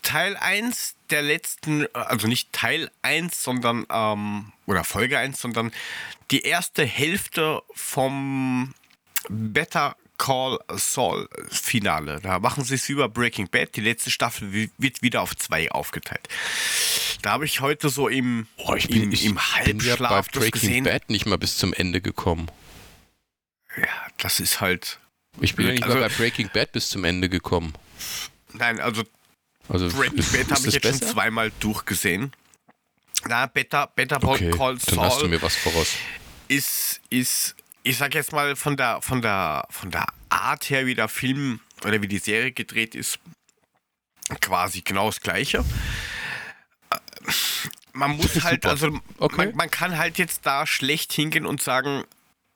Teil 0.01 0.38
1 0.38 0.95
der 1.13 1.21
letzten, 1.21 1.88
also 1.95 2.28
nicht 2.28 2.52
Teil 2.52 2.91
1, 3.04 3.41
sondern, 3.43 3.86
ähm, 3.89 4.52
oder 4.65 4.84
Folge 4.84 5.17
1, 5.17 5.39
sondern 5.39 5.71
die 6.32 6.41
erste 6.41 6.84
Hälfte 6.86 7.62
vom 7.73 8.73
Better 9.30 9.95
Call 10.17 10.60
Saul 10.73 11.28
Finale. 11.49 12.19
Da 12.21 12.39
machen 12.39 12.63
sie 12.63 12.76
es 12.76 12.88
wie 12.89 12.95
bei 12.95 13.08
Breaking 13.08 13.47
Bad. 13.49 13.76
Die 13.76 13.82
letzte 13.82 14.10
Staffel 14.12 14.54
wi- 14.54 14.69
wird 14.78 15.02
wieder 15.02 15.21
auf 15.21 15.36
zwei 15.36 15.69
aufgeteilt. 15.71 16.28
Da 17.23 17.32
habe 17.32 17.45
ich 17.45 17.62
heute 17.62 17.89
so 17.89 18.08
im, 18.08 18.47
Oh, 18.58 18.73
ich 18.76 18.89
im, 18.89 19.02
bin, 19.02 19.12
ich 19.12 19.26
im 19.26 19.36
bin 19.65 19.80
ja 19.80 19.95
bei 19.95 20.08
Halbschlaf 20.10 20.32
Breaking 20.32 20.52
gesehen. 20.52 20.84
Bad 20.84 21.10
nicht 21.10 21.26
mal 21.26 21.38
bis 21.38 21.58
zum 21.58 21.73
Ende 21.73 21.99
gekommen. 22.02 22.47
Ja, 23.78 23.88
das 24.17 24.39
ist 24.39 24.62
halt. 24.62 24.99
Ich 25.41 25.56
bin 25.56 25.65
ja 25.67 25.71
nicht 25.73 25.84
Also- 25.84 25.97
mal 25.97 26.08
bei 26.10 26.15
Breaking 26.15 26.49
Bad 26.54 26.71
bis 26.73 26.89
zum 26.89 27.04
Ende 27.04 27.28
gekommen. 27.30 27.73
Nein, 28.54 28.80
also 28.80 29.04
Also 29.69 29.89
Breaking 29.89 30.17
Bad 30.32 30.52
habe 30.52 30.67
ich 30.67 30.73
jetzt 30.73 30.84
schon 30.86 30.99
besser? 30.99 31.08
zweimal 31.13 31.52
durchgesehen. 31.60 32.32
Na, 33.26 33.45
Better, 33.45 33.88
Better 33.95 34.21
Okay, 34.21 34.52
Call 34.52 34.78
dann 34.78 34.99
hast 34.99 35.15
du 35.15 35.19
Saul 35.21 35.30
mir 35.30 35.41
was 35.41 35.56
voraus. 35.56 35.93
ist, 36.49 36.99
ist, 37.10 37.56
ich 37.84 37.97
sag 37.97 38.13
jetzt 38.13 38.34
mal, 38.34 38.56
von 38.56 38.76
der, 38.76 39.02
von 39.02 39.21
der, 39.21 39.65
von 39.69 39.89
der 39.91 40.06
Art 40.30 40.69
her, 40.69 40.86
wie 40.86 40.95
der 40.95 41.08
Film 41.08 41.62
oder 41.86 42.02
wie 42.02 42.08
die 42.08 42.17
Serie 42.19 42.52
gedreht 42.52 42.95
ist, 42.95 43.19
quasi 44.41 44.82
genau 44.82 45.06
das 45.08 45.21
Gleiche. 45.21 45.63
Äh, 46.89 46.97
Man 47.93 48.12
muss 48.17 48.34
halt, 48.43 48.63
Super. 48.63 48.69
also 48.69 48.99
Okay. 49.17 49.38
man, 49.38 49.56
man 49.56 49.71
kann 49.71 49.97
halt 49.97 50.17
jetzt 50.17 50.45
da 50.45 50.67
schlecht 50.67 51.13
hingehen 51.13 51.45
und 51.45 51.62
sagen, 51.62 52.04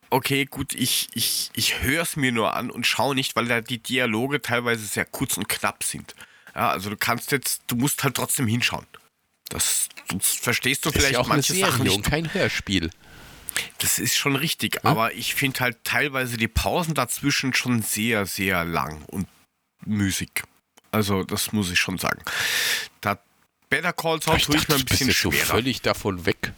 okay, 0.10 0.46
gut, 0.46 0.74
ich, 0.74 1.08
ich, 1.13 1.50
ich 1.54 1.82
höre 1.82 2.02
es 2.02 2.15
mir 2.17 2.32
nur 2.34 2.56
an 2.56 2.70
und 2.72 2.86
schaue 2.86 3.15
nicht, 3.15 3.36
weil 3.38 3.46
da 3.46 3.62
die 3.62 3.82
Dialoge 3.82 4.41
teilweise 4.41 4.86
sehr 4.86 5.06
kurz 5.06 5.38
und 5.38 5.48
knapp 5.48 5.84
sind. 5.84 6.13
Ja, 6.58 6.72
also 6.72 6.89
du 6.89 6.98
kannst 6.98 7.32
jetzt, 7.32 7.62
du 7.67 7.76
musst 7.76 8.04
halt 8.04 8.15
trotzdem 8.15 8.48
hinschauen. 8.48 8.86
Das, 9.50 9.88
sonst 10.10 10.39
verstehst 10.39 10.84
du 10.86 10.89
Das 10.89 10.96
ist 10.96 11.02
vielleicht 11.02 11.13
ja 11.13 11.20
auch 11.20 11.26
eine 11.26 11.36
manche 11.36 11.54
Sachen 11.54 11.72
Serie 11.78 11.84
nicht. 11.84 11.96
und 11.96 12.04
kein 12.04 12.34
Hörspiel. 12.34 12.89
Das 13.78 13.98
ist 14.00 14.15
schon 14.17 14.36
richtig, 14.36 14.84
aber 14.86 15.13
ich 15.13 15.34
finde 15.36 15.60
halt 15.62 15.78
teilweise 15.84 16.38
die 16.38 16.48
Pausen 16.48 16.93
dazwischen 16.93 17.54
schon 17.54 17.82
sehr, 17.82 18.26
sehr 18.26 18.65
lang 18.65 19.04
und 19.06 19.28
müßig. 19.86 20.30
Also, 20.91 21.24
das 21.24 21.54
muss 21.54 21.72
ich 21.72 21.80
schon 21.80 21.98
sagen. 21.98 22.22
Da 23.02 23.20
Better 23.70 23.93
Call 23.93 24.22
Saul 24.22 24.39
tue 24.39 24.56
ich 24.58 24.67
mir 24.67 24.76
ein 24.76 24.80
du 24.82 24.86
bist 24.86 25.00
bisschen 25.00 25.08
so 25.08 25.32
schwerer. 25.32 25.46
völlig 25.46 25.82
davon 25.82 26.26
weg. 26.26 26.54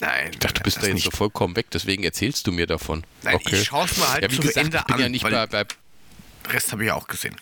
Nein, 0.00 0.30
Ich 0.32 0.38
dachte, 0.38 0.54
du 0.54 0.62
bist 0.62 0.76
das 0.76 0.82
da 0.82 0.88
jetzt 0.88 0.94
nicht. 0.96 1.04
so 1.04 1.10
vollkommen 1.10 1.56
weg, 1.56 1.66
deswegen 1.72 2.04
erzählst 2.04 2.46
du 2.46 2.52
mir 2.52 2.66
davon. 2.66 3.04
Nein, 3.22 3.34
okay. 3.36 3.60
ich 3.60 3.66
schaue 3.66 3.84
es 3.86 3.96
mir 3.96 4.08
halt 4.08 4.22
ja, 4.22 4.30
wie 4.30 4.36
zu 4.36 4.42
gesagt, 4.42 4.56
Ende 4.58 4.78
ich 4.78 4.84
bin 4.84 4.94
an, 4.94 5.00
ja 5.00 5.08
nicht 5.08 5.22
bei, 5.22 5.46
bei 5.46 5.66
Rest 6.48 6.72
habe 6.72 6.82
ich 6.84 6.88
ja 6.88 6.94
auch 6.94 7.06
gesehen. 7.08 7.36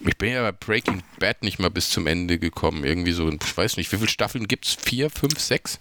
Ich 0.00 0.16
bin 0.18 0.32
ja 0.32 0.42
bei 0.42 0.52
Breaking 0.52 1.02
Bad 1.18 1.42
nicht 1.42 1.58
mal 1.58 1.70
bis 1.70 1.90
zum 1.90 2.06
Ende 2.06 2.38
gekommen. 2.38 2.84
Irgendwie 2.84 3.12
so, 3.12 3.28
ich 3.30 3.56
weiß 3.56 3.76
nicht, 3.76 3.90
wie 3.92 3.96
viele 3.96 4.08
Staffeln 4.08 4.48
gibt's? 4.48 4.74
Vier, 4.80 5.10
fünf, 5.10 5.38
sechs? 5.38 5.78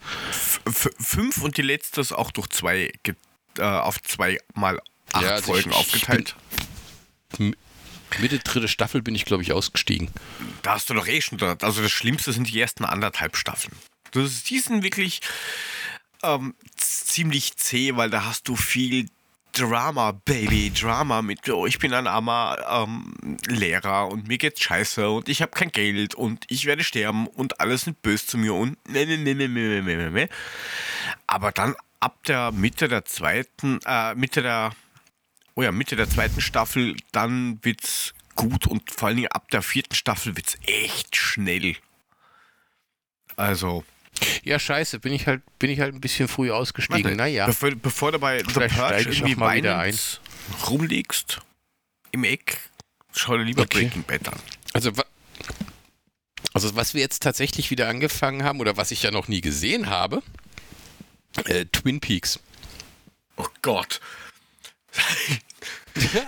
F 0.65 0.89
fünf 0.99 1.37
und 1.41 1.57
die 1.57 1.61
letzte 1.63 2.01
ist 2.01 2.11
auch 2.11 2.31
durch 2.31 2.47
zwei, 2.49 2.91
äh, 3.57 3.61
auf 3.63 4.01
zwei 4.03 4.37
mal 4.53 4.79
acht 5.11 5.23
Ja, 5.23 5.29
also 5.31 5.53
Folgen 5.53 5.69
ich- 5.71 5.75
ich 5.75 5.79
aufgeteilt. 5.81 6.35
Mitte 8.19 8.37
dritte 8.39 8.67
Staffel 8.67 9.01
bin 9.01 9.15
ich, 9.15 9.25
glaube 9.25 9.41
ich, 9.41 9.51
ausgestiegen. 9.53 10.11
Da 10.61 10.73
hast 10.75 10.89
du 10.89 10.93
doch 10.93 11.07
eh 11.07 11.19
schon 11.21 11.39
dort. 11.39 11.63
Also 11.63 11.81
das 11.81 11.91
Schlimmste 11.91 12.31
sind 12.31 12.47
die 12.47 12.59
ersten 12.61 12.85
anderthalb 12.85 13.35
Staffeln. 13.35 13.75
Das 14.11 14.25
ist, 14.25 14.49
die 14.51 14.59
sind 14.59 14.83
wirklich 14.83 15.21
ähm, 16.21 16.53
ziemlich 16.77 17.57
zäh, 17.57 17.95
weil 17.95 18.11
da 18.11 18.25
hast 18.25 18.47
du 18.47 18.55
viel 18.55 19.09
Drama, 19.53 20.11
Baby, 20.25 20.71
Drama 20.71 21.21
mit, 21.21 21.47
oh, 21.47 21.67
ich 21.67 21.77
bin 21.77 21.93
ein 21.93 22.07
armer 22.07 22.57
ähm, 22.67 23.13
Lehrer 23.47 24.07
und 24.07 24.27
mir 24.27 24.39
geht's 24.39 24.61
scheiße 24.61 25.07
und 25.09 25.29
ich 25.29 25.43
habe 25.43 25.51
kein 25.51 25.71
Geld 25.71 26.15
und 26.15 26.43
ich 26.49 26.65
werde 26.65 26.83
sterben 26.83 27.27
und 27.27 27.59
alle 27.59 27.77
sind 27.77 28.01
böse 28.01 28.25
zu 28.25 28.37
mir 28.39 28.55
und 28.55 28.77
ne, 28.89 29.05
ne, 29.05 29.17
ne, 29.17 29.35
ne, 29.35 29.47
ne, 29.47 29.81
ne, 29.81 29.95
ne, 29.95 30.11
ne. 30.11 30.29
Aber 31.27 31.51
dann 31.51 31.75
ab 31.99 32.23
der 32.25 32.51
Mitte 32.51 32.87
der 32.87 33.05
zweiten, 33.05 33.79
äh, 33.85 34.15
Mitte 34.15 34.41
der, 34.41 34.71
oh 35.53 35.61
ja, 35.61 35.71
Mitte 35.71 35.95
der 35.95 36.09
zweiten 36.09 36.41
Staffel, 36.41 36.95
dann 37.11 37.59
wird's 37.61 38.13
gut 38.35 38.65
und 38.65 38.89
vor 38.91 39.09
allen 39.09 39.17
Dingen 39.17 39.31
ab 39.31 39.49
der 39.51 39.61
vierten 39.61 39.93
Staffel 39.93 40.35
wird's 40.35 40.57
echt 40.65 41.15
schnell. 41.15 41.75
Also, 43.35 43.85
Ja, 44.43 44.59
scheiße, 44.59 44.99
bin 44.99 45.13
ich 45.13 45.27
halt, 45.27 45.41
bin 45.59 45.69
ich 45.69 45.79
halt 45.79 45.93
ein 45.95 46.01
bisschen 46.01 46.27
früh 46.27 46.51
ausgestiegen. 46.51 47.03
warte, 47.03 47.15
naja. 47.17 47.45
bevor, 47.45 47.71
bevor 47.71 48.11
du 48.11 48.19
bei 48.19 48.39
The 48.39 48.45
Purge 48.53 49.09
irgendwie 49.09 49.35
mal 49.35 49.55
wieder 49.57 49.77
weinend 49.77 50.21
rumliegst 50.67 51.39
im 52.11 52.23
Eck, 52.23 52.57
schau 53.15 53.37
dir 53.37 53.43
lieber 53.43 53.63
Okay. 53.63 53.83
Breaking 53.85 54.03
Bad 54.03 54.27
an. 54.27 54.39
Also, 54.73 54.95
wa- 54.97 55.05
also 56.53 56.75
was 56.75 56.93
wir 56.93 57.01
jetzt 57.01 57.23
tatsächlich 57.23 57.71
wieder 57.71 57.87
angefangen 57.87 58.43
haben, 58.43 58.59
oder 58.59 58.77
was 58.77 58.91
ich 58.91 59.01
ja 59.03 59.11
noch 59.11 59.27
nie 59.27 59.41
gesehen 59.41 59.89
habe, 59.89 60.21
äh, 61.45 61.65
Twin 61.71 61.99
Peaks. 61.99 62.39
Oh 63.37 63.47
Gott. 63.61 63.99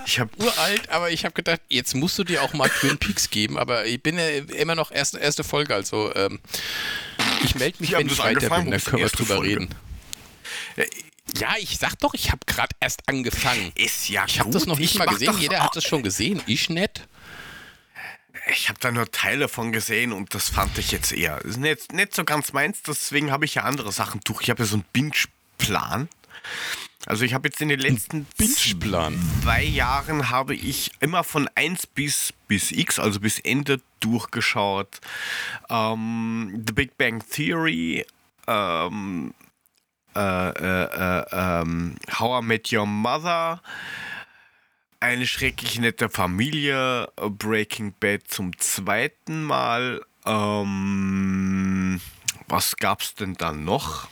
Ich 0.06 0.20
habe 0.20 0.30
Uralt, 0.38 0.88
aber 0.90 1.10
ich 1.10 1.24
habe 1.24 1.34
gedacht, 1.34 1.60
jetzt 1.68 1.94
musst 1.96 2.16
du 2.20 2.22
dir 2.24 2.40
auch 2.42 2.52
mal 2.52 2.68
Twin 2.68 2.98
Peaks 2.98 3.30
geben, 3.30 3.58
aber 3.58 3.84
ich 3.84 4.00
bin 4.00 4.16
ja 4.16 4.28
immer 4.28 4.76
noch 4.76 4.92
erste, 4.92 5.18
erste 5.18 5.42
Folge, 5.42 5.74
also 5.74 6.14
ähm, 6.14 6.38
ich 7.44 7.54
melde 7.54 7.76
mich, 7.80 7.92
wenn 7.92 8.06
ich 8.06 8.18
weiter 8.18 8.48
bin, 8.50 8.70
dann 8.70 8.80
können 8.82 9.02
wir 9.02 9.08
drüber 9.08 9.36
Folge? 9.36 9.50
reden. 9.50 9.74
Ja, 11.36 11.54
ich 11.58 11.78
sag 11.78 11.98
doch, 11.98 12.14
ich 12.14 12.30
habe 12.30 12.40
gerade 12.46 12.74
erst 12.80 13.08
angefangen. 13.08 13.72
ist 13.74 14.08
ja 14.08 14.24
Ich 14.26 14.38
habe 14.40 14.50
das 14.50 14.66
noch 14.66 14.78
nicht 14.78 14.92
Ich 14.92 14.98
mal 14.98 15.06
gesehen, 15.06 15.32
doch- 15.32 15.38
jeder 15.38 15.62
hat 15.62 15.74
das 15.76 15.84
schon 15.84 16.02
gesehen, 16.02 16.42
ich 16.46 16.70
nicht. 16.70 17.06
Ich 18.52 18.68
habe 18.68 18.78
da 18.80 18.92
nur 18.92 19.10
Teile 19.10 19.48
von 19.48 19.72
gesehen 19.72 20.12
und 20.12 20.32
das 20.34 20.48
fand 20.50 20.78
ich 20.78 20.92
jetzt 20.92 21.12
eher. 21.12 21.44
Ist 21.44 21.56
nicht, 21.56 21.92
nicht 21.92 22.14
so 22.14 22.24
ganz 22.24 22.52
meins, 22.52 22.80
deswegen 22.86 23.32
habe 23.32 23.44
ich 23.44 23.56
ja 23.56 23.62
andere 23.64 23.90
Sachen 23.90 24.20
durch. 24.22 24.42
Ich 24.42 24.50
habe 24.50 24.62
ja 24.62 24.68
so 24.68 24.76
einen 24.76 24.84
Binge-Plan. 24.92 26.08
Also 27.06 27.24
ich 27.24 27.34
habe 27.34 27.48
jetzt 27.48 27.60
in 27.60 27.68
den 27.68 27.78
letzten 27.78 28.26
zwei 28.36 29.62
Jahren 29.62 30.28
habe 30.28 30.56
ich 30.56 30.90
immer 30.98 31.22
von 31.22 31.48
1 31.54 31.86
bis, 31.86 32.34
bis 32.48 32.72
X, 32.72 32.98
also 32.98 33.20
bis 33.20 33.38
Ende 33.38 33.80
durchgeschaut. 34.00 35.00
Ähm, 35.70 36.64
The 36.66 36.72
Big 36.72 36.98
Bang 36.98 37.24
Theory, 37.30 38.04
ähm, 38.48 39.32
äh, 40.16 40.48
äh, 40.48 41.20
äh, 41.20 41.24
ähm, 41.30 41.94
How 42.18 42.42
I 42.42 42.44
Met 42.44 42.72
Your 42.72 42.86
Mother, 42.86 43.62
eine 44.98 45.28
schrecklich 45.28 45.78
nette 45.78 46.08
Familie, 46.08 47.08
Breaking 47.16 47.94
Bad 48.00 48.26
zum 48.26 48.58
zweiten 48.58 49.44
Mal. 49.44 50.04
Ähm, 50.24 52.00
was 52.48 52.76
gab's 52.76 53.14
denn 53.14 53.34
dann 53.34 53.64
noch? 53.64 54.08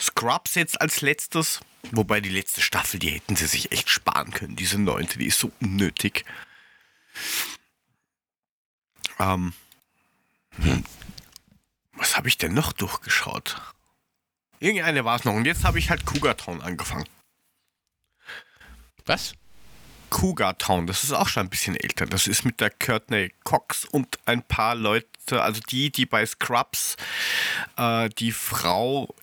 Scrubs 0.00 0.54
jetzt 0.54 0.80
als 0.80 1.02
letztes. 1.02 1.60
Wobei 1.92 2.20
die 2.20 2.28
letzte 2.28 2.60
Staffel, 2.60 2.98
die 2.98 3.10
hätten 3.10 3.36
sie 3.36 3.46
sich 3.46 3.72
echt 3.72 3.88
sparen 3.88 4.30
können. 4.30 4.56
Diese 4.56 4.78
neunte, 4.78 5.18
die 5.18 5.26
ist 5.26 5.38
so 5.38 5.50
unnötig. 5.60 6.24
Ähm, 9.18 9.52
hm. 10.56 10.84
was 11.92 12.16
habe 12.16 12.28
ich 12.28 12.38
denn 12.38 12.54
noch 12.54 12.72
durchgeschaut? 12.72 13.60
Irgendeine 14.60 15.04
war 15.04 15.16
es 15.16 15.24
noch. 15.24 15.34
Und 15.34 15.44
jetzt 15.44 15.64
habe 15.64 15.78
ich 15.78 15.90
halt 15.90 16.04
Cougar 16.04 16.36
Town 16.36 16.60
angefangen. 16.62 17.08
Was? 19.06 19.34
Cougar 20.10 20.56
Town, 20.58 20.86
das 20.86 21.04
ist 21.04 21.12
auch 21.12 21.28
schon 21.28 21.46
ein 21.46 21.50
bisschen 21.50 21.76
älter. 21.76 22.06
Das 22.06 22.26
ist 22.26 22.44
mit 22.44 22.60
der 22.60 22.70
Courtney 22.70 23.32
Cox 23.44 23.84
und 23.84 24.18
ein 24.26 24.42
paar 24.42 24.74
Leute, 24.74 25.08
also 25.42 25.60
die, 25.60 25.90
die 25.90 26.06
bei 26.06 26.24
Scrubs 26.24 26.96
äh, 27.76 28.08
die 28.08 28.32
Frau, 28.32 29.14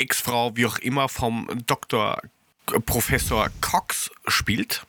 Ex-Frau, 0.00 0.56
wie 0.56 0.66
auch 0.66 0.78
immer, 0.78 1.08
vom 1.08 1.48
Dr. 1.66 2.20
Professor 2.86 3.48
Cox 3.60 4.10
spielt. 4.26 4.86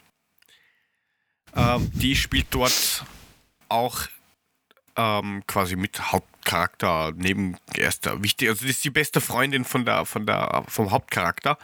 Ähm, 1.56 1.91
die 1.93 2.15
spielt 2.15 2.47
dort 2.52 3.06
auch 3.69 4.08
ähm, 4.95 5.43
quasi 5.47 5.76
mit 5.76 6.12
Hauptcharakter 6.12 7.12
neben 7.15 7.58
erster 7.74 8.21
wichtig. 8.24 8.50
Also 8.50 8.65
das 8.65 8.76
ist 8.76 8.84
die 8.84 8.89
beste 8.89 9.21
Freundin 9.21 9.65
von 9.65 9.86
der, 9.86 10.06
von 10.06 10.26
der, 10.26 10.63
vom 10.67 10.91
Hauptcharakter. 10.91 11.58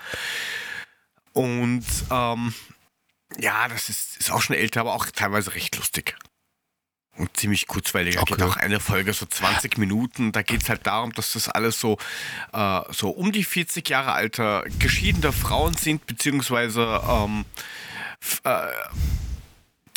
Und 1.33 1.85
ähm, 2.09 2.53
ja, 3.37 3.67
das 3.67 3.89
ist, 3.89 4.17
ist 4.17 4.31
auch 4.31 4.41
schon 4.41 4.55
älter, 4.55 4.81
aber 4.81 4.93
auch 4.93 5.05
teilweise 5.05 5.53
recht 5.53 5.75
lustig. 5.77 6.15
Ziemlich 7.37 7.67
kurzweilig. 7.67 8.15
Da 8.15 8.21
geht 8.23 8.41
Okay. 8.41 8.43
auch 8.43 8.57
eine 8.57 8.79
Folge 8.79 9.13
so 9.13 9.25
20 9.25 9.77
Minuten. 9.77 10.31
Da 10.31 10.41
geht 10.41 10.63
es 10.63 10.69
halt 10.69 10.85
darum, 10.87 11.13
dass 11.13 11.33
das 11.33 11.47
alles 11.49 11.79
so, 11.79 11.97
äh, 12.51 12.81
so 12.91 13.09
um 13.09 13.31
die 13.31 13.43
40 13.43 13.87
Jahre 13.87 14.11
alter 14.13 14.65
geschiedene 14.79 15.31
Frauen 15.31 15.75
sind, 15.75 16.05
beziehungsweise 16.07 17.01
ähm, 17.07 17.45
äh, 18.43 18.67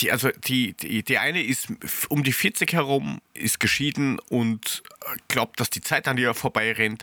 die, 0.00 0.12
also 0.12 0.31
die, 0.44 0.74
die, 0.74 1.03
die 1.03 1.18
eine 1.18 1.42
ist 1.42 1.68
um 2.09 2.22
die 2.22 2.33
40 2.33 2.72
herum, 2.72 3.20
ist 3.35 3.59
geschieden 3.61 4.18
und 4.29 4.83
glaubt, 5.29 5.61
dass 5.61 5.70
die 5.70 5.81
Zeit 5.83 6.09
an 6.09 6.16
ihr 6.18 6.33
vorbeirennt. 6.35 7.03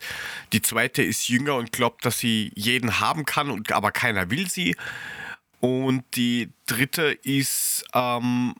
Die 0.53 0.61
zweite 0.61 1.03
ist 1.03 1.27
jünger 1.29 1.55
und 1.55 1.71
glaubt, 1.71 2.05
dass 2.05 2.19
sie 2.19 2.51
jeden 2.55 2.99
haben 2.99 3.25
kann, 3.25 3.49
und, 3.51 3.71
aber 3.71 3.91
keiner 3.91 4.29
will 4.31 4.49
sie. 4.49 4.75
Und 5.59 6.03
die 6.15 6.49
dritte 6.67 7.17
ist 7.23 7.83
ähm, 7.93 8.55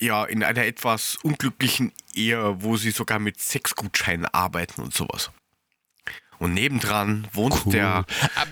ja 0.00 0.24
in 0.24 0.42
einer 0.42 0.64
etwas 0.64 1.16
unglücklichen 1.22 1.92
Ehe, 2.14 2.62
wo 2.62 2.76
sie 2.76 2.90
sogar 2.90 3.18
mit 3.18 3.40
Sexgutscheinen 3.40 4.26
arbeiten 4.26 4.82
und 4.82 4.94
sowas. 4.94 5.30
Und 6.38 6.54
nebendran 6.54 7.28
wohnt 7.32 7.66
Cool. 7.66 7.72
der 7.72 8.06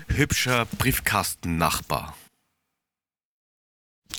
hübsche 0.07 0.65
Briefkastennachbar. 0.77 2.15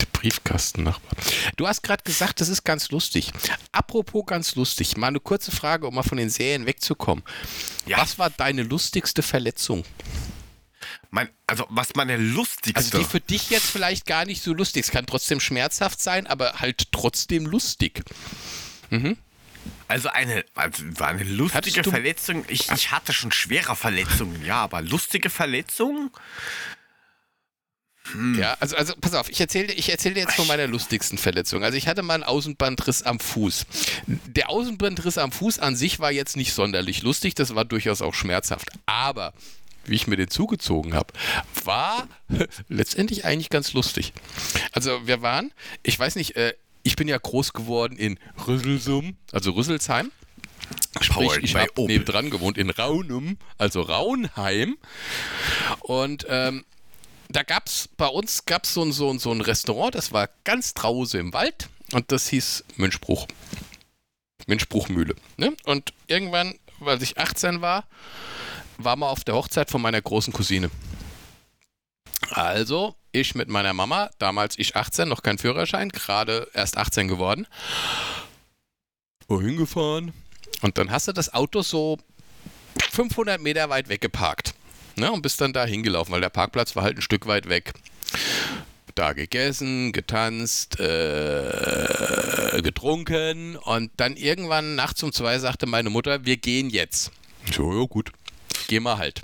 Der 0.01 0.07
Briefkastennachbar. 0.07 1.17
Du 1.57 1.67
hast 1.67 1.83
gerade 1.83 2.03
gesagt, 2.03 2.41
das 2.41 2.49
ist 2.49 2.65
ganz 2.65 2.91
lustig. 2.91 3.31
Apropos 3.73 4.25
ganz 4.27 4.55
lustig, 4.57 4.97
mal 4.97 5.09
eine 5.09 5.21
kurze 5.21 5.53
Frage, 5.53 5.87
um 5.87 5.95
mal 5.95 6.03
von 6.03 6.19
den 6.19 6.31
Serien 6.31 6.67
wegzukommen. 6.67 7.25
Ja. 7.87 7.99
Was 7.99 8.19
war 8.19 8.31
deine 8.31 8.63
lustigste 8.63 9.23
Verletzung? 9.23 9.85
Mein, 11.11 11.29
also 11.47 11.67
was 11.69 11.95
meine 11.95 12.17
lustigste. 12.17 12.77
Also 12.77 12.99
die 12.99 13.05
für 13.05 13.21
dich 13.21 13.51
jetzt 13.51 13.71
vielleicht 13.71 14.07
gar 14.07 14.25
nicht 14.25 14.43
so 14.43 14.53
lustig. 14.53 14.85
Es 14.85 14.91
kann 14.91 15.07
trotzdem 15.07 15.41
schmerzhaft 15.41 16.01
sein, 16.01 16.27
aber 16.27 16.55
halt 16.55 16.91
trotzdem 16.93 17.47
lustig. 17.47 18.03
Also 19.89 20.09
eine, 20.09 20.45
also 20.55 20.83
war 20.99 21.09
eine 21.09 21.25
lustige 21.25 21.85
Verletzung. 21.85 22.45
Ich, 22.49 22.71
ich 22.71 22.91
hatte 22.91 23.13
schon 23.13 23.33
schwere 23.33 23.77
Verletzungen, 23.77 24.45
ja, 24.45 24.57
aber 24.57 24.81
lustige 24.81 25.29
Verletzungen? 25.31 26.11
Hm. 28.13 28.39
Ja, 28.39 28.57
also, 28.59 28.77
also 28.77 28.95
pass 29.01 29.15
auf, 29.15 29.29
ich 29.29 29.41
erzähle 29.41 29.73
ich 29.73 29.91
erzähl 29.91 30.15
dir 30.15 30.21
jetzt 30.21 30.35
von 30.35 30.47
meiner 30.47 30.67
lustigsten 30.67 31.19
Verletzung. 31.19 31.63
Also 31.63 31.77
ich 31.77 31.87
hatte 31.87 32.03
mal 32.03 32.15
einen 32.15 32.23
Außenbandriss 32.25 33.03
am 33.03 33.21
Fuß. 33.21 33.67
Der 34.07 34.51
Außenbandriss 34.51 35.19
am 35.19 35.31
Fuß 35.31 35.61
an 35.61 35.77
sich 35.77 36.01
war 36.01 36.11
jetzt 36.11 36.37
nicht 36.37 36.53
sonderlich 36.53 37.03
lustig, 37.03 37.35
das 37.35 37.55
war 37.55 37.65
durchaus 37.65 38.03
auch 38.03 38.15
schmerzhaft. 38.15 38.71
Aber 38.87 39.33
wie 39.85 39.95
ich 39.95 40.07
mir 40.07 40.17
den 40.17 40.29
zugezogen 40.29 40.95
habe, 40.95 41.13
war 41.65 42.09
letztendlich 42.69 43.25
eigentlich 43.25 43.51
ganz 43.51 43.73
lustig. 43.73 44.13
Also 44.73 45.07
wir 45.07 45.23
waren, 45.23 45.53
ich 45.83 45.99
weiß 45.99 46.17
nicht, 46.17 46.37
äh, 46.37 46.55
ich 46.83 46.97
bin 46.97 47.09
ja 47.09 47.19
groß 47.19 47.53
geworden 47.53 47.97
in 47.97 48.19
Rüsselsum, 48.47 49.17
also 49.33 49.53
Rüsselsheim. 49.53 50.11
Sprich, 51.01 51.39
ich 51.43 51.55
habe 51.55 51.87
nebendran 51.87 52.31
gewohnt 52.31 52.59
in 52.59 52.71
Raunum, 52.71 53.39
also 53.59 53.83
Raunheim. 53.83 54.77
Und 55.81 56.27
ähm, 56.29 56.65
da 57.29 57.43
gab 57.43 57.67
es 57.67 57.89
bei 57.97 58.07
uns 58.07 58.45
gab's 58.45 58.75
so, 58.75 58.85
ein, 58.85 58.93
so, 58.93 59.11
ein, 59.11 59.19
so 59.19 59.33
ein 59.33 59.41
Restaurant, 59.41 59.95
das 59.95 60.13
war 60.13 60.29
ganz 60.45 60.75
draußen 60.75 61.19
im 61.19 61.33
Wald 61.33 61.69
und 61.93 62.13
das 62.13 62.29
hieß 62.29 62.65
Münchbruch. 62.77 63.27
Münchbruchmühle. 64.47 65.15
Ne? 65.37 65.57
Und 65.65 65.93
irgendwann, 66.07 66.59
als 66.85 67.03
ich 67.03 67.19
18 67.19 67.61
war, 67.61 67.87
war 68.79 68.97
mal 68.97 69.09
auf 69.09 69.25
der 69.25 69.35
Hochzeit 69.35 69.71
von 69.71 69.83
meiner 69.83 70.01
großen 70.01 70.33
Cousine. 70.33 70.71
Also, 72.31 72.95
ich 73.13 73.35
mit 73.35 73.49
meiner 73.49 73.75
Mama, 73.75 74.11
damals 74.19 74.59
ich 74.59 74.77
18, 74.77 75.09
noch 75.09 75.23
kein 75.23 75.39
Führerschein, 75.39 75.91
gerade 75.91 76.49
erst 76.55 76.77
18 76.79 77.09
geworden. 77.09 77.47
Wohin 79.29 79.57
gefahren? 79.57 80.13
Und 80.63 80.79
dann 80.79 80.91
hast 80.91 81.09
du 81.09 81.13
das 81.13 81.35
Auto 81.35 81.63
so 81.63 81.99
500 82.91 83.41
Meter 83.41 83.69
weit 83.69 83.89
weggeparkt. 83.89 84.55
Ne, 84.97 85.11
und 85.11 85.23
bist 85.23 85.41
dann 85.41 85.55
da 85.55 85.65
hingelaufen, 85.65 86.13
weil 86.13 86.21
der 86.21 86.29
Parkplatz 86.29 86.77
war 86.77 86.83
halt 86.83 86.99
ein 86.99 87.03
Stück 87.03 87.27
weit 87.27 87.49
weg. 87.49 87.73
Da 88.95 89.15
gegessen, 89.15 89.93
getanzt, 89.93 90.79
äh, 90.79 92.61
getrunken 92.63 93.57
und 93.57 93.91
dann 93.97 94.17
irgendwann 94.17 94.75
nachts 94.75 95.03
um 95.03 95.11
zwei 95.13 95.39
sagte 95.39 95.65
meine 95.65 95.89
Mutter, 95.89 96.27
wir 96.27 96.37
gehen 96.37 96.69
jetzt. 96.69 97.11
Ich 97.47 97.55
So, 97.55 97.73
ja 97.73 97.87
gut, 97.87 98.13
gehen 98.73 98.85
wir 98.85 98.97
halt. 98.97 99.21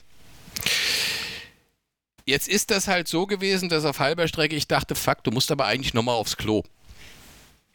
Jetzt 2.26 2.48
ist 2.48 2.70
das 2.70 2.86
halt 2.86 3.08
so 3.08 3.26
gewesen, 3.26 3.70
dass 3.70 3.86
auf 3.86 3.98
halber 3.98 4.28
Strecke 4.28 4.54
ich 4.54 4.68
dachte, 4.68 4.94
fuck, 4.94 5.24
du 5.24 5.30
musst 5.30 5.50
aber 5.50 5.64
eigentlich 5.64 5.94
nochmal 5.94 6.16
aufs 6.16 6.36
Klo. 6.36 6.64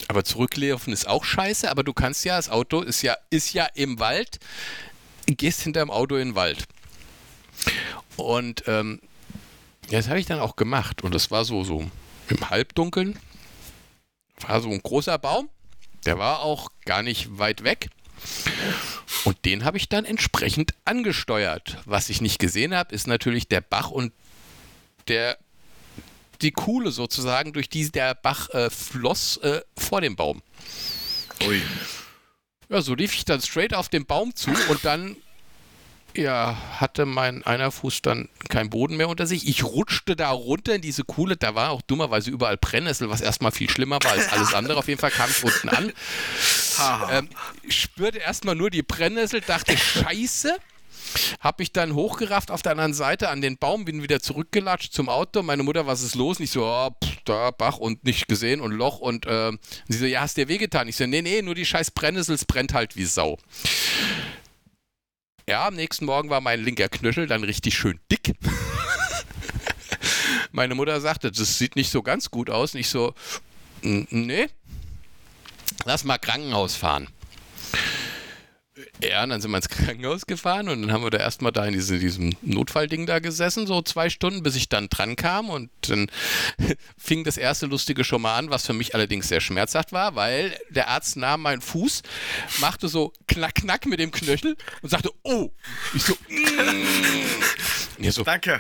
Aber 0.07 0.23
zurücklaufen 0.23 0.93
ist 0.93 1.07
auch 1.07 1.23
scheiße, 1.23 1.71
aber 1.71 1.83
du 1.83 1.91
kannst 1.91 2.25
ja, 2.25 2.36
das 2.36 2.51
Auto 2.51 2.81
ist 2.81 3.01
ja, 3.01 3.17
ist 3.31 3.53
ja 3.53 3.65
im 3.73 3.97
Wald, 3.97 4.39
gehst 5.25 5.62
hinterm 5.62 5.89
Auto 5.89 6.15
in 6.17 6.29
den 6.29 6.36
Wald. 6.36 6.65
Und 8.17 8.65
ähm, 8.67 9.01
das 9.89 10.09
habe 10.09 10.19
ich 10.19 10.27
dann 10.27 10.39
auch 10.39 10.55
gemacht. 10.55 11.01
Und 11.01 11.15
das 11.15 11.31
war 11.31 11.43
so, 11.43 11.63
so 11.63 11.89
im 12.27 12.49
Halbdunkeln. 12.51 13.17
War 14.41 14.62
so 14.62 14.69
ein 14.69 14.83
großer 14.83 15.17
Baum. 15.17 15.49
Der 16.05 16.19
war 16.19 16.41
auch 16.41 16.69
gar 16.86 17.01
nicht 17.01 17.39
weit 17.39 17.63
weg. 17.63 17.89
Und 19.25 19.45
den 19.45 19.63
habe 19.63 19.77
ich 19.77 19.89
dann 19.89 20.05
entsprechend 20.05 20.73
angesteuert. 20.86 21.77
Was 21.86 22.09
ich 22.09 22.21
nicht 22.21 22.39
gesehen 22.39 22.75
habe, 22.75 22.93
ist 22.93 23.07
natürlich 23.07 23.47
der 23.47 23.62
Bach 23.62 23.89
und 23.89 24.12
der 25.07 25.38
die 26.41 26.51
Kuhle 26.51 26.91
sozusagen, 26.91 27.53
durch 27.53 27.69
die 27.69 27.89
der 27.89 28.15
Bach 28.15 28.49
äh, 28.49 28.69
floss 28.69 29.38
äh, 29.38 29.62
vor 29.77 30.01
dem 30.01 30.15
Baum. 30.15 30.41
Ui. 31.47 31.62
Ja, 32.69 32.81
so 32.81 32.95
lief 32.95 33.13
ich 33.13 33.25
dann 33.25 33.41
straight 33.41 33.73
auf 33.73 33.89
den 33.89 34.05
Baum 34.05 34.36
zu 34.36 34.51
und 34.69 34.83
dann 34.83 35.15
ja, 36.15 36.58
hatte 36.80 37.06
mein 37.06 37.43
einer 37.43 37.71
Fuß 37.71 38.02
dann 38.02 38.30
keinen 38.49 38.69
Boden 38.69 38.97
mehr 38.97 39.10
unter 39.10 39.28
sich. 39.28 39.47
Ich 39.47 39.63
rutschte 39.63 40.15
da 40.15 40.30
runter 40.30 40.76
in 40.76 40.82
diese 40.82 41.04
Kuhle. 41.04 41.38
Da 41.38 41.56
war 41.56 41.71
auch 41.71 41.82
dummerweise 41.82 42.30
überall 42.30 42.58
Brennnessel, 42.58 43.10
was 43.10 43.21
erstmal 43.21 43.52
viel 43.52 43.69
schlimmer 43.69 43.99
war 44.04 44.12
als 44.12 44.32
alles 44.32 44.54
andere. 44.54 44.78
Auf 44.78 44.88
jeden 44.88 44.99
Fall 44.99 45.12
kam 45.12 45.30
ich 45.30 45.43
unten 45.43 45.69
an. 45.69 45.93
Ähm, 47.12 47.30
ich 47.63 47.82
spürte 47.82 48.19
erstmal 48.19 48.56
nur 48.56 48.69
die 48.69 48.84
Brennnessel, 48.84 49.41
dachte, 49.41 49.78
Scheiße. 49.78 50.56
Hab 51.39 51.60
mich 51.60 51.71
dann 51.71 51.93
hochgerafft 51.93 52.49
auf 52.49 52.62
der 52.62 52.71
anderen 52.71 52.93
Seite 52.93 53.30
an 53.30 53.41
den 53.41 53.58
Baum, 53.58 53.86
bin 53.86 54.02
wieder 54.02 54.19
zurückgelatscht 54.19 54.93
zum 54.93 55.10
Auto. 55.10 55.43
Meine 55.43 55.62
Mutter, 55.62 55.86
was 55.86 56.02
ist 56.02 56.15
los? 56.15 56.39
Und 56.39 56.45
ich 56.45 56.52
so, 56.52 56.65
oh, 56.65 56.89
pff, 56.89 57.17
da 57.26 57.52
Bach 57.52 57.78
und 57.78 58.04
nicht 58.04 58.28
gesehen 58.28 58.62
und 58.62 58.71
Loch. 58.71 58.99
Und 58.99 59.26
äh, 59.26 59.52
sie 59.88 59.97
so, 59.97 60.06
ja, 60.06 60.21
hast 60.21 60.38
dir 60.38 60.47
wehgetan? 60.47 60.88
Ich 60.88 60.95
so, 60.95 61.06
nee, 61.06 61.21
nee, 61.21 61.41
nur 61.41 61.56
die 61.56 61.65
scheiß 61.65 61.91
Brennnessel, 61.91 62.36
es 62.36 62.45
brennt 62.45 62.73
halt 62.73 62.95
wie 62.95 63.06
Sau. 63.06 63.38
Ja, 65.47 65.67
am 65.67 65.75
nächsten 65.75 66.06
Morgen 66.06 66.29
war 66.29 66.41
mein 66.41 66.63
linker 66.63 66.89
Knöchel 66.89 67.27
dann 67.27 67.43
richtig 67.43 67.77
schön 67.77 67.99
dick. 68.12 68.34
Meine 70.51 70.75
Mutter 70.75 70.99
sagte, 71.01 71.32
das 71.32 71.58
sieht 71.58 71.75
nicht 71.75 71.91
so 71.91 72.01
ganz 72.01 72.32
gut 72.32 72.49
aus. 72.49 72.73
Und 72.73 72.79
ich 72.79 72.89
so, 72.89 73.13
"N- 73.82 74.08
nee, 74.10 74.47
lass 75.86 76.03
mal 76.03 76.17
Krankenhaus 76.17 76.75
fahren. 76.75 77.08
Ja, 79.03 79.23
und 79.23 79.29
dann 79.29 79.39
sind 79.39 79.51
wir 79.51 79.57
ins 79.57 79.69
Krankenhaus 79.69 80.25
gefahren 80.25 80.67
und 80.67 80.81
dann 80.81 80.91
haben 80.91 81.03
wir 81.03 81.12
da 81.12 81.19
erstmal 81.19 81.51
da 81.51 81.65
in 81.65 81.73
diese, 81.73 81.99
diesem 81.99 82.36
Notfallding 82.41 83.05
da 83.05 83.19
gesessen, 83.19 83.67
so 83.67 83.83
zwei 83.83 84.09
Stunden, 84.09 84.41
bis 84.41 84.55
ich 84.55 84.67
dann 84.67 84.89
dran 84.89 85.15
kam 85.15 85.51
und 85.51 85.69
dann 85.81 86.09
fing 86.97 87.23
das 87.23 87.38
erste 87.38 87.67
Lustige 87.67 88.03
schon 88.03 88.23
mal 88.23 88.36
an, 88.36 88.49
was 88.49 88.65
für 88.65 88.73
mich 88.73 88.95
allerdings 88.95 89.27
sehr 89.27 89.41
schmerzhaft 89.41 89.91
war, 89.91 90.15
weil 90.15 90.57
der 90.69 90.88
Arzt 90.88 91.17
nahm 91.17 91.43
meinen 91.43 91.62
Fuß, 91.62 92.01
machte 92.62 92.88
so 92.88 93.13
knack, 93.27 93.55
knack 93.55 93.86
mit 93.86 93.99
dem 93.99 94.09
Knöchel 94.09 94.57
und 94.81 94.89
sagte, 94.89 95.12
oh, 95.21 95.51
ich 95.93 96.03
so, 96.03 96.13
mm. 96.29 96.43
So, 98.09 98.23
Danke. 98.23 98.59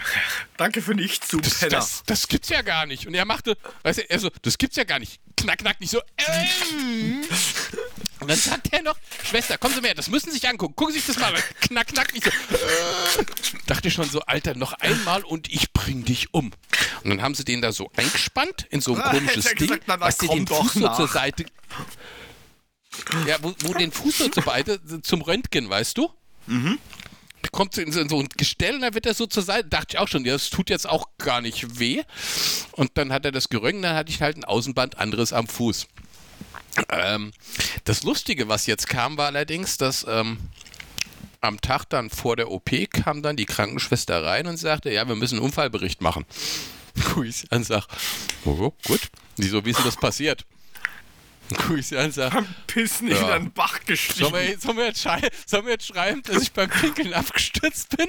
Danke 0.57 0.81
für 0.81 0.95
nichts, 0.95 1.27
du 1.27 1.41
das, 1.41 1.59
Penner. 1.59 1.71
das, 1.71 2.03
das 2.05 2.27
gibt's 2.27 2.49
ja 2.49 2.61
gar 2.61 2.85
nicht. 2.85 3.07
Und 3.07 3.13
er 3.13 3.25
machte, 3.25 3.57
weißt 3.83 3.99
du, 3.99 4.09
er 4.09 4.19
so, 4.19 4.29
das 4.41 4.57
gibt's 4.57 4.77
ja 4.77 4.83
gar 4.83 4.99
nicht. 4.99 5.19
Knack, 5.35 5.59
knack, 5.59 5.81
nicht 5.81 5.89
so. 5.89 6.01
Ähm. 6.17 7.23
Und 8.23 8.29
dann 8.29 8.37
sagt 8.37 8.73
er 8.73 8.81
noch, 8.81 8.95
Schwester, 9.23 9.57
kommen 9.57 9.75
Sie 9.75 9.81
mehr, 9.81 9.93
das 9.93 10.09
müssen 10.09 10.31
Sie 10.31 10.37
sich 10.37 10.47
angucken. 10.47 10.75
Gucken 10.75 10.93
Sie 10.93 10.99
sich 10.99 11.07
das 11.07 11.19
mal 11.19 11.33
an. 11.33 11.41
Knack, 11.61 11.87
knack, 11.87 12.13
nicht 12.13 12.25
so. 12.25 12.29
Äh. 12.29 13.25
Dachte 13.67 13.91
schon 13.91 14.09
so, 14.09 14.21
Alter, 14.21 14.55
noch 14.55 14.73
einmal 14.73 15.23
und 15.23 15.51
ich 15.51 15.71
bring 15.73 16.03
dich 16.05 16.33
um. 16.33 16.51
Und 17.03 17.09
dann 17.09 17.21
haben 17.21 17.35
sie 17.35 17.43
den 17.43 17.61
da 17.61 17.71
so 17.71 17.91
eingespannt 17.95 18.67
in 18.69 18.81
so 18.81 18.95
ein 18.95 19.01
Ah, 19.01 19.11
komisches 19.11 19.45
Ding, 19.45 19.57
gesagt, 19.57 19.83
na, 19.87 19.97
na, 19.97 20.05
was 20.05 20.17
dir 20.17 20.29
den 20.29 20.47
Fuß 20.47 20.73
so 20.73 20.93
zur 20.93 21.07
Seite. 21.07 21.45
Ja, 23.27 23.37
wo, 23.41 23.53
wo 23.63 23.73
den 23.73 23.91
Fuß 23.91 24.17
so 24.17 24.29
zur 24.29 24.43
Seite 24.43 24.79
zum 25.01 25.21
Röntgen, 25.21 25.69
weißt 25.69 25.97
du? 25.97 26.09
kommt 27.51 27.77
in 27.77 27.91
so 27.91 28.01
in 28.01 28.09
so 28.09 28.19
ein 28.19 28.27
Gestell 28.35 28.75
und 28.75 28.81
dann 28.81 28.93
wird 28.93 29.05
er 29.05 29.13
so 29.13 29.25
zur 29.25 29.43
Seite. 29.43 29.69
Dachte 29.69 29.87
ich 29.91 29.97
auch 29.99 30.07
schon, 30.07 30.25
ja, 30.25 30.33
das 30.33 30.49
tut 30.49 30.69
jetzt 30.69 30.87
auch 30.87 31.07
gar 31.17 31.39
nicht 31.39 31.79
weh. 31.79 32.01
Und 32.71 32.91
dann 32.95 33.13
hat 33.13 33.25
er 33.25 33.31
das 33.31 33.49
geröntgt, 33.49 33.83
dann 33.83 33.95
hatte 33.95 34.11
ich 34.11 34.21
halt 34.21 34.37
ein 34.37 34.43
Außenband 34.43 34.97
anderes 34.97 35.31
am 35.31 35.47
Fuß. 35.47 35.87
Ähm, 36.89 37.31
das 37.83 38.03
Lustige, 38.03 38.47
was 38.47 38.65
jetzt 38.65 38.87
kam, 38.87 39.17
war 39.17 39.27
allerdings, 39.27 39.77
dass 39.77 40.05
ähm, 40.07 40.37
am 41.41 41.59
Tag 41.61 41.85
dann 41.89 42.09
vor 42.09 42.35
der 42.35 42.49
OP 42.51 42.71
kam 42.91 43.21
dann 43.21 43.35
die 43.35 43.45
Krankenschwester 43.45 44.23
rein 44.23 44.47
und 44.47 44.57
sagte, 44.57 44.91
ja, 44.91 45.07
wir 45.07 45.15
müssen 45.15 45.35
einen 45.35 45.45
Unfallbericht 45.45 46.01
machen. 46.01 46.25
Guck 47.13 47.25
ich 47.25 47.37
sie 47.37 47.51
an 47.51 47.59
und 47.59 47.63
sag, 47.65 47.85
oh, 48.45 48.71
gut. 48.87 49.01
Wieso, 49.37 49.65
wie 49.65 49.71
ist 49.71 49.77
denn 49.77 49.85
das 49.85 49.97
passiert? 49.97 50.45
Guck 51.67 51.77
ich 51.77 51.87
sie 51.87 51.97
an 51.97 52.05
und 52.05 52.13
sag, 52.13 52.43
Pissen 52.67 53.09
Ja. 53.09 53.17
in 53.17 53.23
einen 53.25 53.51
Bach 53.51 53.79
gestiegen. 53.85 54.29
Sollen 54.29 54.47
wir, 54.47 54.59
sollen, 54.59 54.77
wir 54.77 54.85
jetzt 54.85 55.01
sollen 55.01 55.65
wir 55.65 55.71
jetzt 55.73 55.87
schreiben, 55.87 56.23
dass 56.23 56.41
ich 56.43 56.51
beim 56.51 56.69
Pinkeln 56.69 57.13
abgestürzt 57.13 57.95
bin? 57.97 58.07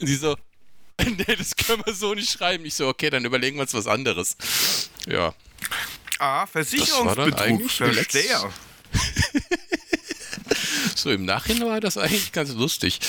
Und 0.00 0.06
sie 0.06 0.16
so, 0.16 0.36
nee, 1.04 1.36
das 1.36 1.56
können 1.56 1.82
wir 1.84 1.94
so 1.94 2.14
nicht 2.14 2.30
schreiben. 2.30 2.64
Ich 2.64 2.74
so, 2.74 2.88
okay, 2.88 3.10
dann 3.10 3.24
überlegen 3.24 3.56
wir 3.56 3.62
uns 3.62 3.74
was 3.74 3.86
anderes. 3.86 4.36
Ja. 5.06 5.34
Ah, 6.18 6.46
Versicherungsbetrug, 6.46 7.70
verstehe. 7.70 8.52
so, 10.94 11.10
im 11.10 11.24
Nachhinein 11.24 11.68
war 11.68 11.80
das 11.80 11.98
eigentlich 11.98 12.32
ganz 12.32 12.52
lustig. 12.52 13.00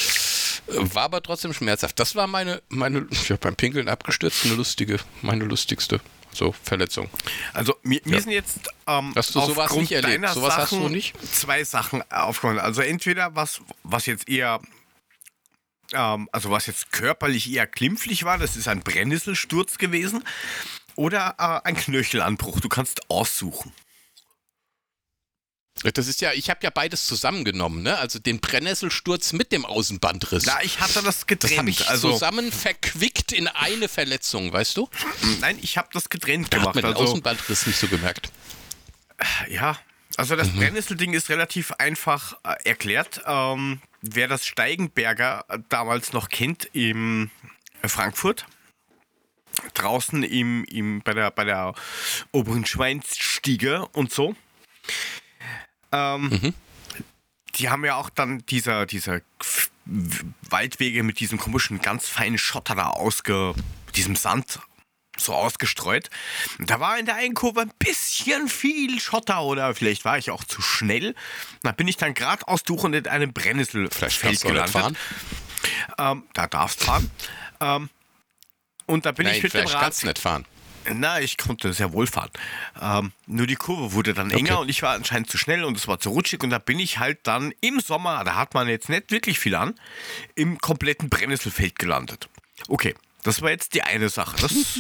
War 0.68 1.03
aber 1.03 1.24
trotzdem 1.24 1.53
schmerzhaft. 1.53 1.99
Das 1.99 2.16
war 2.16 2.28
meine, 2.28 2.62
meine 2.70 3.08
ich 3.10 3.30
habe 3.30 3.38
beim 3.38 3.55
Pinkeln 3.55 3.88
abgestürzt, 3.88 4.45
eine 4.45 4.55
lustige, 4.55 4.99
meine 5.22 5.45
lustigste 5.45 6.01
so 6.34 6.53
Verletzung. 6.64 7.10
Also 7.53 7.76
mir, 7.84 8.01
mir 8.05 8.16
ja. 8.16 8.22
sind 8.22 8.32
jetzt 8.32 8.60
ähm, 8.86 9.14
hast 9.16 9.34
du 9.34 9.41
sowas 9.41 9.74
nicht 9.76 9.91
erlebt? 9.91 10.28
Sowas 10.30 10.55
Sachen, 10.55 10.62
hast 10.62 10.72
du 10.72 10.89
nicht? 10.89 11.14
Zwei 11.34 11.64
Sachen 11.64 12.03
aufgefallen. 12.12 12.60
Also 12.60 12.82
entweder 12.82 13.36
was, 13.36 13.62
was 13.84 14.05
jetzt 14.05 14.30
eher 14.30 14.60
ähm, 15.93 16.30
also 16.32 16.51
was 16.51 16.68
jetzt 16.68 16.91
körperlich 16.91 17.51
eher 17.51 17.66
klimpflich 17.66 18.24
war, 18.24 18.38
das 18.38 18.55
ist 18.55 18.68
ein 18.68 18.82
Brennnesselsturz 18.82 19.78
gewesen 19.78 20.24
oder 20.98 21.36
äh, 21.38 21.68
ein 21.68 21.76
Knöchelanbruch. 21.76 22.60
Du 22.60 22.70
kannst 22.70 23.10
aussuchen. 23.10 23.72
Das 25.84 26.08
ist 26.08 26.22
ja, 26.22 26.34
ich 26.34 26.50
habe 26.50 26.60
ja 26.64 26.72
beides 26.72 27.06
zusammengenommen, 27.06 27.84
ne? 27.84 27.98
Also 28.00 28.18
den 28.18 28.39
Brennnesselsturz 28.39 29.34
mit 29.34 29.52
dem 29.52 29.64
Außenbandriss. 29.64 30.45
Na, 30.45 30.62
ich 30.64 30.80
hatte 30.80 31.04
das 31.04 31.28
getrennt. 31.28 31.52
Das 31.52 31.60
habe 31.60 31.70
ich 31.70 31.88
also 31.88 32.14
zusammen 32.14 32.52
verquickt 32.52 33.32
in 33.32 33.48
eine 33.48 33.88
Verletzung, 33.88 34.52
weißt 34.52 34.76
du? 34.76 34.89
Nein, 35.39 35.60
ich 35.62 35.78
habe 35.78 35.89
das 35.93 36.10
getrennt 36.10 36.52
da 36.52 36.58
gemacht. 36.58 36.76
Hat 36.76 36.84
man 36.84 36.86
also, 36.86 37.04
den 37.04 37.08
Außenbandriss 37.10 37.68
nicht 37.68 37.80
so 37.80 37.88
gemerkt. 37.88 38.32
Ja, 39.50 39.78
also 40.16 40.36
das 40.36 40.48
mhm. 40.50 40.58
Brennnesselding 40.58 41.14
ist 41.14 41.30
relativ 41.30 41.72
einfach 41.74 42.38
äh, 42.43 42.56
erklärt. 42.70 43.22
Ähm, 43.26 43.80
wer 44.02 44.28
das 44.28 44.48
Steigenberger 44.48 45.45
damals 45.70 46.12
noch 46.14 46.30
kennt 46.30 46.70
im 46.74 47.30
Frankfurt, 47.84 48.45
draußen 49.74 50.24
im, 50.24 50.64
im, 50.66 51.01
bei, 51.01 51.14
der, 51.14 51.32
bei 51.32 51.43
der 51.43 51.74
oberen 52.32 52.66
Schweinsstiege 52.66 53.88
und 53.89 54.12
so. 54.12 54.36
Ähm, 55.91 56.30
mhm. 56.30 56.53
Die 57.55 57.70
haben 57.70 57.86
ja 57.86 57.95
auch 57.95 58.10
dann 58.10 58.45
dieser, 58.47 58.86
dieser 58.86 59.22
Waldwege 59.86 61.03
mit 61.03 61.20
diesem 61.20 61.39
komischen, 61.39 61.82
ganz 61.82 62.08
feinen 62.08 62.38
Schotter 62.38 62.76
da 62.76 62.89
ausge, 62.89 63.55
diesem 63.95 64.16
Sand 64.16 64.60
so 65.20 65.34
ausgestreut. 65.34 66.10
Da 66.60 66.80
war 66.80 66.99
in 66.99 67.05
der 67.05 67.16
einen 67.16 67.34
Kurve 67.34 67.62
ein 67.62 67.72
bisschen 67.80 68.47
viel 68.47 68.99
Schotter 68.99 69.41
oder 69.41 69.74
vielleicht 69.74 70.05
war 70.05 70.18
ich 70.18 70.30
auch 70.30 70.43
zu 70.43 70.62
schnell. 70.62 71.16
Da 71.64 71.72
bin 71.72 71.88
ich 71.88 71.97
dann 71.97 72.14
geradeaus 72.14 72.64
durch 72.64 72.84
und 72.84 72.93
in 72.93 73.08
einem 73.08 73.34
Brennnesselfeld 73.34 74.41
gelandet. 74.41 74.72
Fahren. 74.72 74.97
Ähm, 75.97 76.24
da 76.34 76.47
darfst 76.47 76.84
fahren. 76.84 77.10
Ähm, 77.60 77.89
und 78.88 79.05
da 79.05 79.11
bin 79.11 79.27
Nein, 79.27 79.35
ich 79.35 79.43
mit 79.43 79.53
dem 79.53 79.67
Rad. 79.67 79.81
Kannst 79.81 80.03
nicht 80.03 80.19
fahren. 80.19 80.45
Na, 80.93 81.19
ich 81.19 81.38
konnte 81.38 81.73
sehr 81.73 81.91
wohl 81.91 82.07
fahren. 82.07 82.31
Ähm, 82.81 83.11
nur 83.25 83.45
die 83.45 83.55
Kurve 83.55 83.91
wurde 83.91 84.13
dann 84.13 84.31
enger 84.31 84.53
okay. 84.53 84.61
und 84.61 84.69
ich 84.69 84.81
war 84.81 84.93
anscheinend 84.93 85.29
zu 85.29 85.38
schnell 85.38 85.63
und 85.63 85.77
es 85.77 85.88
war 85.88 85.99
zu 85.99 86.09
rutschig 86.09 86.43
und 86.43 86.49
da 86.49 86.59
bin 86.59 86.79
ich 86.79 86.97
halt 86.97 87.19
dann 87.23 87.53
im 87.61 87.79
Sommer, 87.79 88.23
da 88.23 88.35
hat 88.35 88.53
man 88.53 88.67
jetzt 88.67 88.89
nicht 88.89 89.11
wirklich 89.11 89.38
viel 89.39 89.55
an, 89.55 89.75
im 90.35 90.59
kompletten 90.59 91.09
Brennnesselfeld 91.09 91.77
gelandet. 91.77 92.29
Okay, 92.69 92.95
das 93.23 93.41
war 93.41 93.49
jetzt 93.49 93.73
die 93.73 93.83
eine 93.83 94.09
Sache. 94.09 94.38
Das, 94.39 94.53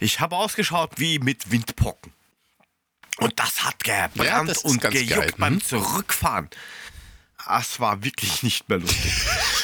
ich 0.00 0.20
habe 0.20 0.36
ausgeschaut 0.36 0.92
wie 0.96 1.18
mit 1.18 1.50
Windpocken. 1.50 2.12
Und 3.18 3.38
das 3.38 3.64
hat 3.64 3.82
gebrannt 3.82 4.16
ja, 4.24 4.70
und 4.70 4.80
gejuckt 4.80 5.08
geil. 5.08 5.32
beim 5.38 5.54
hm? 5.54 5.64
Zurückfahren. 5.64 6.50
Das 7.46 7.80
war 7.80 8.02
wirklich 8.02 8.42
nicht 8.42 8.68
mehr 8.68 8.78
lustig. 8.78 9.12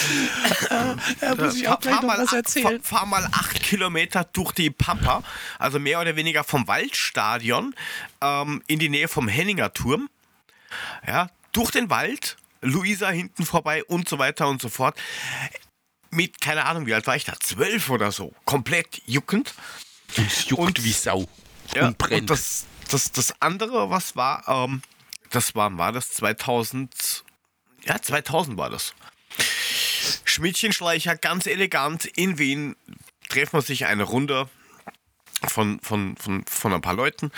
ja, 1.20 1.34
muss 1.34 1.56
ich 1.56 1.68
auch 1.68 1.80
gleich 1.80 2.00
noch 2.00 2.18
was 2.18 2.32
erzählen. 2.32 2.82
Fahr, 2.82 3.00
fahr, 3.00 3.06
mal 3.06 3.28
acht 3.32 3.62
Kilometer 3.62 4.24
durch 4.24 4.52
die 4.52 4.70
Pampa, 4.70 5.22
also 5.58 5.78
mehr 5.78 6.00
oder 6.00 6.16
weniger 6.16 6.44
vom 6.44 6.66
Waldstadion 6.68 7.74
ähm, 8.20 8.62
in 8.66 8.78
die 8.78 8.88
Nähe 8.88 9.08
vom 9.08 9.28
Henninger 9.28 9.72
Turm. 9.72 10.08
Ja, 11.06 11.30
durch 11.52 11.70
den 11.70 11.90
Wald, 11.90 12.36
Luisa 12.60 13.10
hinten 13.10 13.44
vorbei 13.44 13.84
und 13.84 14.08
so 14.08 14.18
weiter 14.18 14.48
und 14.48 14.60
so 14.60 14.68
fort. 14.68 14.98
Mit, 16.10 16.40
keine 16.40 16.64
Ahnung, 16.64 16.86
wie 16.86 16.94
alt 16.94 17.06
war 17.06 17.16
ich 17.16 17.24
da? 17.24 17.34
Zwölf 17.38 17.90
oder 17.90 18.12
so. 18.12 18.32
Komplett 18.44 19.02
juckend. 19.06 19.54
Es 20.16 20.48
juckt 20.48 20.62
und, 20.62 20.84
wie 20.84 20.92
Sau. 20.92 21.26
Ja, 21.74 21.88
und 21.88 21.98
brennt. 21.98 22.22
Und 22.22 22.30
das, 22.30 22.66
das, 22.90 23.12
das 23.12 23.34
andere, 23.40 23.90
was 23.90 24.16
war, 24.16 24.44
ähm, 24.48 24.82
das 25.30 25.54
war, 25.54 25.76
war 25.76 25.92
das 25.92 26.10
2000, 26.12 27.24
ja, 27.84 28.00
2000 28.00 28.56
war 28.56 28.70
das. 28.70 28.94
Schmidtchenschleicher, 30.38 31.16
ganz 31.16 31.48
elegant 31.48 32.04
in 32.04 32.38
Wien, 32.38 32.76
treffen 33.28 33.54
wir 33.54 33.62
sich 33.62 33.86
eine 33.86 34.04
Runde 34.04 34.48
von, 35.48 35.80
von, 35.80 36.16
von, 36.16 36.44
von 36.46 36.72
ein 36.72 36.80
paar 36.80 36.94
Leuten. 36.94 37.32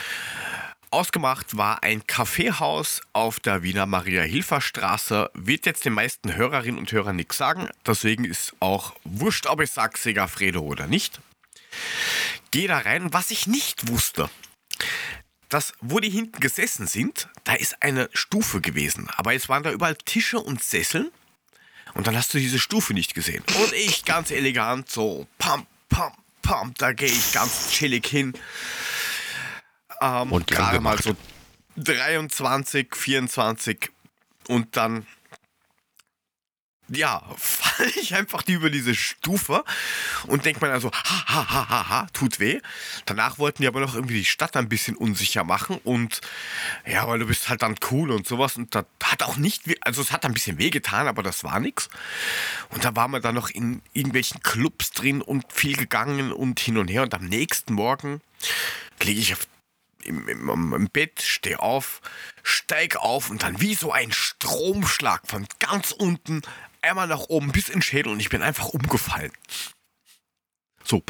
Ausgemacht 0.90 1.56
war 1.56 1.82
ein 1.82 2.06
Kaffeehaus 2.06 3.00
auf 3.14 3.40
der 3.40 3.62
Wiener 3.62 3.86
Maria-Hilfer-Straße. 3.86 5.30
Wird 5.32 5.64
jetzt 5.64 5.86
den 5.86 5.94
meisten 5.94 6.34
Hörerinnen 6.36 6.78
und 6.78 6.92
Hörern 6.92 7.16
nichts 7.16 7.38
sagen. 7.38 7.70
Deswegen 7.86 8.26
ist 8.26 8.52
auch 8.60 8.94
wurscht, 9.04 9.46
ob 9.46 9.62
ich 9.62 9.70
sage 9.70 9.96
Segafredo 9.96 10.60
oder 10.60 10.86
nicht. 10.86 11.20
Geh 12.50 12.66
da 12.66 12.80
rein. 12.80 13.14
Was 13.14 13.30
ich 13.30 13.46
nicht 13.46 13.88
wusste, 13.88 14.28
dass, 15.48 15.72
wo 15.80 16.00
die 16.00 16.10
hinten 16.10 16.38
gesessen 16.38 16.86
sind, 16.86 17.30
da 17.44 17.54
ist 17.54 17.82
eine 17.82 18.10
Stufe 18.12 18.60
gewesen. 18.60 19.08
Aber 19.16 19.32
jetzt 19.32 19.48
waren 19.48 19.62
da 19.62 19.72
überall 19.72 19.96
Tische 19.96 20.38
und 20.38 20.62
Sesseln. 20.62 21.10
Und 21.94 22.06
dann 22.06 22.16
hast 22.16 22.34
du 22.34 22.38
diese 22.38 22.58
Stufe 22.58 22.94
nicht 22.94 23.14
gesehen. 23.14 23.42
Und 23.62 23.72
ich 23.72 24.04
ganz 24.04 24.30
elegant 24.30 24.90
so, 24.90 25.26
pam, 25.38 25.66
pam, 25.88 26.12
pam, 26.42 26.74
da 26.78 26.92
gehe 26.92 27.08
ich 27.08 27.32
ganz 27.32 27.70
chillig 27.70 28.06
hin. 28.06 28.32
Ähm, 30.00 30.32
und 30.32 30.46
gerade 30.46 30.80
mal 30.80 30.98
so 31.00 31.16
23, 31.76 32.94
24 32.94 33.90
und 34.48 34.76
dann 34.76 35.06
ja, 36.92 37.22
falle 37.36 37.90
ich 38.00 38.14
einfach 38.14 38.46
über 38.48 38.70
diese 38.70 38.94
Stufe 38.94 39.64
und 40.26 40.44
denke 40.44 40.64
mir 40.64 40.72
also, 40.72 40.90
ha, 40.90 41.24
ha, 41.26 41.50
ha, 41.50 41.68
ha, 41.68 41.88
ha, 41.88 42.06
tut 42.12 42.40
weh. 42.40 42.60
Danach 43.06 43.38
wollten 43.38 43.62
die 43.62 43.68
aber 43.68 43.80
noch 43.80 43.94
irgendwie 43.94 44.18
die 44.18 44.24
Stadt 44.24 44.56
ein 44.56 44.68
bisschen 44.68 44.96
unsicher 44.96 45.44
machen 45.44 45.78
und 45.84 46.20
ja, 46.86 47.06
weil 47.06 47.20
du 47.20 47.26
bist 47.26 47.48
halt 47.48 47.62
dann 47.62 47.76
cool 47.90 48.10
und 48.10 48.26
sowas 48.26 48.56
und 48.56 48.74
das 48.74 48.84
hat 49.02 49.22
auch 49.22 49.36
nicht, 49.36 49.62
also 49.82 50.02
es 50.02 50.12
hat 50.12 50.24
ein 50.24 50.34
bisschen 50.34 50.58
weh 50.58 50.70
getan, 50.70 51.06
aber 51.06 51.22
das 51.22 51.44
war 51.44 51.60
nichts. 51.60 51.88
Und 52.70 52.84
da 52.84 52.94
waren 52.96 53.12
wir 53.12 53.20
dann 53.20 53.34
noch 53.34 53.50
in 53.50 53.82
irgendwelchen 53.92 54.42
Clubs 54.42 54.90
drin 54.90 55.22
und 55.22 55.52
viel 55.52 55.76
gegangen 55.76 56.32
und 56.32 56.60
hin 56.60 56.78
und 56.78 56.88
her 56.88 57.02
und 57.02 57.14
am 57.14 57.24
nächsten 57.24 57.74
Morgen 57.74 58.20
lege 59.02 59.20
ich 59.20 59.32
auf 59.32 59.46
im, 60.02 60.28
im, 60.28 60.72
im 60.72 60.88
Bett, 60.88 61.20
stehe 61.22 61.60
auf, 61.60 62.00
steig 62.42 62.96
auf 62.96 63.30
und 63.30 63.42
dann 63.42 63.60
wie 63.60 63.74
so 63.74 63.92
ein 63.92 64.12
Stromschlag 64.12 65.26
von 65.26 65.46
ganz 65.58 65.92
unten 65.92 66.42
einmal 66.82 67.06
nach 67.06 67.28
oben 67.28 67.52
bis 67.52 67.68
in 67.68 67.76
den 67.76 67.82
Schädel 67.82 68.12
und 68.12 68.20
ich 68.20 68.28
bin 68.28 68.42
einfach 68.42 68.68
umgefallen. 68.68 69.32
So. 70.84 71.02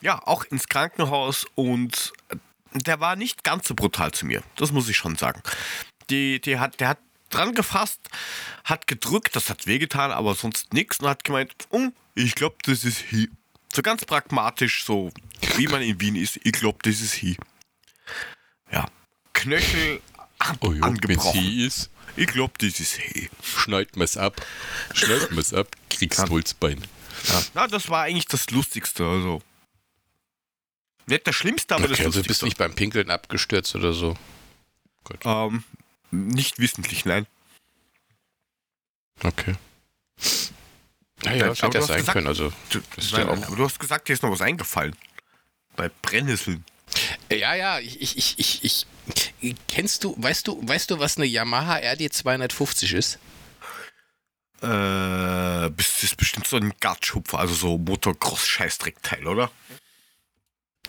Ja, 0.00 0.20
auch 0.26 0.44
ins 0.44 0.68
Krankenhaus 0.68 1.46
und 1.54 2.12
der 2.72 3.00
war 3.00 3.16
nicht 3.16 3.44
ganz 3.44 3.68
so 3.68 3.74
brutal 3.74 4.12
zu 4.12 4.26
mir. 4.26 4.42
Das 4.56 4.72
muss 4.72 4.88
ich 4.88 4.96
schon 4.96 5.16
sagen. 5.16 5.42
Die, 6.10 6.40
die 6.40 6.58
hat, 6.58 6.80
der 6.80 6.88
hat 6.88 6.98
dran 7.30 7.54
gefasst, 7.54 8.00
hat 8.64 8.86
gedrückt, 8.86 9.36
das 9.36 9.50
hat 9.50 9.66
wehgetan, 9.66 10.10
aber 10.10 10.34
sonst 10.34 10.72
nichts 10.72 11.00
und 11.00 11.08
hat 11.08 11.24
gemeint, 11.24 11.54
oh, 11.70 11.88
ich 12.14 12.34
glaube, 12.34 12.56
das 12.64 12.84
ist 12.84 12.98
hier. 12.98 13.28
So 13.74 13.80
ganz 13.80 14.04
pragmatisch, 14.04 14.84
so 14.84 15.10
wie 15.56 15.66
man 15.66 15.80
in 15.80 15.98
Wien 16.00 16.14
ist, 16.14 16.38
ich 16.44 16.52
glaube, 16.52 16.78
das 16.82 17.00
ist 17.00 17.14
hier. 17.14 17.36
Ja. 18.70 18.86
Knöchel 19.32 20.02
ab, 20.42 20.58
oh, 20.60 20.72
jo, 20.72 20.82
angebrochen. 20.82 21.60
Ist. 21.60 21.90
Ich 22.16 22.26
glaube, 22.26 22.52
das 22.58 22.80
ist 22.80 22.98
hey. 22.98 23.30
Schneid 23.42 23.96
mir's 23.96 24.16
ab. 24.16 24.44
Schneid 24.94 25.30
mir's 25.32 25.54
ab, 25.54 25.68
kriegst 25.88 26.18
ja. 26.18 26.28
Holzbein. 26.28 26.80
Ja. 27.28 27.42
Na, 27.54 27.66
das 27.68 27.88
war 27.88 28.02
eigentlich 28.02 28.26
das 28.26 28.50
Lustigste, 28.50 29.06
also. 29.06 29.42
Nicht 31.06 31.26
das 31.26 31.34
Schlimmste, 31.34 31.74
aber 31.74 31.84
okay, 31.84 31.90
das 31.94 32.04
Lustigste. 32.04 32.18
Also 32.20 32.28
bist 32.28 32.42
nicht 32.42 32.58
beim 32.58 32.74
Pinkeln 32.74 33.10
abgestürzt 33.10 33.74
oder 33.74 33.92
so? 33.92 34.16
Gut. 35.04 35.20
Ähm, 35.24 35.64
nicht 36.10 36.58
wissentlich, 36.58 37.04
nein. 37.04 37.26
Okay. 39.22 39.54
Naja, 41.24 41.48
das 41.48 41.62
hätte 41.62 41.78
ja 41.78 41.84
sein 41.84 41.98
gesagt, 41.98 42.14
können. 42.14 42.26
Also, 42.26 42.52
du, 42.70 42.80
nein, 43.12 43.26
ja 43.28 43.36
du 43.36 43.64
hast 43.64 43.78
gesagt, 43.78 44.08
dir 44.08 44.12
ist 44.12 44.22
noch 44.22 44.30
was 44.30 44.40
eingefallen. 44.40 44.96
Bei 45.76 45.90
Brennnesseln. 46.02 46.64
Ja, 47.30 47.54
ja, 47.54 47.78
ich, 47.80 48.00
ich, 48.00 48.38
ich, 48.38 48.64
ich, 48.64 48.86
Kennst 49.66 50.04
du, 50.04 50.14
weißt 50.16 50.46
du, 50.46 50.60
weißt 50.62 50.90
du, 50.90 50.98
was 50.98 51.16
eine 51.16 51.26
Yamaha 51.26 51.78
RD 51.78 52.12
250 52.12 52.92
ist? 52.92 53.18
Äh, 54.60 54.66
das 54.68 56.02
ist 56.02 56.16
bestimmt 56.16 56.46
so 56.46 56.56
ein 56.56 56.72
Gatschhupfer, 56.78 57.40
also 57.40 57.54
so 57.54 57.78
Motocross-Scheißdreckteil, 57.78 59.26
oder? 59.26 59.50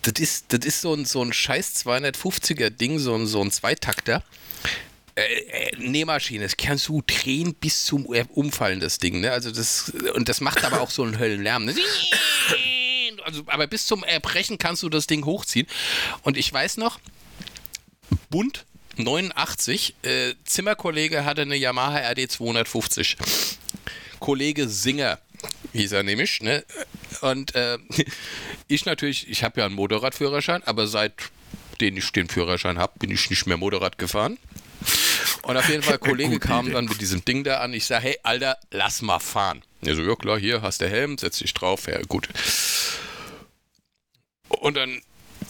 Das 0.03 0.13
ist, 0.19 0.53
das 0.53 0.65
ist 0.65 0.81
so 0.81 0.93
ein, 0.93 1.05
so 1.05 1.23
ein 1.23 1.33
scheiß 1.33 1.83
250er 1.85 2.69
Ding, 2.69 2.99
so 2.99 3.15
ein, 3.15 3.25
so 3.25 3.41
ein 3.41 3.51
Zweitakter. 3.51 4.23
Äh, 5.15 5.21
äh, 5.21 5.77
Nähmaschine, 5.77 6.43
das 6.43 6.57
kannst 6.57 6.87
du 6.87 7.01
drehen 7.01 7.55
bis 7.55 7.85
zum 7.85 8.05
Umfallen, 8.05 8.79
das 8.79 8.99
Ding, 8.99 9.21
ne? 9.21 9.31
Also 9.31 9.51
das, 9.51 9.91
und 10.13 10.29
das 10.29 10.41
macht 10.41 10.63
aber 10.65 10.81
auch 10.81 10.91
so 10.91 11.03
einen 11.03 11.17
Höllenlärm. 11.17 11.65
Ne? 11.65 11.75
also, 13.23 13.43
aber 13.47 13.67
bis 13.67 13.85
zum 13.85 14.03
Erbrechen 14.03 14.57
kannst 14.57 14.83
du 14.83 14.89
das 14.89 15.07
Ding 15.07 15.25
hochziehen. 15.25 15.67
Und 16.23 16.37
ich 16.37 16.51
weiß 16.51 16.77
noch, 16.77 16.99
Bund 18.29 18.65
89, 18.97 19.95
äh, 20.03 20.33
Zimmerkollege 20.45 21.25
hatte 21.25 21.41
eine 21.41 21.55
Yamaha 21.55 21.97
RD 22.11 22.31
250. 22.31 23.17
Kollege 24.19 24.69
Singer 24.69 25.19
hieß 25.73 25.91
er 25.93 26.03
nämlich, 26.03 26.41
ne? 26.41 26.63
Und 27.21 27.55
äh, 27.55 27.77
ich 28.67 28.85
natürlich, 28.85 29.29
ich 29.29 29.43
habe 29.43 29.59
ja 29.59 29.65
einen 29.65 29.75
Motorradführerschein, 29.75 30.63
aber 30.63 30.87
seitdem 30.87 31.97
ich 31.97 32.11
den 32.11 32.29
Führerschein 32.29 32.77
habe, 32.77 32.93
bin 32.99 33.11
ich 33.11 33.29
nicht 33.29 33.45
mehr 33.45 33.57
Motorrad 33.57 33.97
gefahren. 33.97 34.37
Und 35.43 35.57
auf 35.57 35.69
jeden 35.69 35.83
Fall, 35.83 35.97
Kollege 35.99 36.39
kam 36.39 36.71
dann 36.71 36.85
mit 36.85 37.01
diesem 37.01 37.25
Ding 37.25 37.43
da 37.43 37.59
an. 37.59 37.73
Ich 37.73 37.85
sage, 37.85 38.03
hey, 38.05 38.17
Alter, 38.23 38.57
lass 38.71 39.01
mal 39.01 39.19
fahren. 39.19 39.61
Er 39.81 39.95
so, 39.95 40.03
ja 40.03 40.15
klar, 40.15 40.39
hier 40.39 40.61
hast 40.61 40.81
du 40.81 40.89
Helm, 40.89 41.17
setz 41.17 41.39
dich 41.39 41.53
drauf, 41.53 41.87
ja 41.87 42.01
gut. 42.07 42.29
Und 44.59 44.75
dann 44.75 45.01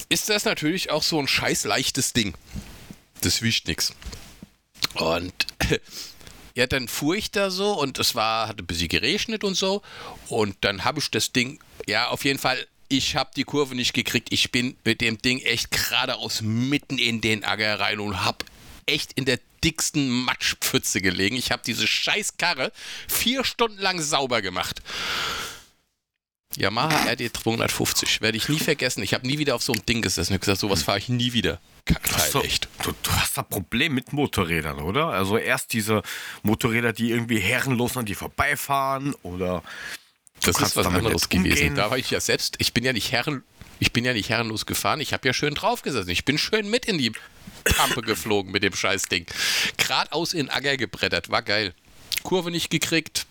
ist 0.09 0.29
das 0.29 0.45
natürlich 0.45 0.89
auch 0.89 1.03
so 1.03 1.19
ein 1.19 1.27
scheiß 1.27 1.65
leichtes 1.65 2.13
Ding. 2.13 2.33
Das 3.21 3.41
wiegt 3.41 3.67
nichts. 3.67 3.93
Und 4.95 5.33
ja, 6.55 6.67
dann 6.67 6.87
fuhr 6.87 7.15
ich 7.15 7.31
da 7.31 7.49
so 7.49 7.79
und 7.79 7.99
es 7.99 8.15
war, 8.15 8.47
hatte 8.47 8.63
ein 8.63 8.67
bisschen 8.67 8.89
geregnet 8.89 9.43
und 9.43 9.55
so. 9.55 9.81
Und 10.27 10.57
dann 10.61 10.83
habe 10.83 10.99
ich 10.99 11.09
das 11.11 11.31
Ding, 11.31 11.59
ja, 11.87 12.09
auf 12.09 12.25
jeden 12.25 12.39
Fall, 12.39 12.67
ich 12.89 13.15
habe 13.15 13.31
die 13.35 13.43
Kurve 13.43 13.75
nicht 13.75 13.93
gekriegt. 13.93 14.31
Ich 14.31 14.51
bin 14.51 14.77
mit 14.83 15.01
dem 15.01 15.17
Ding 15.19 15.39
echt 15.39 15.71
geradeaus 15.71 16.41
mitten 16.41 16.97
in 16.97 17.21
den 17.21 17.43
Acker 17.43 17.79
rein 17.79 17.99
und 17.99 18.23
habe 18.23 18.45
echt 18.85 19.13
in 19.13 19.25
der 19.25 19.39
dicksten 19.63 20.09
Matschpfütze 20.09 21.01
gelegen. 21.01 21.35
Ich 21.35 21.51
habe 21.51 21.63
diese 21.65 21.87
scheiß 21.87 22.37
Karre 22.37 22.71
vier 23.07 23.43
Stunden 23.43 23.79
lang 23.79 24.01
sauber 24.01 24.41
gemacht. 24.41 24.81
Yamaha 26.57 27.11
RD 27.11 27.35
250, 27.35 28.21
werde 28.21 28.37
ich 28.37 28.47
nie 28.49 28.59
vergessen. 28.59 29.01
Ich 29.03 29.13
habe 29.13 29.25
nie 29.25 29.39
wieder 29.39 29.55
auf 29.55 29.63
so 29.63 29.73
einem 29.73 29.85
Ding 29.85 30.01
gesessen 30.01 30.33
und 30.33 30.39
gesagt, 30.39 30.59
sowas 30.59 30.83
fahre 30.83 30.99
ich 30.99 31.09
nie 31.09 31.33
wieder. 31.33 31.59
Kackteil, 31.85 32.31
du, 32.31 32.41
echt. 32.41 32.67
Du, 32.83 32.93
du 33.03 33.11
hast 33.11 33.37
ein 33.37 33.45
Problem 33.49 33.93
mit 33.93 34.13
Motorrädern, 34.13 34.79
oder? 34.79 35.07
Also 35.07 35.37
erst 35.37 35.73
diese 35.73 36.03
Motorräder, 36.43 36.93
die 36.93 37.09
irgendwie 37.09 37.39
herrenlos 37.39 37.97
an 37.97 38.05
die 38.05 38.15
vorbeifahren 38.15 39.15
oder 39.23 39.63
das 40.41 40.59
ist 40.59 40.75
was 40.75 40.87
anderes 40.87 41.29
gewesen. 41.29 41.75
Da 41.75 41.89
war 41.89 41.97
ich 41.97 42.09
ja 42.11 42.19
selbst, 42.19 42.55
ich 42.59 42.73
bin 42.73 42.83
ja 42.83 42.93
nicht 42.93 43.11
herren, 43.11 43.43
ich 43.79 43.91
bin 43.91 44.05
ja 44.05 44.13
nicht 44.13 44.29
herrenlos 44.29 44.65
gefahren, 44.65 45.01
ich 45.01 45.13
habe 45.13 45.27
ja 45.27 45.33
schön 45.33 45.55
draufgesessen. 45.55 46.09
Ich 46.09 46.25
bin 46.25 46.37
schön 46.37 46.69
mit 46.69 46.85
in 46.85 46.97
die 46.97 47.11
Pampe 47.63 48.01
geflogen 48.03 48.51
mit 48.51 48.63
dem 48.63 48.75
Scheißding. 48.75 49.25
Geradeaus 49.77 50.33
in 50.33 50.49
Acker 50.49 50.77
gebrettert, 50.77 51.29
war 51.29 51.41
geil. 51.41 51.73
Kurve 52.23 52.51
nicht 52.51 52.69
gekriegt. 52.69 53.25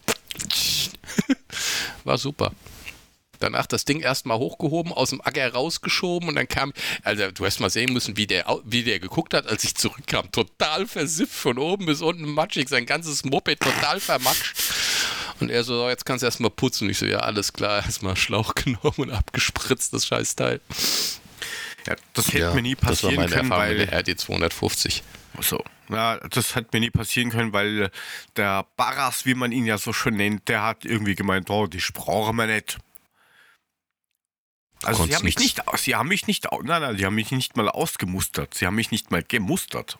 War 2.04 2.18
super. 2.18 2.52
Danach 3.42 3.66
das 3.66 3.84
Ding 3.84 4.00
erstmal 4.00 4.38
hochgehoben, 4.38 4.92
aus 4.92 5.10
dem 5.10 5.20
Acker 5.20 5.52
rausgeschoben 5.52 6.28
und 6.28 6.36
dann 6.36 6.46
kam, 6.46 6.72
also 7.02 7.30
du 7.30 7.44
hast 7.44 7.60
mal 7.60 7.70
sehen 7.70 7.92
müssen, 7.92 8.16
wie 8.16 8.26
der, 8.26 8.46
wie 8.64 8.84
der 8.84 9.00
geguckt 9.00 9.34
hat, 9.34 9.46
als 9.48 9.64
ich 9.64 9.74
zurückkam. 9.74 10.30
Total 10.30 10.86
versifft, 10.86 11.34
von 11.34 11.58
oben 11.58 11.86
bis 11.86 12.02
unten 12.02 12.24
matschig, 12.24 12.68
sein 12.68 12.86
ganzes 12.86 13.24
Moped 13.24 13.58
total 13.60 13.98
vermatscht. 13.98 14.54
Und 15.40 15.50
er 15.50 15.64
so, 15.64 15.88
jetzt 15.88 16.06
kannst 16.06 16.22
du 16.22 16.26
erstmal 16.26 16.50
putzen. 16.50 16.84
Und 16.84 16.90
ich 16.90 16.98
so, 16.98 17.06
ja, 17.06 17.18
alles 17.18 17.52
klar, 17.52 17.84
erstmal 17.84 18.14
Schlauch 18.14 18.54
genommen 18.54 18.94
und 18.98 19.10
abgespritzt, 19.10 19.92
das 19.92 20.06
Scheißteil. 20.06 20.60
Ja, 21.88 21.96
das 22.12 22.28
hätte 22.28 22.38
ja, 22.38 22.54
mir 22.54 22.62
nie 22.62 22.76
passieren 22.76 23.16
das 23.16 23.32
war 23.32 23.40
meine 23.40 23.50
können, 23.50 23.50
Erfahrung 23.50 23.92
weil 23.92 24.00
RD 24.00 24.20
250. 24.20 25.02
So. 25.40 25.64
Ja, 25.88 26.18
das 26.28 26.54
hätte 26.54 26.68
mir 26.72 26.80
nie 26.80 26.90
passieren 26.90 27.30
können, 27.30 27.52
weil 27.52 27.90
der 28.36 28.66
Barras, 28.76 29.26
wie 29.26 29.34
man 29.34 29.50
ihn 29.50 29.66
ja 29.66 29.78
so 29.78 29.92
schön 29.92 30.14
nennt, 30.14 30.48
der 30.48 30.62
hat 30.62 30.84
irgendwie 30.84 31.16
gemeint, 31.16 31.50
oh, 31.50 31.66
die 31.66 31.82
brauchen 31.92 32.36
wir 32.36 32.46
nicht. 32.46 32.78
Also 34.84 35.06
sie 35.06 35.14
haben 35.14 35.24
mich 35.24 35.38
nicht, 35.38 35.60
sie 35.76 35.94
haben 35.94 36.08
mich 36.08 36.26
nicht, 36.26 36.46
nein, 36.50 36.82
nein, 36.82 36.96
sie 36.96 37.06
haben 37.06 37.14
mich 37.14 37.30
nicht 37.30 37.56
mal 37.56 37.68
ausgemustert. 37.68 38.54
Sie 38.54 38.66
haben 38.66 38.74
mich 38.74 38.90
nicht 38.90 39.10
mal 39.10 39.22
gemustert. 39.22 39.98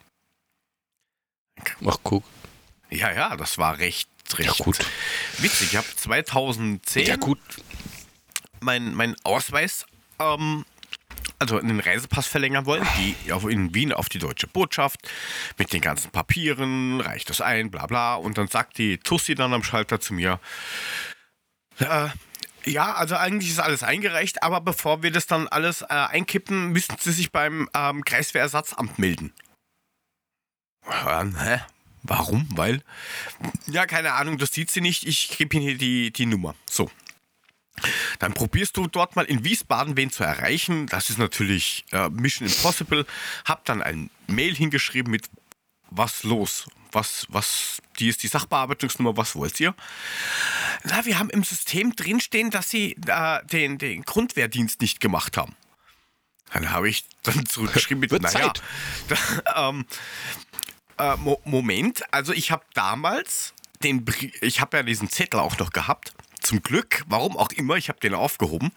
Ach, 1.86 1.98
guck. 2.02 2.24
Ja, 2.90 3.12
ja, 3.12 3.36
das 3.36 3.58
war 3.58 3.78
recht, 3.78 4.08
recht 4.34 4.58
ja, 4.58 4.64
gut. 4.64 4.78
witzig. 5.38 5.72
Ich 5.72 5.76
habe 5.76 5.86
2010 5.96 7.06
ja, 7.06 7.16
gut. 7.16 7.38
Mein, 8.60 8.94
mein 8.94 9.16
Ausweis, 9.24 9.86
ähm, 10.18 10.64
also 11.38 11.58
einen 11.58 11.80
Reisepass 11.80 12.26
verlängern 12.26 12.66
wollen, 12.66 12.86
die 12.98 13.16
in 13.50 13.74
Wien 13.74 13.92
auf 13.92 14.08
die 14.08 14.18
deutsche 14.18 14.46
Botschaft 14.46 15.00
mit 15.58 15.72
den 15.72 15.80
ganzen 15.80 16.10
Papieren, 16.10 17.00
reicht 17.00 17.30
das 17.30 17.40
ein, 17.40 17.70
bla 17.70 17.86
bla. 17.86 18.14
Und 18.14 18.38
dann 18.38 18.48
sagt 18.48 18.78
die 18.78 18.98
Tussi 18.98 19.34
dann 19.34 19.52
am 19.52 19.64
Schalter 19.64 20.00
zu 20.00 20.14
mir, 20.14 20.38
äh, 21.78 22.08
ja, 22.64 22.94
also 22.94 23.16
eigentlich 23.16 23.50
ist 23.50 23.60
alles 23.60 23.82
eingereicht, 23.82 24.42
aber 24.42 24.60
bevor 24.60 25.02
wir 25.02 25.10
das 25.10 25.26
dann 25.26 25.48
alles 25.48 25.82
äh, 25.82 25.86
einkippen, 25.88 26.72
müssen 26.72 26.96
Sie 26.98 27.12
sich 27.12 27.32
beim 27.32 27.68
ähm, 27.74 28.04
Kreiswehrersatzamt 28.04 28.98
melden. 28.98 29.32
Ja, 30.86 31.24
hä? 31.24 31.60
Warum? 32.02 32.48
Weil? 32.50 32.82
Ja, 33.66 33.86
keine 33.86 34.14
Ahnung, 34.14 34.38
das 34.38 34.52
sieht 34.52 34.70
sie 34.70 34.80
nicht. 34.80 35.06
Ich 35.06 35.36
gebe 35.38 35.56
Ihnen 35.56 35.64
hier 35.64 35.78
die, 35.78 36.12
die 36.12 36.26
Nummer. 36.26 36.54
So. 36.68 36.90
Dann 38.18 38.34
probierst 38.34 38.76
du 38.76 38.86
dort 38.86 39.16
mal 39.16 39.24
in 39.24 39.44
Wiesbaden 39.44 39.96
wen 39.96 40.10
zu 40.10 40.24
erreichen. 40.24 40.86
Das 40.86 41.10
ist 41.10 41.18
natürlich 41.18 41.84
äh, 41.92 42.08
Mission 42.08 42.48
Impossible. 42.48 43.06
Hab 43.44 43.64
dann 43.64 43.82
ein 43.82 44.10
Mail 44.26 44.54
hingeschrieben 44.54 45.10
mit 45.10 45.30
was 45.90 46.22
los? 46.24 46.68
Was, 46.90 47.26
was, 47.30 47.80
die 47.98 48.08
ist 48.08 48.22
die 48.22 48.28
Sachbearbeitungsnummer, 48.28 49.16
was 49.16 49.34
wollt 49.34 49.58
ihr? 49.60 49.74
Na, 50.84 51.04
wir 51.04 51.18
haben 51.18 51.30
im 51.30 51.44
System 51.44 51.94
drinstehen, 51.94 52.50
dass 52.50 52.70
sie 52.70 52.96
äh, 53.06 53.44
den, 53.46 53.78
den 53.78 54.02
Grundwehrdienst 54.02 54.80
nicht 54.80 55.00
gemacht 55.00 55.36
haben. 55.36 55.54
Dann 56.52 56.70
habe 56.70 56.88
ich 56.88 57.04
dann 57.22 57.46
zurückgeschrieben 57.48 58.00
mit, 58.00 58.10
Wird 58.10 58.22
naja, 58.22 58.52
da, 59.08 59.68
ähm, 59.68 59.86
äh, 60.98 61.16
Mo 61.16 61.40
Moment, 61.44 62.02
also 62.12 62.32
ich 62.32 62.50
habe 62.50 62.64
damals 62.74 63.54
den, 63.82 64.04
Brie 64.04 64.32
ich 64.40 64.60
habe 64.60 64.76
ja 64.76 64.82
diesen 64.82 65.08
Zettel 65.08 65.40
auch 65.40 65.58
noch 65.58 65.70
gehabt. 65.70 66.12
Zum 66.40 66.62
Glück, 66.62 67.04
warum 67.06 67.36
auch 67.36 67.50
immer, 67.52 67.76
ich 67.76 67.88
habe 67.88 68.00
den 68.00 68.14
aufgehoben. 68.14 68.72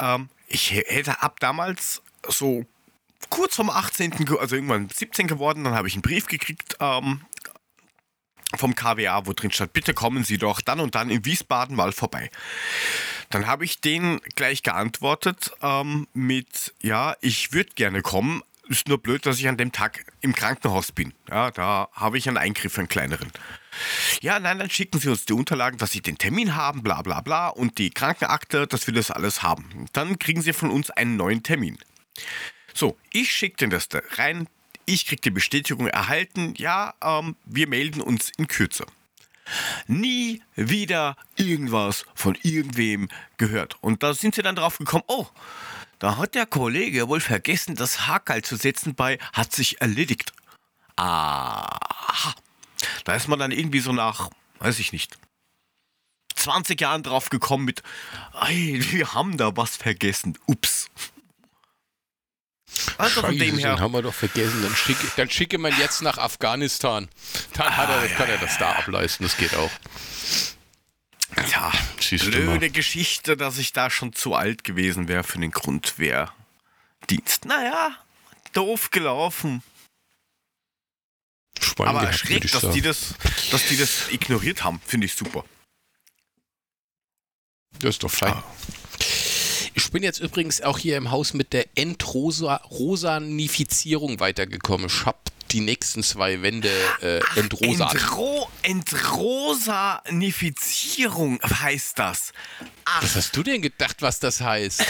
Ähm, 0.00 0.28
ich 0.48 0.72
hätte 0.72 1.22
ab 1.22 1.38
damals 1.40 2.02
so 2.28 2.66
kurz 3.30 3.56
vom 3.56 3.70
18., 3.70 4.28
also 4.38 4.56
irgendwann 4.56 4.88
17 4.88 5.28
geworden, 5.28 5.64
dann 5.64 5.74
habe 5.74 5.88
ich 5.88 5.94
einen 5.94 6.02
Brief 6.02 6.26
gekriegt 6.26 6.76
ähm, 6.80 7.22
vom 8.56 8.74
KWA, 8.74 9.26
wo 9.26 9.32
drin 9.32 9.50
stand, 9.50 9.72
bitte 9.72 9.94
kommen 9.94 10.24
Sie 10.24 10.38
doch 10.38 10.60
dann 10.60 10.80
und 10.80 10.94
dann 10.94 11.10
in 11.10 11.24
Wiesbaden 11.24 11.76
mal 11.76 11.92
vorbei. 11.92 12.30
Dann 13.30 13.46
habe 13.46 13.64
ich 13.64 13.80
den 13.80 14.20
gleich 14.34 14.62
geantwortet 14.62 15.52
ähm, 15.62 16.06
mit, 16.12 16.74
ja, 16.82 17.16
ich 17.20 17.52
würde 17.52 17.70
gerne 17.74 18.02
kommen, 18.02 18.42
ist 18.68 18.88
nur 18.88 18.98
blöd, 18.98 19.26
dass 19.26 19.38
ich 19.38 19.48
an 19.48 19.56
dem 19.56 19.72
Tag 19.72 20.04
im 20.20 20.34
Krankenhaus 20.34 20.92
bin. 20.92 21.12
Ja, 21.28 21.50
da 21.50 21.88
habe 21.92 22.18
ich 22.18 22.28
einen 22.28 22.38
Eingriff, 22.38 22.78
einen 22.78 22.88
kleineren. 22.88 23.30
Ja, 24.20 24.38
nein, 24.38 24.58
dann 24.58 24.70
schicken 24.70 25.00
Sie 25.00 25.08
uns 25.08 25.24
die 25.24 25.32
Unterlagen, 25.32 25.78
dass 25.78 25.92
Sie 25.92 26.00
den 26.00 26.18
Termin 26.18 26.54
haben, 26.54 26.82
bla 26.82 27.02
bla 27.02 27.20
bla 27.20 27.48
und 27.48 27.78
die 27.78 27.90
Krankenakte, 27.90 28.66
dass 28.66 28.86
wir 28.86 28.94
das 28.94 29.10
alles 29.10 29.42
haben. 29.42 29.86
Dann 29.92 30.18
kriegen 30.18 30.42
Sie 30.42 30.52
von 30.52 30.70
uns 30.70 30.90
einen 30.90 31.16
neuen 31.16 31.42
Termin. 31.42 31.78
So, 32.74 32.96
ich 33.12 33.32
schicke 33.32 33.56
den 33.56 33.70
das 33.70 33.88
da 33.88 34.00
rein. 34.16 34.48
Ich 34.84 35.06
kriege 35.06 35.22
die 35.22 35.30
Bestätigung 35.30 35.86
erhalten. 35.86 36.54
Ja, 36.56 36.94
ähm, 37.02 37.36
wir 37.44 37.68
melden 37.68 38.00
uns 38.00 38.30
in 38.36 38.48
Kürze. 38.48 38.86
Nie 39.86 40.42
wieder 40.54 41.16
irgendwas 41.36 42.04
von 42.14 42.36
irgendwem 42.42 43.08
gehört. 43.36 43.76
Und 43.80 44.02
da 44.02 44.14
sind 44.14 44.34
sie 44.34 44.42
dann 44.42 44.56
drauf 44.56 44.78
gekommen, 44.78 45.04
oh, 45.08 45.26
da 45.98 46.16
hat 46.16 46.34
der 46.34 46.46
Kollege 46.46 47.08
wohl 47.08 47.20
vergessen, 47.20 47.76
das 47.76 48.06
Hakel 48.06 48.42
zu 48.42 48.56
setzen 48.56 48.94
bei 48.94 49.18
hat 49.32 49.52
sich 49.52 49.80
erledigt. 49.80 50.32
Aha. 50.96 52.34
Da 53.04 53.14
ist 53.14 53.28
man 53.28 53.38
dann 53.38 53.52
irgendwie 53.52 53.80
so 53.80 53.92
nach, 53.92 54.30
weiß 54.58 54.78
ich 54.78 54.92
nicht, 54.92 55.16
20 56.34 56.80
Jahren 56.80 57.02
drauf 57.02 57.30
gekommen 57.30 57.64
mit, 57.64 57.82
ey, 58.40 58.84
wir 58.90 59.14
haben 59.14 59.36
da 59.36 59.56
was 59.56 59.76
vergessen. 59.76 60.38
Ups. 60.46 60.90
Also 62.98 63.20
von 63.20 63.38
dem 63.38 63.58
her. 63.58 63.74
Den 63.74 63.80
haben 63.80 63.92
wir 63.92 64.02
doch 64.02 64.14
vergessen. 64.14 64.62
Dann 64.62 64.74
schicke, 64.74 65.06
dann 65.16 65.30
schicke 65.30 65.58
man 65.58 65.76
jetzt 65.78 66.02
nach 66.02 66.18
Afghanistan. 66.18 67.08
Dann 67.54 67.68
ah, 67.68 67.84
er, 67.84 68.10
ja, 68.10 68.16
kann 68.16 68.28
er 68.28 68.38
das 68.38 68.58
da 68.58 68.72
ableisten. 68.72 69.24
Das 69.24 69.36
geht 69.36 69.54
auch. 69.54 69.70
Ja, 71.50 71.72
blöde 72.10 72.70
Geschichte, 72.70 73.36
dass 73.36 73.58
ich 73.58 73.72
da 73.72 73.90
schon 73.90 74.12
zu 74.12 74.34
alt 74.34 74.64
gewesen 74.64 75.08
wäre 75.08 75.24
für 75.24 75.38
den 75.38 75.50
Grundwehrdienst. 75.50 77.46
Naja, 77.46 77.96
doof 78.52 78.90
gelaufen. 78.90 79.62
Spannend 81.60 81.96
Aber 81.96 82.06
erschreckt, 82.06 82.52
dass 82.52 82.70
die, 82.70 82.82
das, 82.82 83.14
dass 83.50 83.66
die 83.68 83.76
das 83.76 84.10
ignoriert 84.10 84.64
haben, 84.64 84.80
finde 84.84 85.06
ich 85.06 85.14
super. 85.14 85.44
Das 87.78 87.90
ist 87.90 88.02
doch 88.02 88.10
fein. 88.10 88.32
Ah. 88.32 88.44
Ich 89.74 89.90
bin 89.90 90.02
jetzt 90.02 90.20
übrigens 90.20 90.60
auch 90.60 90.78
hier 90.78 90.96
im 90.96 91.10
Haus 91.10 91.32
mit 91.34 91.52
der 91.52 91.66
Entrosanifizierung 91.74 94.20
weitergekommen. 94.20 94.86
Ich 94.86 95.04
habe 95.06 95.18
die 95.50 95.60
nächsten 95.60 96.02
zwei 96.02 96.40
Wände 96.42 96.70
äh, 97.00 97.20
entrosa. 97.38 97.90
Entro 97.90 98.50
Entrosanifizierung 98.62 101.40
heißt 101.42 101.98
das. 101.98 102.32
Ach, 102.84 103.02
Was 103.02 103.16
hast 103.16 103.34
du 103.36 103.42
denn 103.42 103.60
gedacht, 103.62 103.96
was 104.00 104.18
das 104.20 104.40
heißt? 104.40 104.84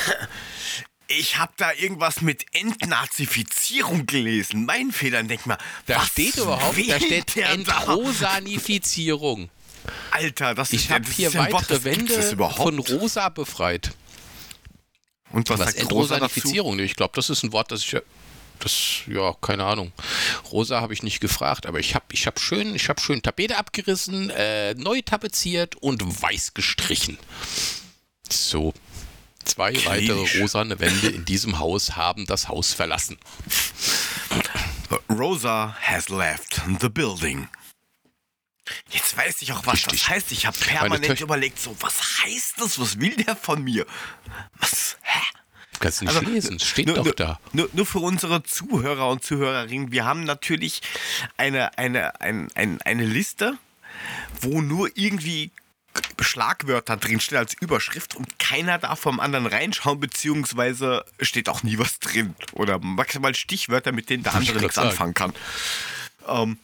ich 1.08 1.38
habe 1.38 1.52
da 1.56 1.72
irgendwas 1.72 2.20
mit 2.20 2.44
Entnazifizierung 2.52 4.06
gelesen. 4.06 4.64
Mein 4.64 4.92
Fehler, 4.92 5.24
denk 5.24 5.46
mal. 5.46 5.58
Da 5.86 5.96
was 5.96 6.06
steht 6.08 6.36
überhaupt, 6.36 6.78
da 6.88 7.00
steht? 7.00 7.36
Entrosanifizierung. 7.36 9.48
Alter, 10.12 10.54
das 10.54 10.72
ist 10.72 10.84
Ich 10.84 10.90
habe 10.90 11.04
das 11.04 11.14
hier 11.14 11.34
weitere 11.34 11.84
Wände 11.84 12.36
von 12.56 12.78
rosa 12.78 13.28
befreit. 13.28 13.90
Und 15.32 15.48
was, 15.48 15.60
Was 15.60 15.72
sagt 15.72 15.90
Rosa 15.90 16.18
dazu? 16.18 16.24
Entrosanifizierung? 16.24 16.78
Ich 16.78 16.96
glaube, 16.96 17.12
das 17.14 17.30
ist 17.30 17.42
ein 17.42 17.52
Wort, 17.52 17.70
das 17.72 17.80
ich 17.80 17.92
ja. 17.92 18.00
Das, 18.58 19.00
ja, 19.08 19.34
keine 19.40 19.64
Ahnung. 19.64 19.90
Rosa 20.52 20.80
habe 20.80 20.92
ich 20.92 21.02
nicht 21.02 21.20
gefragt, 21.20 21.66
aber 21.66 21.80
ich 21.80 21.96
habe 21.96 22.04
ich 22.12 22.28
hab 22.28 22.38
schön, 22.38 22.76
ich 22.76 22.88
hab 22.88 23.00
schön 23.00 23.20
Tapete 23.20 23.56
abgerissen, 23.56 24.30
äh, 24.30 24.74
neu 24.74 25.02
tapeziert 25.02 25.74
und 25.76 26.22
weiß 26.22 26.54
gestrichen. 26.54 27.18
So. 28.30 28.72
Zwei 29.44 29.74
weitere 29.84 30.24
Klinisch. 30.24 30.40
rosane 30.40 30.78
Wände 30.78 31.08
in 31.08 31.24
diesem 31.24 31.58
Haus 31.58 31.96
haben 31.96 32.26
das 32.26 32.46
Haus 32.48 32.72
verlassen. 32.72 33.18
Rosa 35.10 35.76
has 35.80 36.08
left 36.08 36.60
the 36.80 36.88
building. 36.88 37.48
Jetzt 38.90 39.16
weiß 39.16 39.42
ich 39.42 39.52
auch, 39.52 39.66
was 39.66 39.74
Richtig. 39.74 40.00
das 40.00 40.08
heißt. 40.08 40.32
Ich 40.32 40.46
habe 40.46 40.56
permanent 40.58 41.20
überlegt, 41.20 41.58
so, 41.58 41.76
was 41.80 42.22
heißt 42.24 42.54
das? 42.58 42.78
Was 42.78 43.00
will 43.00 43.16
der 43.16 43.36
von 43.36 43.62
mir? 43.62 43.86
Was? 44.58 44.96
Hä? 45.02 45.20
Kannst 45.80 46.00
du 46.00 46.04
nicht 46.04 46.16
Also, 46.16 46.30
lesen, 46.30 46.56
es 46.56 46.66
steht 46.66 46.86
nur, 46.86 46.96
doch 46.96 47.04
nur, 47.04 47.14
da. 47.14 47.40
Nur, 47.52 47.68
nur 47.72 47.86
für 47.86 47.98
unsere 47.98 48.44
Zuhörer 48.44 49.08
und 49.08 49.24
Zuhörerinnen, 49.24 49.90
wir 49.90 50.04
haben 50.04 50.22
natürlich 50.24 50.80
eine, 51.36 51.76
eine, 51.76 52.20
ein, 52.20 52.50
ein, 52.54 52.80
eine 52.82 53.04
Liste, 53.04 53.58
wo 54.40 54.60
nur 54.60 54.90
irgendwie 54.96 55.50
Schlagwörter 56.20 56.96
drinstehen 56.96 57.38
als 57.38 57.54
Überschrift 57.54 58.14
und 58.14 58.38
keiner 58.38 58.78
darf 58.78 59.00
vom 59.00 59.18
anderen 59.18 59.46
reinschauen, 59.46 59.98
beziehungsweise 59.98 61.04
steht 61.20 61.48
auch 61.48 61.64
nie 61.64 61.78
was 61.78 61.98
drin. 61.98 62.36
Oder 62.52 62.78
maximal 62.78 63.34
Stichwörter, 63.34 63.90
mit 63.92 64.08
denen 64.08 64.22
der 64.22 64.34
andere 64.34 64.58
nichts 64.60 64.76
sagen. 64.76 64.88
anfangen 64.90 65.14
kann. 65.14 65.32
Ähm, 66.28 66.58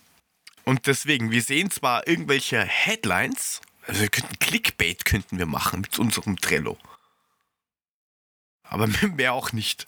und 0.68 0.86
deswegen, 0.86 1.30
wir 1.30 1.40
sehen 1.40 1.70
zwar 1.70 2.06
irgendwelche 2.06 2.62
Headlines, 2.62 3.62
also 3.86 4.02
wir 4.02 4.10
könnten 4.10 4.38
Clickbait 4.38 5.06
könnten 5.06 5.38
wir 5.38 5.46
machen 5.46 5.80
mit 5.80 5.98
unserem 5.98 6.36
Trello. 6.38 6.76
Aber 8.64 8.86
mehr 9.16 9.32
auch 9.32 9.52
nicht. 9.52 9.86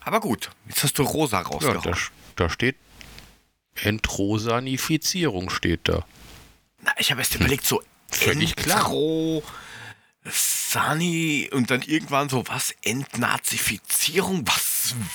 Aber 0.00 0.18
gut, 0.18 0.50
jetzt 0.66 0.82
hast 0.82 0.98
du 0.98 1.04
Rosa 1.04 1.40
Ja, 1.40 1.46
rausgehauen. 1.46 1.82
da, 1.84 1.96
da 2.34 2.50
steht 2.50 2.76
Entrosanifizierung 3.76 5.50
steht 5.50 5.88
da. 5.88 6.04
Na, 6.80 6.92
ich 6.98 7.12
habe 7.12 7.20
erst 7.20 7.36
überlegt, 7.36 7.64
so 7.64 7.80
Völlig 8.10 8.56
klar. 8.56 8.78
Entro, 8.80 9.44
Sani 10.24 11.48
und 11.52 11.70
dann 11.70 11.82
irgendwann 11.82 12.28
so, 12.28 12.46
was? 12.48 12.74
Entnazifizierung? 12.82 14.46
Was, 14.48 14.61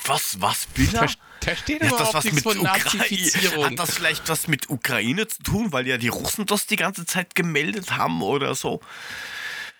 was, 0.05 0.39
was 0.41 0.67
will 0.75 0.87
Da, 0.91 1.07
da 1.39 1.55
steht 1.55 1.81
Hat 1.81 1.89
überhaupt 1.89 2.01
das 2.01 2.13
was 2.13 2.23
nichts 2.25 2.45
mit 2.45 2.55
von? 2.55 2.63
Nazifizierung. 2.63 3.65
Hat 3.65 3.79
das 3.79 3.95
vielleicht 3.95 4.29
was 4.29 4.47
mit 4.47 4.69
Ukraine 4.69 5.27
zu 5.27 5.43
tun, 5.43 5.71
weil 5.71 5.87
ja 5.87 5.97
die 5.97 6.07
Russen 6.07 6.45
das 6.45 6.67
die 6.67 6.75
ganze 6.75 7.05
Zeit 7.05 7.35
gemeldet 7.35 7.97
haben 7.97 8.21
oder 8.21 8.55
so? 8.55 8.81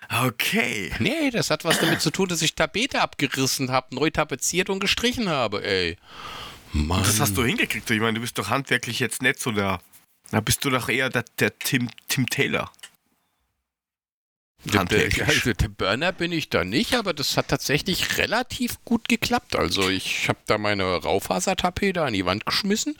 Okay. 0.10 0.94
Nee, 1.00 1.32
das 1.32 1.50
hat 1.50 1.66
was 1.66 1.80
damit 1.80 2.02
zu 2.02 2.12
tun, 2.12 2.30
dass 2.30 2.42
ich 2.42 2.56
Tapete 2.56 3.02
abgerissen 3.02 3.72
habe, 3.72 3.94
neu 3.94 4.10
tapeziert 4.10 4.70
und 4.70 4.80
gestrichen 4.80 5.30
habe, 5.30 5.66
ey. 5.66 5.98
Mann. 6.72 7.04
Das 7.04 7.20
hast 7.20 7.36
du 7.36 7.44
hingekriegt. 7.44 7.90
Ich 7.90 8.00
meine, 8.00 8.14
du 8.14 8.22
bist 8.22 8.38
doch 8.38 8.50
handwerklich 8.50 9.00
jetzt 9.00 9.22
nicht 9.22 9.40
so 9.40 9.52
der. 9.52 9.80
Da 10.32 10.42
bist 10.42 10.64
du 10.64 10.70
doch 10.70 10.90
eher 10.90 11.10
der, 11.10 11.24
der 11.40 11.58
Tim, 11.60 11.90
Tim 12.08 12.28
Taylor. 12.28 12.72
Handwerklich. 14.74 15.26
also 15.28 15.54
der 15.54 15.70
Burner 15.70 16.12
bin 16.12 16.32
ich 16.32 16.50
da 16.50 16.64
nicht, 16.64 16.96
aber 16.96 17.14
das 17.14 17.38
hat 17.38 17.48
tatsächlich 17.48 18.18
relativ 18.18 18.84
gut 18.84 19.08
geklappt. 19.08 19.56
Also 19.56 19.90
ich 19.90 20.28
habe 20.28 20.40
da 20.46 20.58
meine 20.58 20.84
Raufasertapete 20.84 22.02
an 22.04 22.14
die 22.14 22.26
Wand 22.26 22.46
geschmissen. 22.46 22.96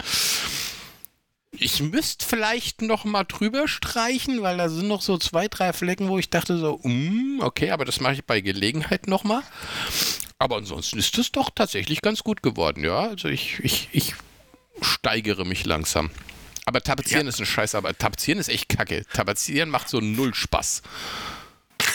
Ich 1.52 1.82
müsste 1.82 2.26
vielleicht 2.26 2.82
noch 2.84 3.04
mal 3.04 3.24
drüber 3.24 3.68
streichen, 3.68 4.44
weil 4.44 4.58
da 4.58 4.70
sind 4.70 4.88
noch 4.88 5.02
so 5.02 5.18
zwei, 5.18 5.48
drei 5.48 5.74
Flecken, 5.74 6.08
wo 6.08 6.20
ich 6.20 6.30
dachte 6.30 6.58
so, 6.60 6.80
mm, 6.84 7.40
okay, 7.42 7.72
aber 7.72 7.84
das 7.86 8.00
mache 8.00 8.14
ich 8.14 8.26
bei 8.26 8.42
Gelegenheit 8.42 9.08
noch 9.08 9.24
mal. 9.24 9.42
Aber 10.38 10.58
ansonsten 10.58 11.00
ist 11.00 11.18
es 11.18 11.32
doch 11.32 11.50
tatsächlich 11.50 12.02
ganz 12.02 12.24
gut 12.24 12.44
geworden, 12.44 12.84
ja. 12.84 13.00
Also 13.08 13.28
ich, 13.28 13.60
ich, 13.64 13.90
ich 13.92 14.14
steigere 14.82 15.46
mich 15.46 15.66
langsam. 15.66 16.12
Aber 16.66 16.82
Tapezieren 16.82 17.26
Ja. 17.26 17.30
ist 17.30 17.40
ein 17.40 17.46
Scheiß, 17.48 17.74
aber 17.76 17.98
Tapezieren 17.98 18.40
ist 18.40 18.50
echt 18.50 18.70
kacke. 18.70 19.04
Tapezieren 19.14 19.70
macht 19.70 19.90
so 19.90 20.00
null 20.00 20.36
Spaß. 20.36 20.84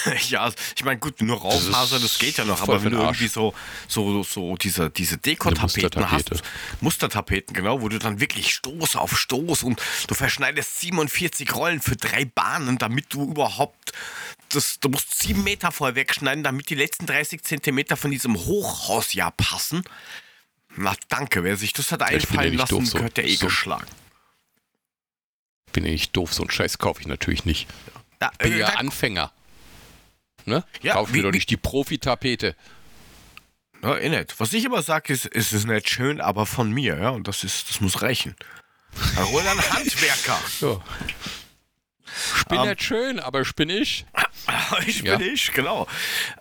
ja, 0.29 0.51
ich 0.77 0.85
meine, 0.85 0.99
gut, 0.99 1.21
nur 1.23 1.39
Raufaser, 1.41 1.99
das 2.01 2.19
geht 2.19 2.37
ja 2.39 2.45
noch, 2.45 2.61
aber 2.63 2.83
wenn 2.83 2.93
du 2.93 2.99
irgendwie 2.99 3.29
so, 3.29 3.55
so, 3.89 4.23
so 4.23 4.57
diese, 4.57 4.91
diese 4.91 5.19
Dekotapeten 5.19 5.63
hast, 6.11 6.31
Mustertapete. 6.31 6.41
Mustertapeten, 6.81 7.55
genau, 7.55 7.81
wo 7.83 7.89
du 7.89 7.99
dann 7.99 8.21
wirklich 8.21 8.53
Stoß 8.55 8.97
auf 8.97 9.19
Stoß 9.19 9.63
und 9.63 9.81
du 10.09 10.15
verschneidest 10.15 10.81
47 10.81 11.55
Rollen 11.55 11.81
für 11.81 11.97
drei 11.97 12.25
Bahnen, 12.25 12.79
damit 12.79 13.13
du 13.15 13.31
überhaupt, 13.31 13.93
das, 14.51 14.81
du 14.81 14.89
musst 14.89 15.19
sieben 15.21 15.45
Meter 15.45 15.73
vorher 15.73 15.95
wegschneiden, 15.95 16.43
damit 16.45 16.69
die 16.71 16.75
letzten 16.75 17.07
30 17.07 17.43
Zentimeter 17.43 17.97
von 17.97 18.11
diesem 18.11 18.37
Hochhaus 18.37 19.13
ja 19.15 19.31
passen. 19.31 19.83
Na 20.75 20.95
danke, 21.09 21.45
wer 21.45 21.57
sich 21.57 21.73
das 21.75 21.93
hat 21.93 22.01
ja 22.01 22.07
einfallen 22.07 22.51
nicht 22.51 22.59
lassen, 22.61 22.79
doof, 22.81 22.87
so- 22.87 22.97
gehört 22.99 23.17
der 23.19 23.27
eh 23.27 23.35
so- 23.37 23.47
geschlagen. 23.47 23.87
Bin 25.73 25.87
ich 25.87 26.11
doof, 26.11 26.35
so 26.35 26.43
einen 26.43 26.51
Scheiß 26.51 26.79
kaufe 26.79 27.01
ich 27.01 27.07
natürlich 27.07 27.45
nicht. 27.45 27.67
Da, 28.19 28.31
Bin 28.39 28.53
äh, 28.53 28.59
ja 28.59 28.71
da- 28.73 28.77
Anfänger. 28.79 29.33
Ne? 30.45 30.65
Ja, 30.83 30.95
Kauf 30.95 31.13
wie- 31.13 31.19
mir 31.19 31.23
doch 31.25 31.33
nicht 31.33 31.51
die 31.51 31.57
Profi-Tapete. 31.57 32.57
Ja, 33.83 33.97
eh 33.97 34.09
nicht. 34.09 34.39
Was 34.39 34.53
ich 34.53 34.65
immer 34.65 34.83
sage, 34.83 35.13
ist, 35.13 35.27
es 35.27 35.53
ist 35.53 35.67
nicht 35.67 35.89
schön, 35.91 36.21
aber 36.21 36.47
von 36.47 36.71
mir, 36.71 36.99
ja, 36.99 37.11
und 37.11 37.27
das 37.29 37.43
ist, 37.45 37.69
das 37.69 37.81
muss 37.81 38.01
reichen. 38.03 38.37
Da 39.17 39.25
hol 39.25 39.41
einen 39.41 39.61
Handwerker. 39.73 40.39
Ja. 40.61 40.81
Ich 42.39 42.45
bin 42.45 42.59
Ähm. 42.61 42.69
nicht 42.69 42.83
schön, 42.83 43.19
aber 43.21 43.41
ich 43.41 43.55
bin 43.55 43.71
ich. 43.71 44.05
Ich 44.87 45.03
bin 45.05 45.21
Ja. 45.21 45.21
ich, 45.21 45.53
genau. 45.53 45.87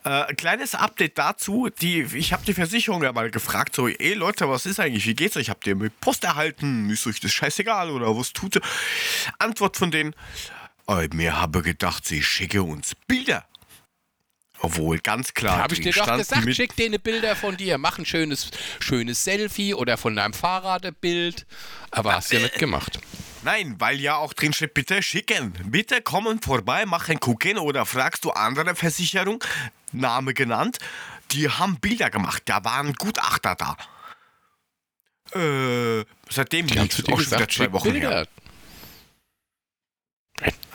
Äh, 0.03 0.09
ein 0.09 0.35
kleines 0.35 0.73
Update 0.73 1.17
dazu. 1.19 1.69
Die, 1.81 2.01
ich 2.01 2.33
habe 2.33 2.43
die 2.43 2.53
Versicherung 2.55 3.03
ja 3.03 3.11
mal 3.11 3.29
gefragt, 3.29 3.75
so, 3.75 3.87
ey 3.87 4.13
Leute, 4.15 4.49
was 4.49 4.65
ist 4.65 4.79
eigentlich, 4.79 5.05
wie 5.05 5.13
geht's 5.13 5.37
euch? 5.37 5.49
Habt 5.51 5.67
ihr 5.67 5.75
mit 5.75 5.99
Post 6.01 6.23
erhalten? 6.23 6.89
Ist 6.89 7.05
euch 7.05 7.19
das 7.19 7.31
scheißegal 7.31 7.91
oder 7.91 8.17
was 8.17 8.33
tut 8.33 8.55
ihr? 8.55 8.61
Antwort 9.37 9.77
von 9.77 9.91
denen, 9.91 10.15
äh, 10.87 11.07
mir 11.13 11.39
habe 11.39 11.61
gedacht, 11.61 12.05
sie 12.07 12.23
schicke 12.23 12.63
uns 12.63 12.95
Bilder. 13.07 13.45
Obwohl, 14.63 14.99
ganz 14.99 15.33
klar, 15.33 15.57
Habe 15.57 15.73
ich 15.73 15.81
dir 15.81 15.91
doch 15.91 16.17
gesagt, 16.17 16.55
schick 16.55 16.75
denen 16.75 16.99
Bilder 17.01 17.35
von 17.35 17.57
dir. 17.57 17.77
Mach 17.79 17.97
ein 17.97 18.05
schönes, 18.05 18.51
schönes 18.79 19.23
Selfie 19.23 19.73
oder 19.73 19.97
von 19.97 20.15
deinem 20.15 20.33
Fahrrad 20.33 20.85
ein 20.85 20.93
Bild. 20.93 21.47
Aber 21.89 22.13
hast 22.13 22.31
ja 22.31 22.39
nicht 22.39 22.59
gemacht. 22.59 22.99
Nein, 23.43 23.75
weil 23.79 23.99
ja 23.99 24.17
auch 24.17 24.33
drin 24.33 24.53
steht, 24.53 24.75
bitte 24.75 25.01
schicken. 25.01 25.53
Bitte 25.65 26.01
kommen 26.01 26.41
vorbei, 26.41 26.85
machen 26.85 27.19
gucken 27.19 27.57
oder 27.57 27.87
fragst 27.87 28.23
du 28.23 28.31
andere 28.31 28.75
Versicherung, 28.75 29.43
Name 29.91 30.35
genannt, 30.35 30.77
die 31.31 31.49
haben 31.49 31.79
Bilder 31.79 32.11
gemacht, 32.11 32.43
da 32.45 32.63
waren 32.63 32.93
Gutachter 32.93 33.55
da. 33.55 33.77
Äh, 35.33 36.05
seitdem 36.29 36.67
Die 36.67 36.75
dir 36.75 36.83
auch 36.83 36.91
schon 36.91 37.31
wieder 37.31 37.49
zwei 37.49 37.71
Wochen 37.71 37.95
her. 37.95 38.01
Bilder. 38.01 38.27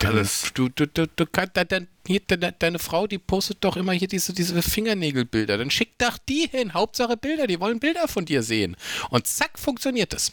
Alles. 0.04 0.52
Du, 0.54 0.68
du, 0.68 0.86
du, 0.86 1.06
du 1.06 1.26
kannst, 1.26 1.52
dein, 1.56 1.88
hier, 2.06 2.20
deine, 2.20 2.52
deine 2.52 2.78
Frau, 2.78 3.06
die 3.06 3.18
postet 3.18 3.58
doch 3.64 3.76
immer 3.76 3.92
hier 3.92 4.08
diese, 4.08 4.32
diese 4.32 4.60
Fingernägelbilder. 4.62 5.58
Dann 5.58 5.70
schick 5.70 5.98
doch 5.98 6.18
die 6.18 6.48
hin. 6.50 6.74
Hauptsache 6.74 7.16
Bilder. 7.16 7.46
Die 7.46 7.60
wollen 7.60 7.80
Bilder 7.80 8.08
von 8.08 8.24
dir 8.24 8.42
sehen. 8.42 8.76
Und 9.10 9.26
zack, 9.26 9.58
funktioniert 9.58 10.12
es. 10.14 10.32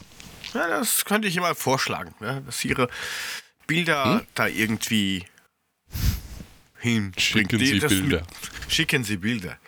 Ja, 0.54 0.68
das 0.68 1.04
könnte 1.04 1.26
ich 1.28 1.36
immer 1.36 1.54
vorschlagen, 1.54 2.14
ja, 2.20 2.40
dass 2.40 2.64
ihre 2.64 2.88
Bilder 3.66 4.20
Hm? 4.20 4.26
da 4.34 4.46
irgendwie 4.46 5.24
hinbringt. 6.80 7.20
Schicken 7.20 7.58
Die- 7.58 7.66
Sie 7.66 7.78
das 7.80 7.88
Bilder. 7.90 8.20
Mit, 8.20 8.72
schicken 8.72 9.04
Sie 9.04 9.16
Bilder. 9.16 9.58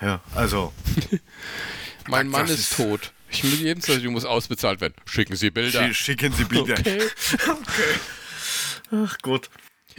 Ja, 0.00 0.20
also, 0.34 0.72
Mein 2.08 2.28
Mann 2.28 2.42
das 2.46 2.52
ist 2.60 2.70
ist- 2.72 2.76
tot. 2.76 3.12
Ich 3.30 3.44
muss 3.44 3.58
Lebensversicherung 3.60 4.14
muss 4.14 4.24
ausbezahlt 4.24 4.80
werden. 4.80 4.94
Schicken 5.04 5.36
Sie 5.36 5.50
Bilder. 5.50 5.82
schi- 5.82 5.94
schicken 5.94 6.32
Sie 6.32 6.44
Bilder. 6.44 6.74
Okay. 6.78 7.02
Ach 8.90 9.18
gut. 9.20 9.50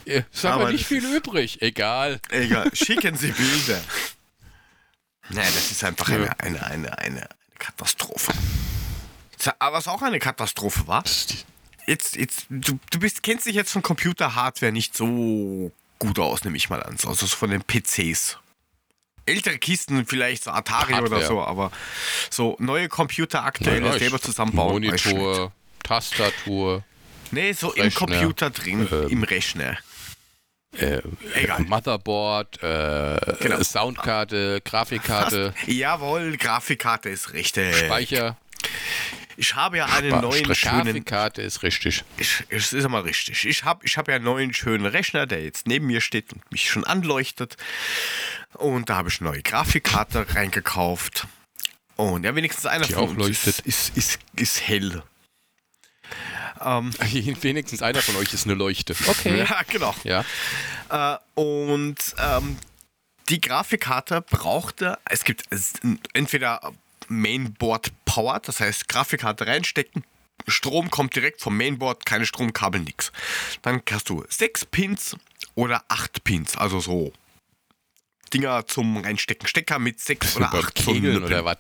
Ist 0.05 0.45
aber, 0.45 0.63
Aber 0.63 0.71
nicht 0.71 0.81
das 0.81 0.87
viel 0.87 1.05
übrig. 1.15 1.61
Egal. 1.61 2.19
Egal, 2.29 2.69
schicken 2.73 3.15
Sie 3.17 3.31
Bilder. 3.31 3.79
Nein, 5.29 5.45
das 5.53 5.71
ist 5.71 5.83
einfach 5.83 6.09
Ja. 6.09 6.15
eine, 6.17 6.39
eine, 6.39 6.67
eine, 6.67 6.97
eine 6.99 7.29
Katastrophe. 7.59 8.33
Was 9.59 9.87
auch 9.87 10.01
eine 10.01 10.19
Katastrophe 10.19 10.87
war, 10.87 11.03
jetzt, 11.87 12.15
jetzt, 12.15 12.45
du, 12.49 12.79
du 12.91 12.99
bist, 12.99 13.23
kennst 13.23 13.45
dich 13.45 13.55
jetzt 13.55 13.71
von 13.71 13.81
Computer-Hardware 13.81 14.71
nicht 14.71 14.95
so 14.97 15.71
gut 15.99 16.19
aus, 16.19 16.43
nehme 16.43 16.57
ich 16.57 16.69
mal 16.69 16.81
an. 16.83 16.97
Also 17.05 17.27
von 17.27 17.49
den 17.49 17.61
PCs. 17.63 18.37
ältere 19.25 19.57
Kisten, 19.59 20.05
vielleicht 20.05 20.43
so 20.43 20.51
Atari 20.51 20.93
Hardware. 20.93 21.17
oder 21.19 21.27
so, 21.27 21.41
aber 21.41 21.71
so 22.29 22.55
neue 22.59 22.89
Computer 22.89 23.43
aktuell 23.45 23.85
Ja, 23.85 23.97
selber 23.97 24.19
zusammenbauen. 24.19 24.81
nicht. 24.81 25.05
Monitor, 25.05 25.51
Tastatur, 25.83 26.83
Nee, 27.31 27.53
so 27.53 27.71
im 27.73 27.83
Rechner. 27.83 27.99
Computer 28.07 28.49
drin, 28.49 28.87
Ähm, 28.91 29.07
im 29.09 29.23
Rechner. 29.23 29.77
Äh, 30.78 31.01
Egal. 31.34 31.61
Motherboard, 31.61 32.61
äh, 32.63 33.20
Genau. 33.41 33.61
Soundkarte, 33.63 34.61
Grafikkarte, 34.63 35.53
Jawohl, 35.65 36.38
Grafikkarte 36.38 37.09
ist 37.09 37.34
richtig. 37.34 37.76
Speicher, 37.76 38.38
Ich 39.38 39.55
habe 39.55 39.78
ja 39.78 39.86
einen 39.86 40.09
Spa- 40.11 40.22
neuen 40.22 40.53
schönen. 40.55 40.84
Grafikkarte 40.86 41.41
ist 41.41 41.63
richtig. 41.63 42.03
Ich, 42.17 42.43
es 42.49 42.74
ist 42.74 42.88
mal 42.89 43.01
richtig. 43.01 43.45
Ich 43.45 43.63
habe 43.63 43.86
ich 43.86 43.97
hab 43.97 44.07
ja 44.07 44.15
einen 44.15 44.26
neuen 44.26 44.53
schönen 44.53 44.86
Rechner, 44.86 45.26
der 45.26 45.43
jetzt 45.43 45.67
neben 45.67 45.88
mir 45.88 46.01
steht 46.01 46.32
und 46.34 46.51
mich 46.51 46.70
schon 46.70 46.84
anleuchtet. 46.84 47.57
Und 48.53 48.89
da 48.89 48.97
habe 48.97 49.09
ich 49.09 49.20
eine 49.22 49.30
neue 49.32 49.41
Grafikkarte 49.41 50.36
reingekauft. 50.36 51.28
Und 51.95 52.24
ja, 52.24 52.36
wenigstens 52.36 52.65
einer 52.65 52.86
Die 52.86 52.93
von 52.93 53.03
auch 53.03 53.09
uns 53.09 53.20
leuchtet. 53.20 53.59
ist, 53.65 53.95
ist, 53.97 53.97
ist, 53.97 54.20
ist 54.36 54.67
hell. 54.67 55.03
Wenigstens 57.41 57.82
einer 57.82 58.01
von 58.01 58.16
euch 58.18 58.34
ist 58.34 58.45
eine 58.45 58.55
Leuchte. 58.55 58.95
Okay. 59.07 59.39
Ja, 59.39 59.62
genau. 59.68 59.95
Ja. 60.03 60.26
Äh, 60.89 61.18
und 61.36 61.97
ähm, 62.20 62.57
die 63.30 63.41
Grafikkarte 63.41 64.22
brauchte, 64.22 64.97
es 65.05 65.24
gibt 65.24 65.43
entweder 66.14 66.74
Mainboard 67.07 67.91
Power, 68.05 68.39
das 68.39 68.60
heißt 68.60 68.88
Grafikkarte 68.88 69.47
reinstecken, 69.47 70.03
Strom 70.47 70.89
kommt 70.89 71.16
direkt 71.16 71.41
vom 71.41 71.55
Mainboard, 71.57 72.05
keine 72.05 72.26
Stromkabel, 72.26 72.82
nix. 72.82 73.12
Dann 73.62 73.82
hast 73.91 74.10
du 74.10 74.24
sechs 74.30 74.66
Pins 74.66 75.16
oder 75.55 75.84
acht 75.89 76.24
Pins, 76.24 76.55
also 76.57 76.80
so 76.80 77.14
Dinger 78.34 78.66
zum 78.68 78.97
Reinstecken, 78.97 79.47
Stecker 79.47 79.80
mit 79.80 79.99
sechs 79.99 80.36
oder 80.36 80.49
Über 80.49 80.60
acht 80.60 80.78
so 80.78 80.91
Kegeln 80.91 81.14
Nippeln. 81.14 81.26
oder 81.26 81.45
was? 81.45 81.57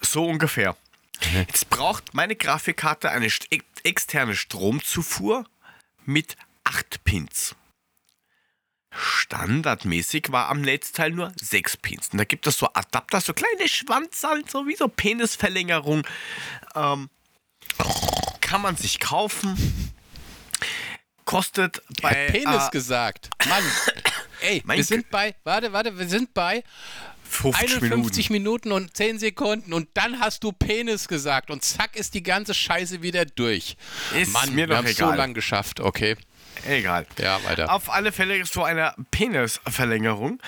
So 0.00 0.26
ungefähr. 0.26 0.76
Jetzt 1.34 1.68
braucht 1.70 2.14
meine 2.14 2.36
Grafikkarte 2.36 3.10
eine 3.10 3.26
ex- 3.26 3.46
externe 3.82 4.36
Stromzufuhr 4.36 5.44
mit 6.04 6.36
8 6.64 7.04
Pins. 7.04 7.54
Standardmäßig 8.90 10.32
war 10.32 10.48
am 10.48 10.60
Netzteil 10.62 11.10
nur 11.10 11.32
6 11.40 11.76
Pins. 11.78 12.08
Und 12.12 12.18
da 12.18 12.24
gibt 12.24 12.46
es 12.46 12.56
so 12.58 12.68
Adapter, 12.72 13.20
so 13.20 13.34
kleine 13.34 13.68
Schwanzsalz, 13.68 14.52
so 14.52 14.66
wie 14.66 14.76
so 14.76 14.88
Penisverlängerung. 14.88 16.06
Ähm, 16.74 17.10
kann 18.40 18.62
man 18.62 18.76
sich 18.76 18.98
kaufen. 18.98 19.92
Kostet 21.24 21.82
bei. 22.00 22.28
Penis 22.30 22.68
äh, 22.68 22.70
gesagt. 22.70 23.28
Mann. 23.46 23.62
Ey, 24.40 24.62
wir 24.64 24.84
sind 24.84 25.10
bei, 25.10 25.34
warte, 25.44 25.72
warte, 25.72 25.98
wir 25.98 26.08
sind 26.08 26.32
bei 26.32 26.62
50 27.28 27.62
51 27.72 28.30
Minuten. 28.30 28.68
Minuten. 28.68 28.72
und 28.72 28.96
10 28.96 29.18
Sekunden 29.18 29.72
und 29.72 29.88
dann 29.94 30.20
hast 30.20 30.42
du 30.44 30.52
Penis 30.52 31.08
gesagt 31.08 31.50
und 31.50 31.62
zack 31.64 31.96
ist 31.96 32.14
die 32.14 32.22
ganze 32.22 32.54
Scheiße 32.54 33.02
wieder 33.02 33.24
durch. 33.24 33.76
Ist 34.16 34.32
Mann, 34.32 34.54
mir 34.54 34.68
wir 34.68 34.76
haben 34.76 34.86
es 34.86 34.96
so 34.96 35.04
egal. 35.04 35.16
lang 35.16 35.34
geschafft, 35.34 35.80
okay. 35.80 36.16
Egal. 36.66 37.06
Ja, 37.18 37.38
weiter. 37.44 37.72
Auf 37.72 37.90
alle 37.90 38.10
Fälle 38.10 38.44
so 38.44 38.64
eine 38.64 38.92
Penisverlängerung 39.12 40.40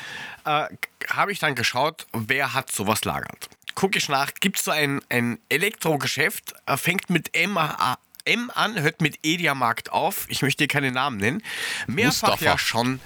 äh, 0.45 0.67
habe 1.09 1.33
ich 1.33 1.39
dann 1.39 1.55
geschaut, 1.55 2.07
wer 2.13 2.55
hat 2.55 2.73
sowas 2.73 3.05
lagert. 3.05 3.49
Gucke 3.75 3.99
ich 3.99 4.09
nach, 4.09 4.33
gibt 4.41 4.59
es 4.59 4.65
so 4.65 4.71
ein, 4.73 5.01
ein 5.09 5.39
Elektrogeschäft, 5.49 6.55
äh, 6.67 6.77
fängt 6.77 7.11
mit 7.11 7.37
M, 7.37 7.57
A- 7.57 7.99
M 8.25 8.51
an, 8.55 8.81
hört 8.83 9.01
mit 9.01 9.19
Ediamarkt 9.23 9.93
auf. 9.93 10.27
Ich 10.29 10.43
möchte 10.43 10.65
dir 10.65 10.69
keine 10.69 10.91
Namen 10.93 11.19
nennen. 11.19 11.43
Mehrfach 11.87 12.31
Mustafa. 12.33 12.45
ja 12.45 12.59
schon, 12.59 13.01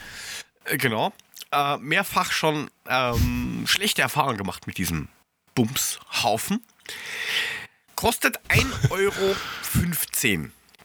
äh, 0.65 0.79
genau, 0.79 1.13
äh, 1.55 1.79
mehrfach 1.79 2.33
schon 2.33 2.71
ähm, 2.89 3.65
schlechte 3.67 4.03
Erfahrungen 4.03 4.37
gemacht 4.37 4.67
mit 4.67 4.79
diesem 4.79 5.09
Bumshaufen. 5.55 6.65
Kostet 7.95 8.39
1,15 8.49 8.91
Euro 8.91 9.37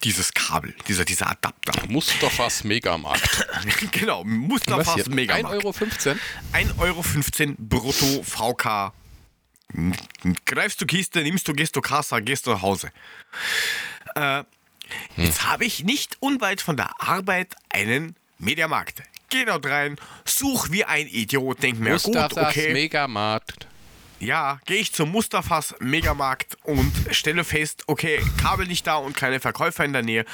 dieses 0.03 0.33
Kabel, 0.33 0.73
dieser, 0.87 1.03
dieser 1.03 1.29
Adapter. 1.29 1.73
Mustafas 1.87 2.63
Megamarkt. 2.63 3.47
genau, 3.91 4.23
Mustafas? 4.23 5.07
Megamarkt. 5.07 5.65
1,15 5.65 6.07
Euro? 6.79 7.01
1,15 7.01 7.47
Euro 7.47 7.55
brutto 7.57 8.23
VK. 8.23 8.93
Greifst 10.45 10.81
du 10.81 10.85
Kiste, 10.85 11.21
nimmst 11.21 11.47
du, 11.47 11.53
gehst 11.53 11.75
du 11.75 11.81
Kassa, 11.81 12.19
gehst 12.21 12.47
du 12.47 12.51
nach 12.51 12.61
Hause. 12.61 12.91
Äh, 14.15 14.43
Jetzt 15.15 15.45
habe 15.45 15.65
ich 15.65 15.83
nicht 15.83 16.17
unweit 16.19 16.61
von 16.61 16.77
der 16.77 17.01
Arbeit 17.01 17.55
einen 17.69 18.15
Mediamarkt. 18.37 19.03
Geh 19.29 19.45
dort 19.45 19.65
rein, 19.67 19.97
such 20.25 20.71
wie 20.71 20.83
ein 20.85 21.07
Idiot, 21.07 21.61
denk 21.61 21.79
mir, 21.79 21.91
gut, 21.97 22.05
Mustafas 22.15 22.47
okay. 22.49 22.73
Megamarkt. 22.73 23.67
Ja, 24.19 24.59
gehe 24.65 24.77
ich 24.77 24.91
zum 24.91 25.11
Mustafas 25.11 25.75
Megamarkt 25.79 26.57
und 26.63 26.91
stelle 27.11 27.43
fest, 27.43 27.83
okay, 27.87 28.19
Kabel 28.41 28.67
nicht 28.67 28.85
da 28.85 28.95
und 28.95 29.15
keine 29.15 29.39
Verkäufer 29.39 29.85
in 29.85 29.93
der 29.93 30.01
Nähe. 30.01 30.25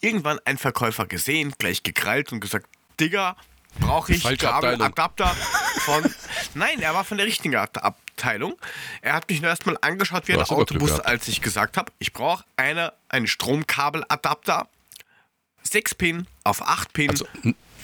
Irgendwann 0.00 0.38
ein 0.44 0.58
Verkäufer 0.58 1.06
gesehen, 1.06 1.54
gleich 1.58 1.82
gekrallt 1.82 2.32
und 2.32 2.40
gesagt, 2.40 2.66
Digga, 2.98 3.36
brauche 3.78 4.12
ich. 4.12 4.22
Kabeladapter 4.38 5.28
von... 5.78 6.04
Nein, 6.54 6.80
er 6.80 6.92
war 6.92 7.04
von 7.04 7.16
der 7.16 7.26
richtigen 7.26 7.56
Ab- 7.56 7.78
Abteilung. 7.82 8.58
Er 9.00 9.14
hat 9.14 9.26
mich 9.30 9.40
nur 9.40 9.48
erstmal 9.48 9.78
angeschaut 9.80 10.28
wie 10.28 10.34
ein 10.34 10.42
Autobus, 10.42 11.00
als 11.00 11.26
ich 11.28 11.40
gesagt 11.40 11.78
habe, 11.78 11.90
ich 11.98 12.12
brauche 12.12 12.44
eine, 12.56 12.92
einen 13.08 13.26
Stromkabeladapter, 13.26 14.68
6 15.62 15.94
Pin 15.94 16.26
auf 16.44 16.60
8 16.60 16.92
Pin 16.92 17.10
Also, 17.10 17.26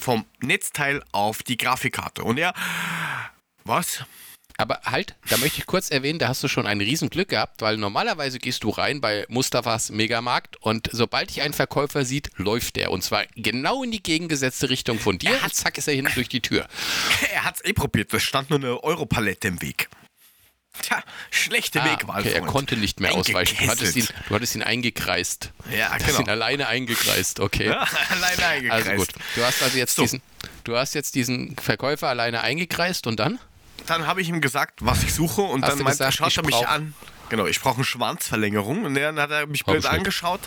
vom 0.06 0.24
Netzteil 0.40 1.02
auf 1.10 1.42
die 1.42 1.56
Grafikkarte. 1.56 2.22
Und 2.22 2.38
er, 2.38 2.54
was? 3.64 4.04
Aber 4.56 4.80
halt, 4.84 5.16
da 5.28 5.36
möchte 5.38 5.58
ich 5.58 5.66
kurz 5.66 5.90
erwähnen, 5.90 6.20
da 6.20 6.28
hast 6.28 6.44
du 6.44 6.48
schon 6.48 6.64
ein 6.64 6.80
Riesenglück 6.80 7.28
gehabt, 7.28 7.60
weil 7.60 7.76
normalerweise 7.76 8.38
gehst 8.38 8.62
du 8.62 8.70
rein 8.70 9.00
bei 9.00 9.26
Mustafas 9.28 9.90
Megamarkt 9.90 10.58
und 10.62 10.88
sobald 10.92 11.30
dich 11.30 11.42
ein 11.42 11.52
Verkäufer 11.52 12.04
sieht, 12.04 12.30
läuft 12.36 12.76
der. 12.76 12.92
Und 12.92 13.02
zwar 13.02 13.24
genau 13.34 13.82
in 13.82 13.90
die 13.90 14.02
gegengesetzte 14.02 14.70
Richtung 14.70 15.00
von 15.00 15.18
dir 15.18 15.32
und 15.42 15.52
zack 15.52 15.76
ist 15.76 15.88
er 15.88 15.94
hinten 15.94 16.14
durch 16.14 16.28
die 16.28 16.40
Tür. 16.40 16.68
Er 17.32 17.42
hat's 17.42 17.64
eh 17.64 17.72
probiert, 17.72 18.14
es 18.14 18.22
stand 18.22 18.50
nur 18.50 18.60
eine 18.60 18.82
Europalette 18.84 19.48
im 19.48 19.60
Weg. 19.60 19.88
Tja, 20.82 21.02
schlechte 21.30 21.82
Wegwahl. 21.84 22.16
Ah, 22.16 22.20
okay, 22.20 22.32
er 22.32 22.40
konnte 22.42 22.76
nicht 22.76 23.00
mehr 23.00 23.14
ausweichen. 23.14 23.56
Du 23.64 23.70
hattest, 23.70 23.96
ihn, 23.96 24.06
du 24.28 24.34
hattest 24.34 24.54
ihn 24.54 24.62
eingekreist. 24.62 25.52
Ja, 25.70 25.88
Du 25.88 25.92
hast 25.94 26.06
genau. 26.06 26.20
ihn 26.20 26.28
alleine 26.30 26.68
eingekreist, 26.68 27.40
okay. 27.40 27.66
Ja, 27.68 27.86
alleine 28.10 28.46
eingekreist. 28.46 28.88
Also 28.88 29.04
gut, 29.04 29.14
du 29.34 29.44
hast 29.44 29.62
also 29.62 29.78
jetzt 29.78 29.96
So. 29.96 30.02
diesen, 30.02 30.22
du 30.64 30.76
hast 30.76 30.94
jetzt 30.94 31.14
diesen 31.14 31.56
Verkäufer 31.56 32.08
alleine 32.08 32.42
eingekreist 32.42 33.06
und 33.06 33.18
dann? 33.20 33.38
Dann 33.86 34.06
habe 34.06 34.20
ich 34.20 34.28
ihm 34.28 34.40
gesagt, 34.40 34.80
was 34.84 35.02
ich 35.02 35.14
suche 35.14 35.42
und 35.42 35.62
Hast 35.62 35.70
dann 35.72 35.78
meinte, 35.84 36.04
gesagt, 36.04 36.14
schaut 36.16 36.36
er 36.36 36.42
mich 36.44 36.54
brauch- 36.54 36.66
an. 36.68 36.94
Genau, 37.28 37.46
ich 37.46 37.60
brauche 37.60 37.76
eine 37.76 37.84
Schwanzverlängerung 37.84 38.84
und 38.84 38.94
dann 38.94 39.18
hat 39.18 39.30
er 39.32 39.46
mich 39.48 39.60
Hab 39.62 39.66
blöd 39.72 39.82
nicht. 39.82 39.92
angeschaut. 39.92 40.40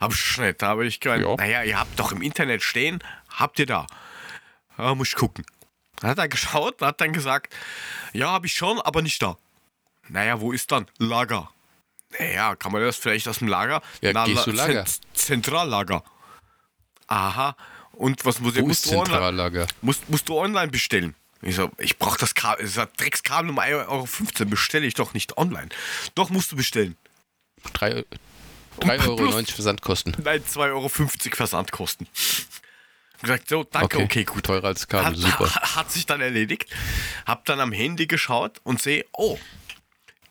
Hab 0.00 0.12
ich 0.14 0.38
nicht, 0.38 0.62
da 0.62 0.68
habe 0.68 0.86
ich 0.86 1.00
gemeint, 1.00 1.24
Ja. 1.24 1.34
naja, 1.36 1.62
ihr 1.64 1.78
habt 1.80 1.98
doch 1.98 2.12
im 2.12 2.22
Internet 2.22 2.62
stehen, 2.62 3.02
habt 3.28 3.58
ihr 3.58 3.66
da? 3.66 3.86
Ja, 4.78 4.94
muss 4.94 5.08
ich 5.08 5.14
gucken. 5.16 5.44
Dann 6.00 6.10
hat 6.10 6.18
er 6.18 6.28
geschaut 6.28 6.80
und 6.80 6.86
hat 6.88 7.00
dann 7.00 7.12
gesagt, 7.12 7.52
ja, 8.12 8.28
habe 8.30 8.46
ich 8.46 8.52
schon, 8.52 8.80
aber 8.80 9.02
nicht 9.02 9.20
da. 9.22 9.36
Naja, 10.08 10.40
wo 10.40 10.52
ist 10.52 10.70
dann? 10.72 10.86
Lager. 10.98 11.50
Naja, 12.18 12.56
kann 12.56 12.72
man 12.72 12.82
das 12.82 12.96
vielleicht 12.96 13.26
aus 13.28 13.38
dem 13.38 13.48
Lager? 13.48 13.80
Ja, 14.00 14.12
gehst 14.24 14.36
La- 14.38 14.44
du 14.44 14.50
Lager. 14.52 14.84
Zent- 14.84 15.00
Zentrallager. 15.14 16.04
Aha. 17.06 17.56
Und 17.92 18.24
was 18.24 18.40
muss 18.40 18.54
ich 18.56 18.62
Wo 18.62 18.66
musst 18.66 18.84
ist 18.86 18.92
du 18.92 18.98
online, 18.98 19.10
Zentrallager? 19.14 19.66
musst, 19.80 20.08
musst 20.10 20.28
du 20.28 20.38
online 20.38 20.68
bestellen? 20.70 21.14
Ich 21.40 21.56
so, 21.56 21.70
ich 21.78 21.98
brauche 21.98 22.18
das 22.18 22.34
Kabel, 22.34 22.68
das 22.70 22.88
Dreckskabel 22.96 23.50
um 23.50 23.58
1,15 23.58 23.88
Euro 23.88 24.06
bestelle 24.50 24.86
ich 24.86 24.94
doch 24.94 25.12
nicht 25.14 25.36
online. 25.38 25.68
Doch 26.14 26.30
musst 26.30 26.52
du 26.52 26.56
bestellen. 26.56 26.96
3,90 27.74 28.04
Euro 29.08 29.16
plus- 29.16 29.50
Versandkosten. 29.50 30.16
Nein, 30.22 30.42
2,50 30.44 30.70
Euro 30.72 30.88
Versandkosten. 30.88 32.08
Gesagt, 33.20 33.48
so, 33.48 33.62
danke, 33.64 33.98
okay, 33.98 34.24
gut. 34.24 34.44
Teurer 34.44 34.66
als 34.68 34.88
Kabel, 34.88 35.06
Hat, 35.06 35.16
super. 35.16 35.50
hat 35.76 35.92
sich 35.92 36.06
dann 36.06 36.20
erledigt. 36.20 36.66
Hab 37.26 37.44
dann 37.44 37.60
am 37.60 37.70
Handy 37.72 38.06
geschaut 38.06 38.60
und 38.64 38.82
sehe, 38.82 39.04
oh, 39.12 39.38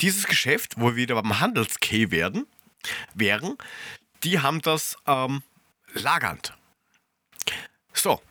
dieses 0.02 0.26
Geschäft, 0.26 0.74
wo 0.78 0.88
wir 0.88 0.96
wieder 0.96 1.16
beim 1.16 1.40
Handelskey 1.40 2.12
werden, 2.12 2.48
wären, 3.14 3.58
die 4.24 4.40
haben 4.40 4.62
das 4.62 4.98
ähm, 5.08 5.44
lagernd. 5.94 6.54
So. 7.94 8.22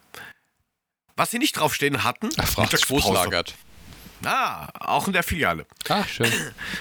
Was 1.17 1.31
sie 1.31 1.39
nicht 1.39 1.53
draufstehen 1.53 2.03
hatten, 2.03 2.31
Ach, 2.39 2.57
lagert. 3.13 3.55
Ah, 4.25 4.69
auch 4.81 5.07
in 5.07 5.13
der 5.13 5.23
Filiale. 5.23 5.67
Ah, 5.89 6.05
schön. 6.05 6.31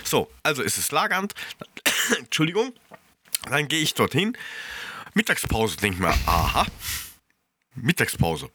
So, 0.04 0.32
also 0.44 0.62
ist 0.62 0.78
es 0.78 0.92
lagernd. 0.92 1.34
Entschuldigung. 2.18 2.74
Dann 3.44 3.68
gehe 3.68 3.82
ich 3.82 3.94
dorthin. 3.94 4.38
Mittagspause, 5.14 5.78
denke 5.78 6.02
mir, 6.02 6.14
aha. 6.26 6.66
Mittagspause. 7.76 8.50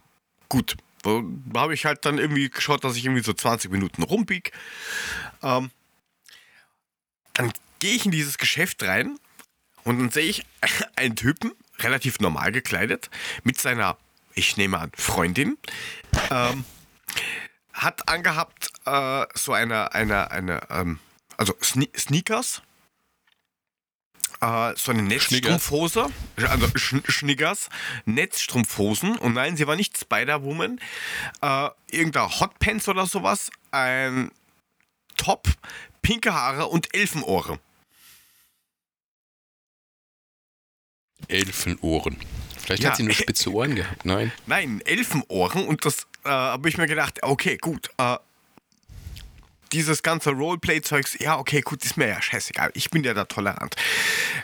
Gut. 0.48 0.76
Da 1.02 1.60
habe 1.60 1.74
ich 1.74 1.84
halt 1.84 2.04
dann 2.06 2.18
irgendwie 2.18 2.48
geschaut, 2.48 2.82
dass 2.84 2.96
ich 2.96 3.04
irgendwie 3.04 3.22
so 3.22 3.34
20 3.34 3.70
Minuten 3.70 4.02
rumbieg. 4.02 4.52
Ähm, 5.42 5.70
dann 7.34 7.52
gehe 7.78 7.94
ich 7.94 8.06
in 8.06 8.10
dieses 8.10 8.38
Geschäft 8.38 8.82
rein 8.82 9.18
und 9.84 9.98
dann 9.98 10.10
sehe 10.10 10.24
ich 10.24 10.44
einen 10.96 11.16
Typen, 11.16 11.52
relativ 11.80 12.20
normal 12.20 12.52
gekleidet, 12.52 13.10
mit 13.42 13.60
seiner, 13.60 13.96
ich 14.34 14.56
nehme 14.56 14.78
an, 14.78 14.92
Freundin, 14.96 15.58
ähm, 16.30 16.64
hat 17.72 18.08
angehabt 18.08 18.70
äh, 18.86 19.26
so 19.34 19.52
eine, 19.52 19.92
eine, 19.92 20.30
eine, 20.30 20.60
ähm, 20.70 21.00
also 21.36 21.54
Sne 21.60 21.88
Sneakers, 21.96 22.62
äh, 24.40 24.72
so 24.76 24.92
eine 24.92 25.02
Netzstrumpfhose, 25.02 26.06
also 26.36 26.68
Sch 26.76 26.96
Schniggers, 27.08 27.68
Netzstrumpfhosen. 28.04 29.16
Und 29.18 29.34
nein, 29.34 29.56
sie 29.56 29.66
war 29.66 29.76
nicht 29.76 29.98
Spider-Woman, 29.98 30.80
äh, 31.42 31.68
irgendein 31.90 32.40
Hotpants 32.40 32.88
oder 32.88 33.06
sowas, 33.06 33.50
ein 33.70 34.30
Top, 35.16 35.48
pinke 36.04 36.32
Haare 36.32 36.66
und 36.66 36.94
Elfenohre. 36.94 37.58
Elfenohren. 41.26 42.16
Vielleicht 42.58 42.82
ja. 42.82 42.90
hat 42.90 42.96
sie 42.96 43.02
nur 43.02 43.14
spitze 43.14 43.52
Ohren 43.52 43.74
gehabt, 43.74 44.04
nein. 44.04 44.30
Nein, 44.46 44.80
Elfenohren 44.84 45.66
und 45.66 45.84
das 45.84 46.06
äh, 46.24 46.28
habe 46.28 46.68
ich 46.68 46.78
mir 46.78 46.86
gedacht, 46.86 47.22
okay, 47.22 47.56
gut, 47.56 47.90
äh, 47.98 48.16
dieses 49.72 50.02
ganze 50.02 50.30
Roleplay-Zeugs, 50.30 51.18
ja, 51.18 51.38
okay, 51.38 51.60
gut, 51.60 51.84
ist 51.84 51.96
mir 51.96 52.06
ja 52.08 52.22
scheißegal. 52.22 52.70
Ich 52.74 52.90
bin 52.90 53.02
ja 53.02 53.12
da 53.12 53.24
tolerant. 53.24 53.74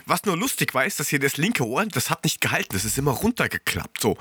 Was 0.06 0.24
nur 0.24 0.36
lustig 0.36 0.74
war, 0.74 0.84
ist, 0.84 0.98
dass 0.98 1.08
hier 1.08 1.20
das 1.20 1.36
linke 1.36 1.64
Ohr, 1.64 1.86
das 1.86 2.11
hat 2.11 2.24
nicht 2.24 2.40
gehalten. 2.40 2.70
Das 2.72 2.84
ist 2.84 2.98
immer 2.98 3.12
runtergeklappt. 3.12 4.00
So, 4.00 4.18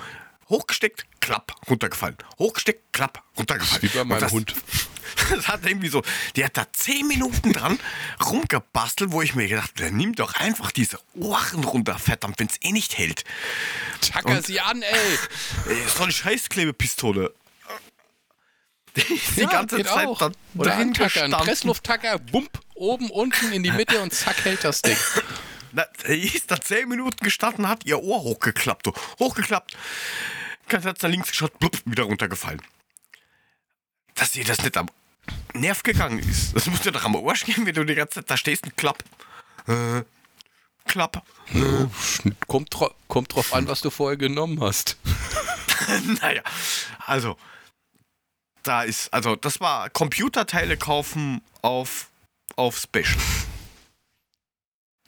hochgesteckt, 0.49 1.07
klapp, 1.19 1.55
runtergefallen. 1.67 2.17
Hochgesteckt, 2.37 2.93
klapp, 2.93 3.23
runtergefallen. 3.37 3.81
Wie 3.81 3.87
bei 3.87 4.03
meinem 4.03 4.29
Hund. 4.29 4.53
Das 5.29 5.47
hat 5.47 5.65
irgendwie 5.65 5.89
so, 5.89 6.01
der 6.35 6.45
hat 6.45 6.57
da 6.57 6.65
zehn 6.73 7.07
Minuten 7.07 7.53
dran 7.53 7.79
rumgebastelt, 8.25 9.11
wo 9.11 9.21
ich 9.21 9.35
mir 9.35 9.47
gedacht 9.47 9.71
habe, 9.79 9.91
nimm 9.91 10.15
doch 10.15 10.33
einfach 10.35 10.71
diese 10.71 10.99
Ohren 11.15 11.63
runter, 11.63 11.97
verdammt, 11.97 12.39
wenn 12.39 12.47
es 12.47 12.57
eh 12.61 12.71
nicht 12.71 12.97
hält. 12.97 13.23
Tacker 14.01 14.41
sie 14.41 14.59
an, 14.59 14.81
ey. 15.67 15.77
So 15.95 16.03
eine 16.03 16.11
Scheißklebepistole. 16.11 17.33
Die 18.95 19.01
ja, 19.01 19.17
die 19.35 19.45
ganze 19.45 19.83
Zeit 19.83 20.07
auch. 20.07 20.19
da 20.19 20.31
Oder 20.55 20.75
drin 20.75 20.93
Tacker, 20.93 21.29
Presslufttacker, 21.29 22.19
bump, 22.19 22.49
oben, 22.73 23.09
unten 23.11 23.51
in 23.51 23.63
die 23.63 23.71
Mitte 23.71 23.99
und 24.01 24.13
zack 24.13 24.43
hält 24.45 24.63
das 24.63 24.81
Ding. 24.81 24.97
Na, 25.71 25.85
die 26.07 26.35
ist 26.35 26.49
da 26.49 26.59
10 26.59 26.89
Minuten 26.89 27.23
gestanden, 27.23 27.67
hat 27.67 27.85
ihr 27.85 28.01
Ohr 28.01 28.23
hochgeklappt, 28.23 28.87
so, 28.87 28.93
hochgeklappt. 29.19 29.77
Ganz 30.67 30.85
hat 30.85 31.01
nach 31.01 31.09
links 31.09 31.29
geschaut, 31.29 31.57
blub, 31.59 31.77
wieder 31.85 32.03
runtergefallen. 32.03 32.61
Dass 34.19 34.31
dir 34.31 34.43
das 34.43 34.61
nicht 34.61 34.77
am 34.77 34.89
Nerv 35.53 35.83
gegangen 35.83 36.19
ist. 36.19 36.55
Das 36.55 36.67
muss 36.67 36.81
dir 36.81 36.91
doch 36.91 37.05
am 37.05 37.15
Arsch 37.15 37.45
gehen, 37.45 37.65
wenn 37.65 37.73
du 37.73 37.85
die 37.85 37.95
ganze 37.95 38.15
Zeit 38.15 38.29
da 38.29 38.37
stehst 38.37 38.65
und 38.65 38.75
klapp. 38.77 39.03
Äh, 39.67 40.03
klapp. 40.85 41.23
Äh. 41.53 41.87
Kommt, 42.47 42.75
kommt 43.07 43.33
drauf 43.33 43.53
an, 43.53 43.67
was 43.67 43.81
du 43.81 43.89
vorher 43.89 44.17
genommen 44.17 44.61
hast. 44.61 44.97
naja, 46.21 46.41
also, 47.05 47.37
da 48.63 48.83
ist, 48.83 49.13
also 49.13 49.35
das 49.35 49.59
war 49.59 49.89
Computerteile 49.89 50.77
kaufen 50.77 51.41
auf, 51.61 52.09
auf 52.55 52.77
Special. 52.77 53.17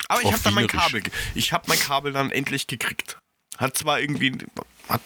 Aber 0.07 0.21
ich 0.21 0.31
habe 0.31 0.43
dann 0.43 0.53
mein 0.53 0.67
Kabel, 0.67 1.03
ich 1.35 1.53
habe 1.53 1.65
mein 1.67 1.79
Kabel 1.79 2.11
dann 2.11 2.31
endlich 2.31 2.67
gekriegt. 2.67 3.17
Hat 3.57 3.77
zwar 3.77 3.99
irgendwie, 3.99 4.37
hat, 4.91 5.01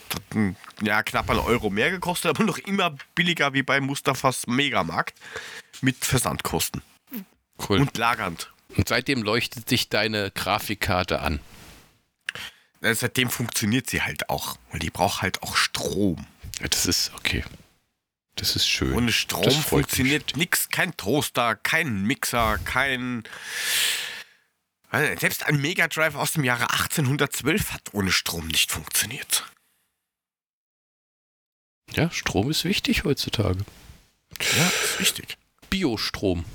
ja, 0.81 1.03
knapp 1.03 1.29
einen 1.29 1.39
Euro 1.39 1.69
mehr 1.69 1.91
gekostet, 1.91 2.31
aber 2.31 2.43
noch 2.43 2.57
immer 2.57 2.95
billiger 3.15 3.53
wie 3.53 3.63
bei 3.63 3.79
Mustafas 3.79 4.47
Megamarkt 4.47 5.17
mit 5.81 6.03
Versandkosten. 6.03 6.81
Cool. 7.67 7.81
Und 7.81 7.97
lagernd. 7.97 8.51
Und 8.75 8.89
seitdem 8.89 9.23
leuchtet 9.23 9.69
sich 9.69 9.89
deine 9.89 10.31
Grafikkarte 10.31 11.21
an. 11.21 11.39
Ja, 12.81 12.93
seitdem 12.93 13.29
funktioniert 13.29 13.89
sie 13.89 14.01
halt 14.01 14.29
auch, 14.29 14.57
weil 14.71 14.79
die 14.79 14.89
braucht 14.89 15.21
halt 15.21 15.41
auch 15.43 15.55
Strom. 15.55 16.25
Ja, 16.59 16.67
das 16.67 16.86
ist 16.86 17.11
okay. 17.15 17.43
Das 18.36 18.55
ist 18.55 18.67
schön. 18.67 18.93
Ohne 18.93 19.11
Strom 19.13 19.51
funktioniert 19.51 20.36
nichts. 20.36 20.69
Kein 20.69 20.95
Toaster, 20.97 21.55
kein 21.55 22.03
Mixer, 22.03 22.59
kein. 22.65 23.23
Selbst 24.91 25.45
ein 25.45 25.59
Mega 25.59 25.88
Drive 25.88 26.15
aus 26.15 26.33
dem 26.33 26.43
Jahre 26.43 26.69
1812 26.69 27.71
hat 27.71 27.93
ohne 27.93 28.11
Strom 28.11 28.47
nicht 28.47 28.71
funktioniert. 28.71 29.45
Ja, 31.95 32.11
Strom 32.11 32.49
ist 32.51 32.65
wichtig 32.65 33.03
heutzutage. 33.03 33.59
Ja, 34.57 34.67
ist 34.67 34.99
wichtig. 34.99 35.37
Biostrom. 35.69 36.45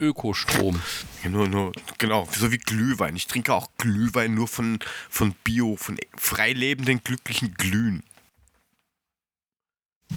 Ökostrom. 0.00 0.80
Ja, 1.22 1.30
nur, 1.30 1.48
nur, 1.48 1.72
genau, 1.98 2.28
so 2.32 2.52
wie 2.52 2.58
Glühwein. 2.58 3.16
Ich 3.16 3.26
trinke 3.26 3.54
auch 3.54 3.68
Glühwein 3.78 4.34
nur 4.34 4.48
von, 4.48 4.78
von 5.08 5.34
Bio, 5.44 5.76
von 5.76 5.98
freilebenden, 6.16 7.02
glücklichen 7.02 7.54
Glühen. 7.54 8.02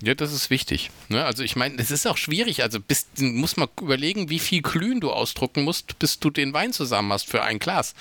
Ja, 0.01 0.13
das 0.13 0.33
ist 0.33 0.49
wichtig. 0.49 0.91
Ne? 1.09 1.23
Also 1.25 1.43
ich 1.43 1.55
meine, 1.55 1.77
es 1.77 1.91
ist 1.91 2.05
auch 2.07 2.17
schwierig. 2.17 2.61
Also 2.63 2.79
bis, 2.79 3.07
muss 3.17 3.57
man 3.57 3.69
überlegen, 3.81 4.29
wie 4.29 4.39
viel 4.39 4.61
Glühen 4.61 4.99
du 4.99 5.11
ausdrucken 5.11 5.63
musst, 5.63 5.97
bis 5.99 6.19
du 6.19 6.29
den 6.29 6.53
Wein 6.53 6.73
zusammen 6.73 7.11
hast 7.11 7.27
für 7.27 7.43
ein 7.43 7.59
Glas. 7.59 7.95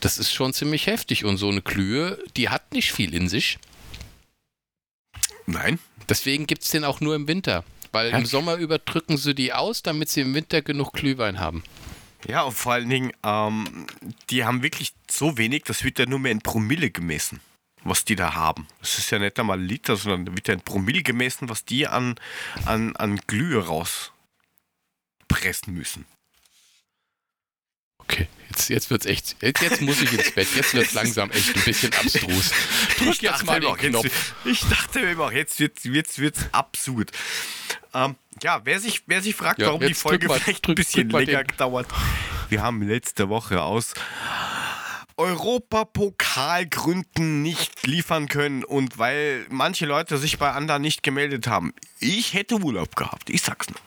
Das 0.00 0.18
ist 0.18 0.32
schon 0.32 0.54
ziemlich 0.54 0.86
heftig. 0.86 1.24
Und 1.24 1.36
so 1.36 1.48
eine 1.48 1.62
Glühe, 1.62 2.22
die 2.36 2.48
hat 2.48 2.72
nicht 2.72 2.92
viel 2.92 3.14
in 3.14 3.28
sich. 3.28 3.58
Nein. 5.46 5.78
Deswegen 6.08 6.46
gibt 6.46 6.62
es 6.62 6.70
den 6.70 6.84
auch 6.84 7.00
nur 7.00 7.14
im 7.14 7.28
Winter. 7.28 7.64
Weil 7.92 8.10
im 8.10 8.26
Sommer 8.26 8.56
überdrücken 8.56 9.16
sie 9.16 9.34
die 9.34 9.52
aus, 9.52 9.82
damit 9.82 10.10
sie 10.10 10.20
im 10.20 10.34
Winter 10.34 10.60
genug 10.60 10.92
Glühwein 10.92 11.40
haben. 11.40 11.62
Ja, 12.28 12.42
und 12.42 12.52
vor 12.52 12.72
allen 12.72 12.88
Dingen, 12.90 13.12
ähm, 13.22 13.86
die 14.30 14.44
haben 14.44 14.62
wirklich 14.62 14.92
so 15.10 15.38
wenig, 15.38 15.62
das 15.64 15.84
wird 15.84 15.98
ja 15.98 16.06
nur 16.06 16.18
mehr 16.18 16.32
in 16.32 16.40
Promille 16.40 16.90
gemessen 16.90 17.40
was 17.88 18.04
die 18.04 18.16
da 18.16 18.34
haben. 18.34 18.66
Es 18.82 18.98
ist 18.98 19.10
ja 19.10 19.18
nicht 19.18 19.38
einmal 19.38 19.60
Liter, 19.60 19.96
sondern 19.96 20.34
wird 20.36 20.48
ja 20.48 20.54
ein 20.54 20.60
Promille 20.60 21.02
gemessen, 21.02 21.48
was 21.48 21.64
die 21.64 21.86
an, 21.86 22.16
an, 22.64 22.96
an 22.96 23.20
Glühe 23.26 23.64
rauspressen 23.66 24.12
müssen. 25.74 26.04
Jetzt, 28.56 28.70
jetzt 28.70 28.88
wird's 28.90 29.04
echt. 29.04 29.36
Jetzt, 29.42 29.60
jetzt 29.60 29.82
muss 29.82 30.00
ich 30.00 30.10
ins 30.12 30.30
Bett. 30.30 30.48
Jetzt 30.56 30.72
wird 30.72 30.86
es 30.86 30.94
langsam 30.94 31.30
echt 31.30 31.54
ein 31.54 31.62
bisschen 31.62 31.92
abstrus. 31.92 32.52
Drück 32.98 33.20
jetzt 33.20 33.44
mal 33.44 33.60
den 33.60 33.68
auch, 33.68 33.76
Knopf. 33.76 34.04
Jetzt, 34.04 34.32
ich 34.44 34.60
dachte 34.70 35.00
mir 35.00 35.10
immer, 35.12 35.30
jetzt 35.30 35.60
wird 35.60 35.76
es 35.76 35.84
jetzt 35.84 36.18
wird's 36.18 36.46
absurd. 36.52 37.12
Ähm, 37.92 38.16
ja, 38.42 38.62
wer 38.64 38.80
sich, 38.80 39.02
wer 39.06 39.20
sich 39.20 39.34
fragt, 39.34 39.58
ja, 39.58 39.66
warum 39.66 39.82
die 39.82 39.92
Folge 39.92 40.28
mal, 40.28 40.40
vielleicht 40.40 40.66
drück, 40.66 40.78
ein 40.78 40.82
bisschen 40.82 41.10
länger 41.10 41.44
gedauert. 41.44 41.86
Wir 42.48 42.62
haben 42.62 42.80
letzte 42.80 43.28
Woche 43.28 43.62
aus 43.62 43.92
Europapokalgründen 45.18 47.42
nicht 47.42 47.86
liefern 47.86 48.28
können 48.28 48.64
und 48.64 48.96
weil 48.96 49.44
manche 49.50 49.84
Leute 49.84 50.16
sich 50.16 50.38
bei 50.38 50.52
anderen 50.52 50.80
nicht 50.80 51.02
gemeldet 51.02 51.46
haben. 51.46 51.74
Ich 52.00 52.32
hätte 52.32 52.54
Urlaub 52.56 52.96
gehabt, 52.96 53.28
ich 53.28 53.42
sag's 53.42 53.68
nur. 53.68 53.80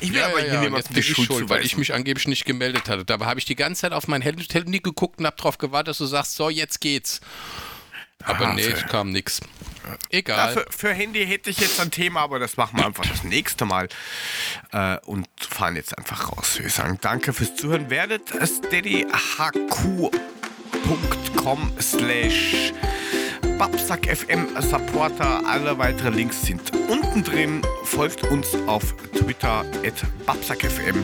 Ich 0.00 0.10
will 0.10 0.18
ja, 0.18 0.26
aber 0.26 0.40
hier 0.40 0.62
ja, 0.62 0.80
die 0.90 1.02
Schuld, 1.02 1.28
schuld 1.28 1.48
weil 1.48 1.64
ich 1.64 1.76
mich 1.76 1.94
angeblich 1.94 2.28
nicht 2.28 2.44
gemeldet 2.44 2.88
hatte. 2.88 3.04
Dabei 3.04 3.26
habe 3.26 3.38
ich 3.38 3.46
die 3.46 3.56
ganze 3.56 3.82
Zeit 3.82 3.92
auf 3.92 4.08
mein 4.08 4.22
Handy 4.22 4.44
geguckt 4.80 5.18
und 5.18 5.26
habe 5.26 5.36
darauf 5.36 5.58
gewartet, 5.58 5.88
dass 5.88 5.98
du 5.98 6.06
sagst, 6.06 6.34
so, 6.34 6.50
jetzt 6.50 6.80
geht's. 6.80 7.20
Aber 8.22 8.48
ah, 8.48 8.54
nee, 8.54 8.62
es 8.62 8.86
kam 8.86 9.10
nichts. 9.10 9.40
Egal. 10.10 10.54
Ja, 10.54 10.62
für, 10.62 10.66
für, 10.70 10.94
Handy 10.94 11.26
hätte 11.26 11.50
ich 11.50 11.58
jetzt 11.58 11.78
ein 11.78 11.90
Thema, 11.90 12.20
aber 12.20 12.38
das 12.38 12.56
machen 12.56 12.78
wir 12.78 12.86
einfach 12.86 13.04
das 13.04 13.22
nächste 13.22 13.66
Mal. 13.66 13.88
Äh, 14.72 14.96
und 15.04 15.28
fahren 15.38 15.76
jetzt 15.76 15.98
einfach 15.98 16.32
raus. 16.32 16.58
Wir 16.58 16.70
sagen 16.70 16.96
danke 17.02 17.34
fürs 17.34 17.54
Zuhören. 17.54 17.90
Werdet 17.90 18.30
steadyhq.com 18.30 20.12
slash 21.80 22.72
babsackfm 23.58 24.60
Supporter. 24.60 25.42
Alle 25.46 25.78
weiteren 25.78 26.14
Links 26.14 26.42
sind 26.42 26.60
unten 26.88 27.22
drin. 27.22 27.62
Folgt 27.84 28.22
uns 28.24 28.54
auf 28.66 28.94
Twitter 29.12 29.64
at 29.84 29.94
babsackfm 30.26 30.96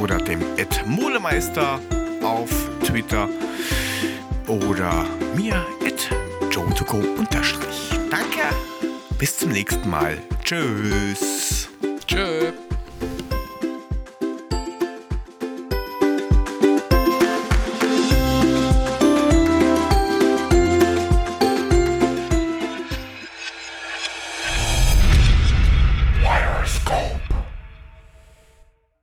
oder 0.00 0.18
dem 0.18 0.40
at 0.58 0.86
Molemeister 0.86 1.80
auf 2.22 2.50
Twitter 2.84 3.28
oder 4.46 5.06
mir 5.36 5.66
at 5.84 6.10
joe2go 6.50 7.18
unterstrich. 7.18 7.90
Danke, 8.10 8.54
bis 9.18 9.38
zum 9.38 9.50
nächsten 9.50 9.88
Mal. 9.88 10.18
Tschüss. 10.44 11.68
Tschüss. 12.06 12.52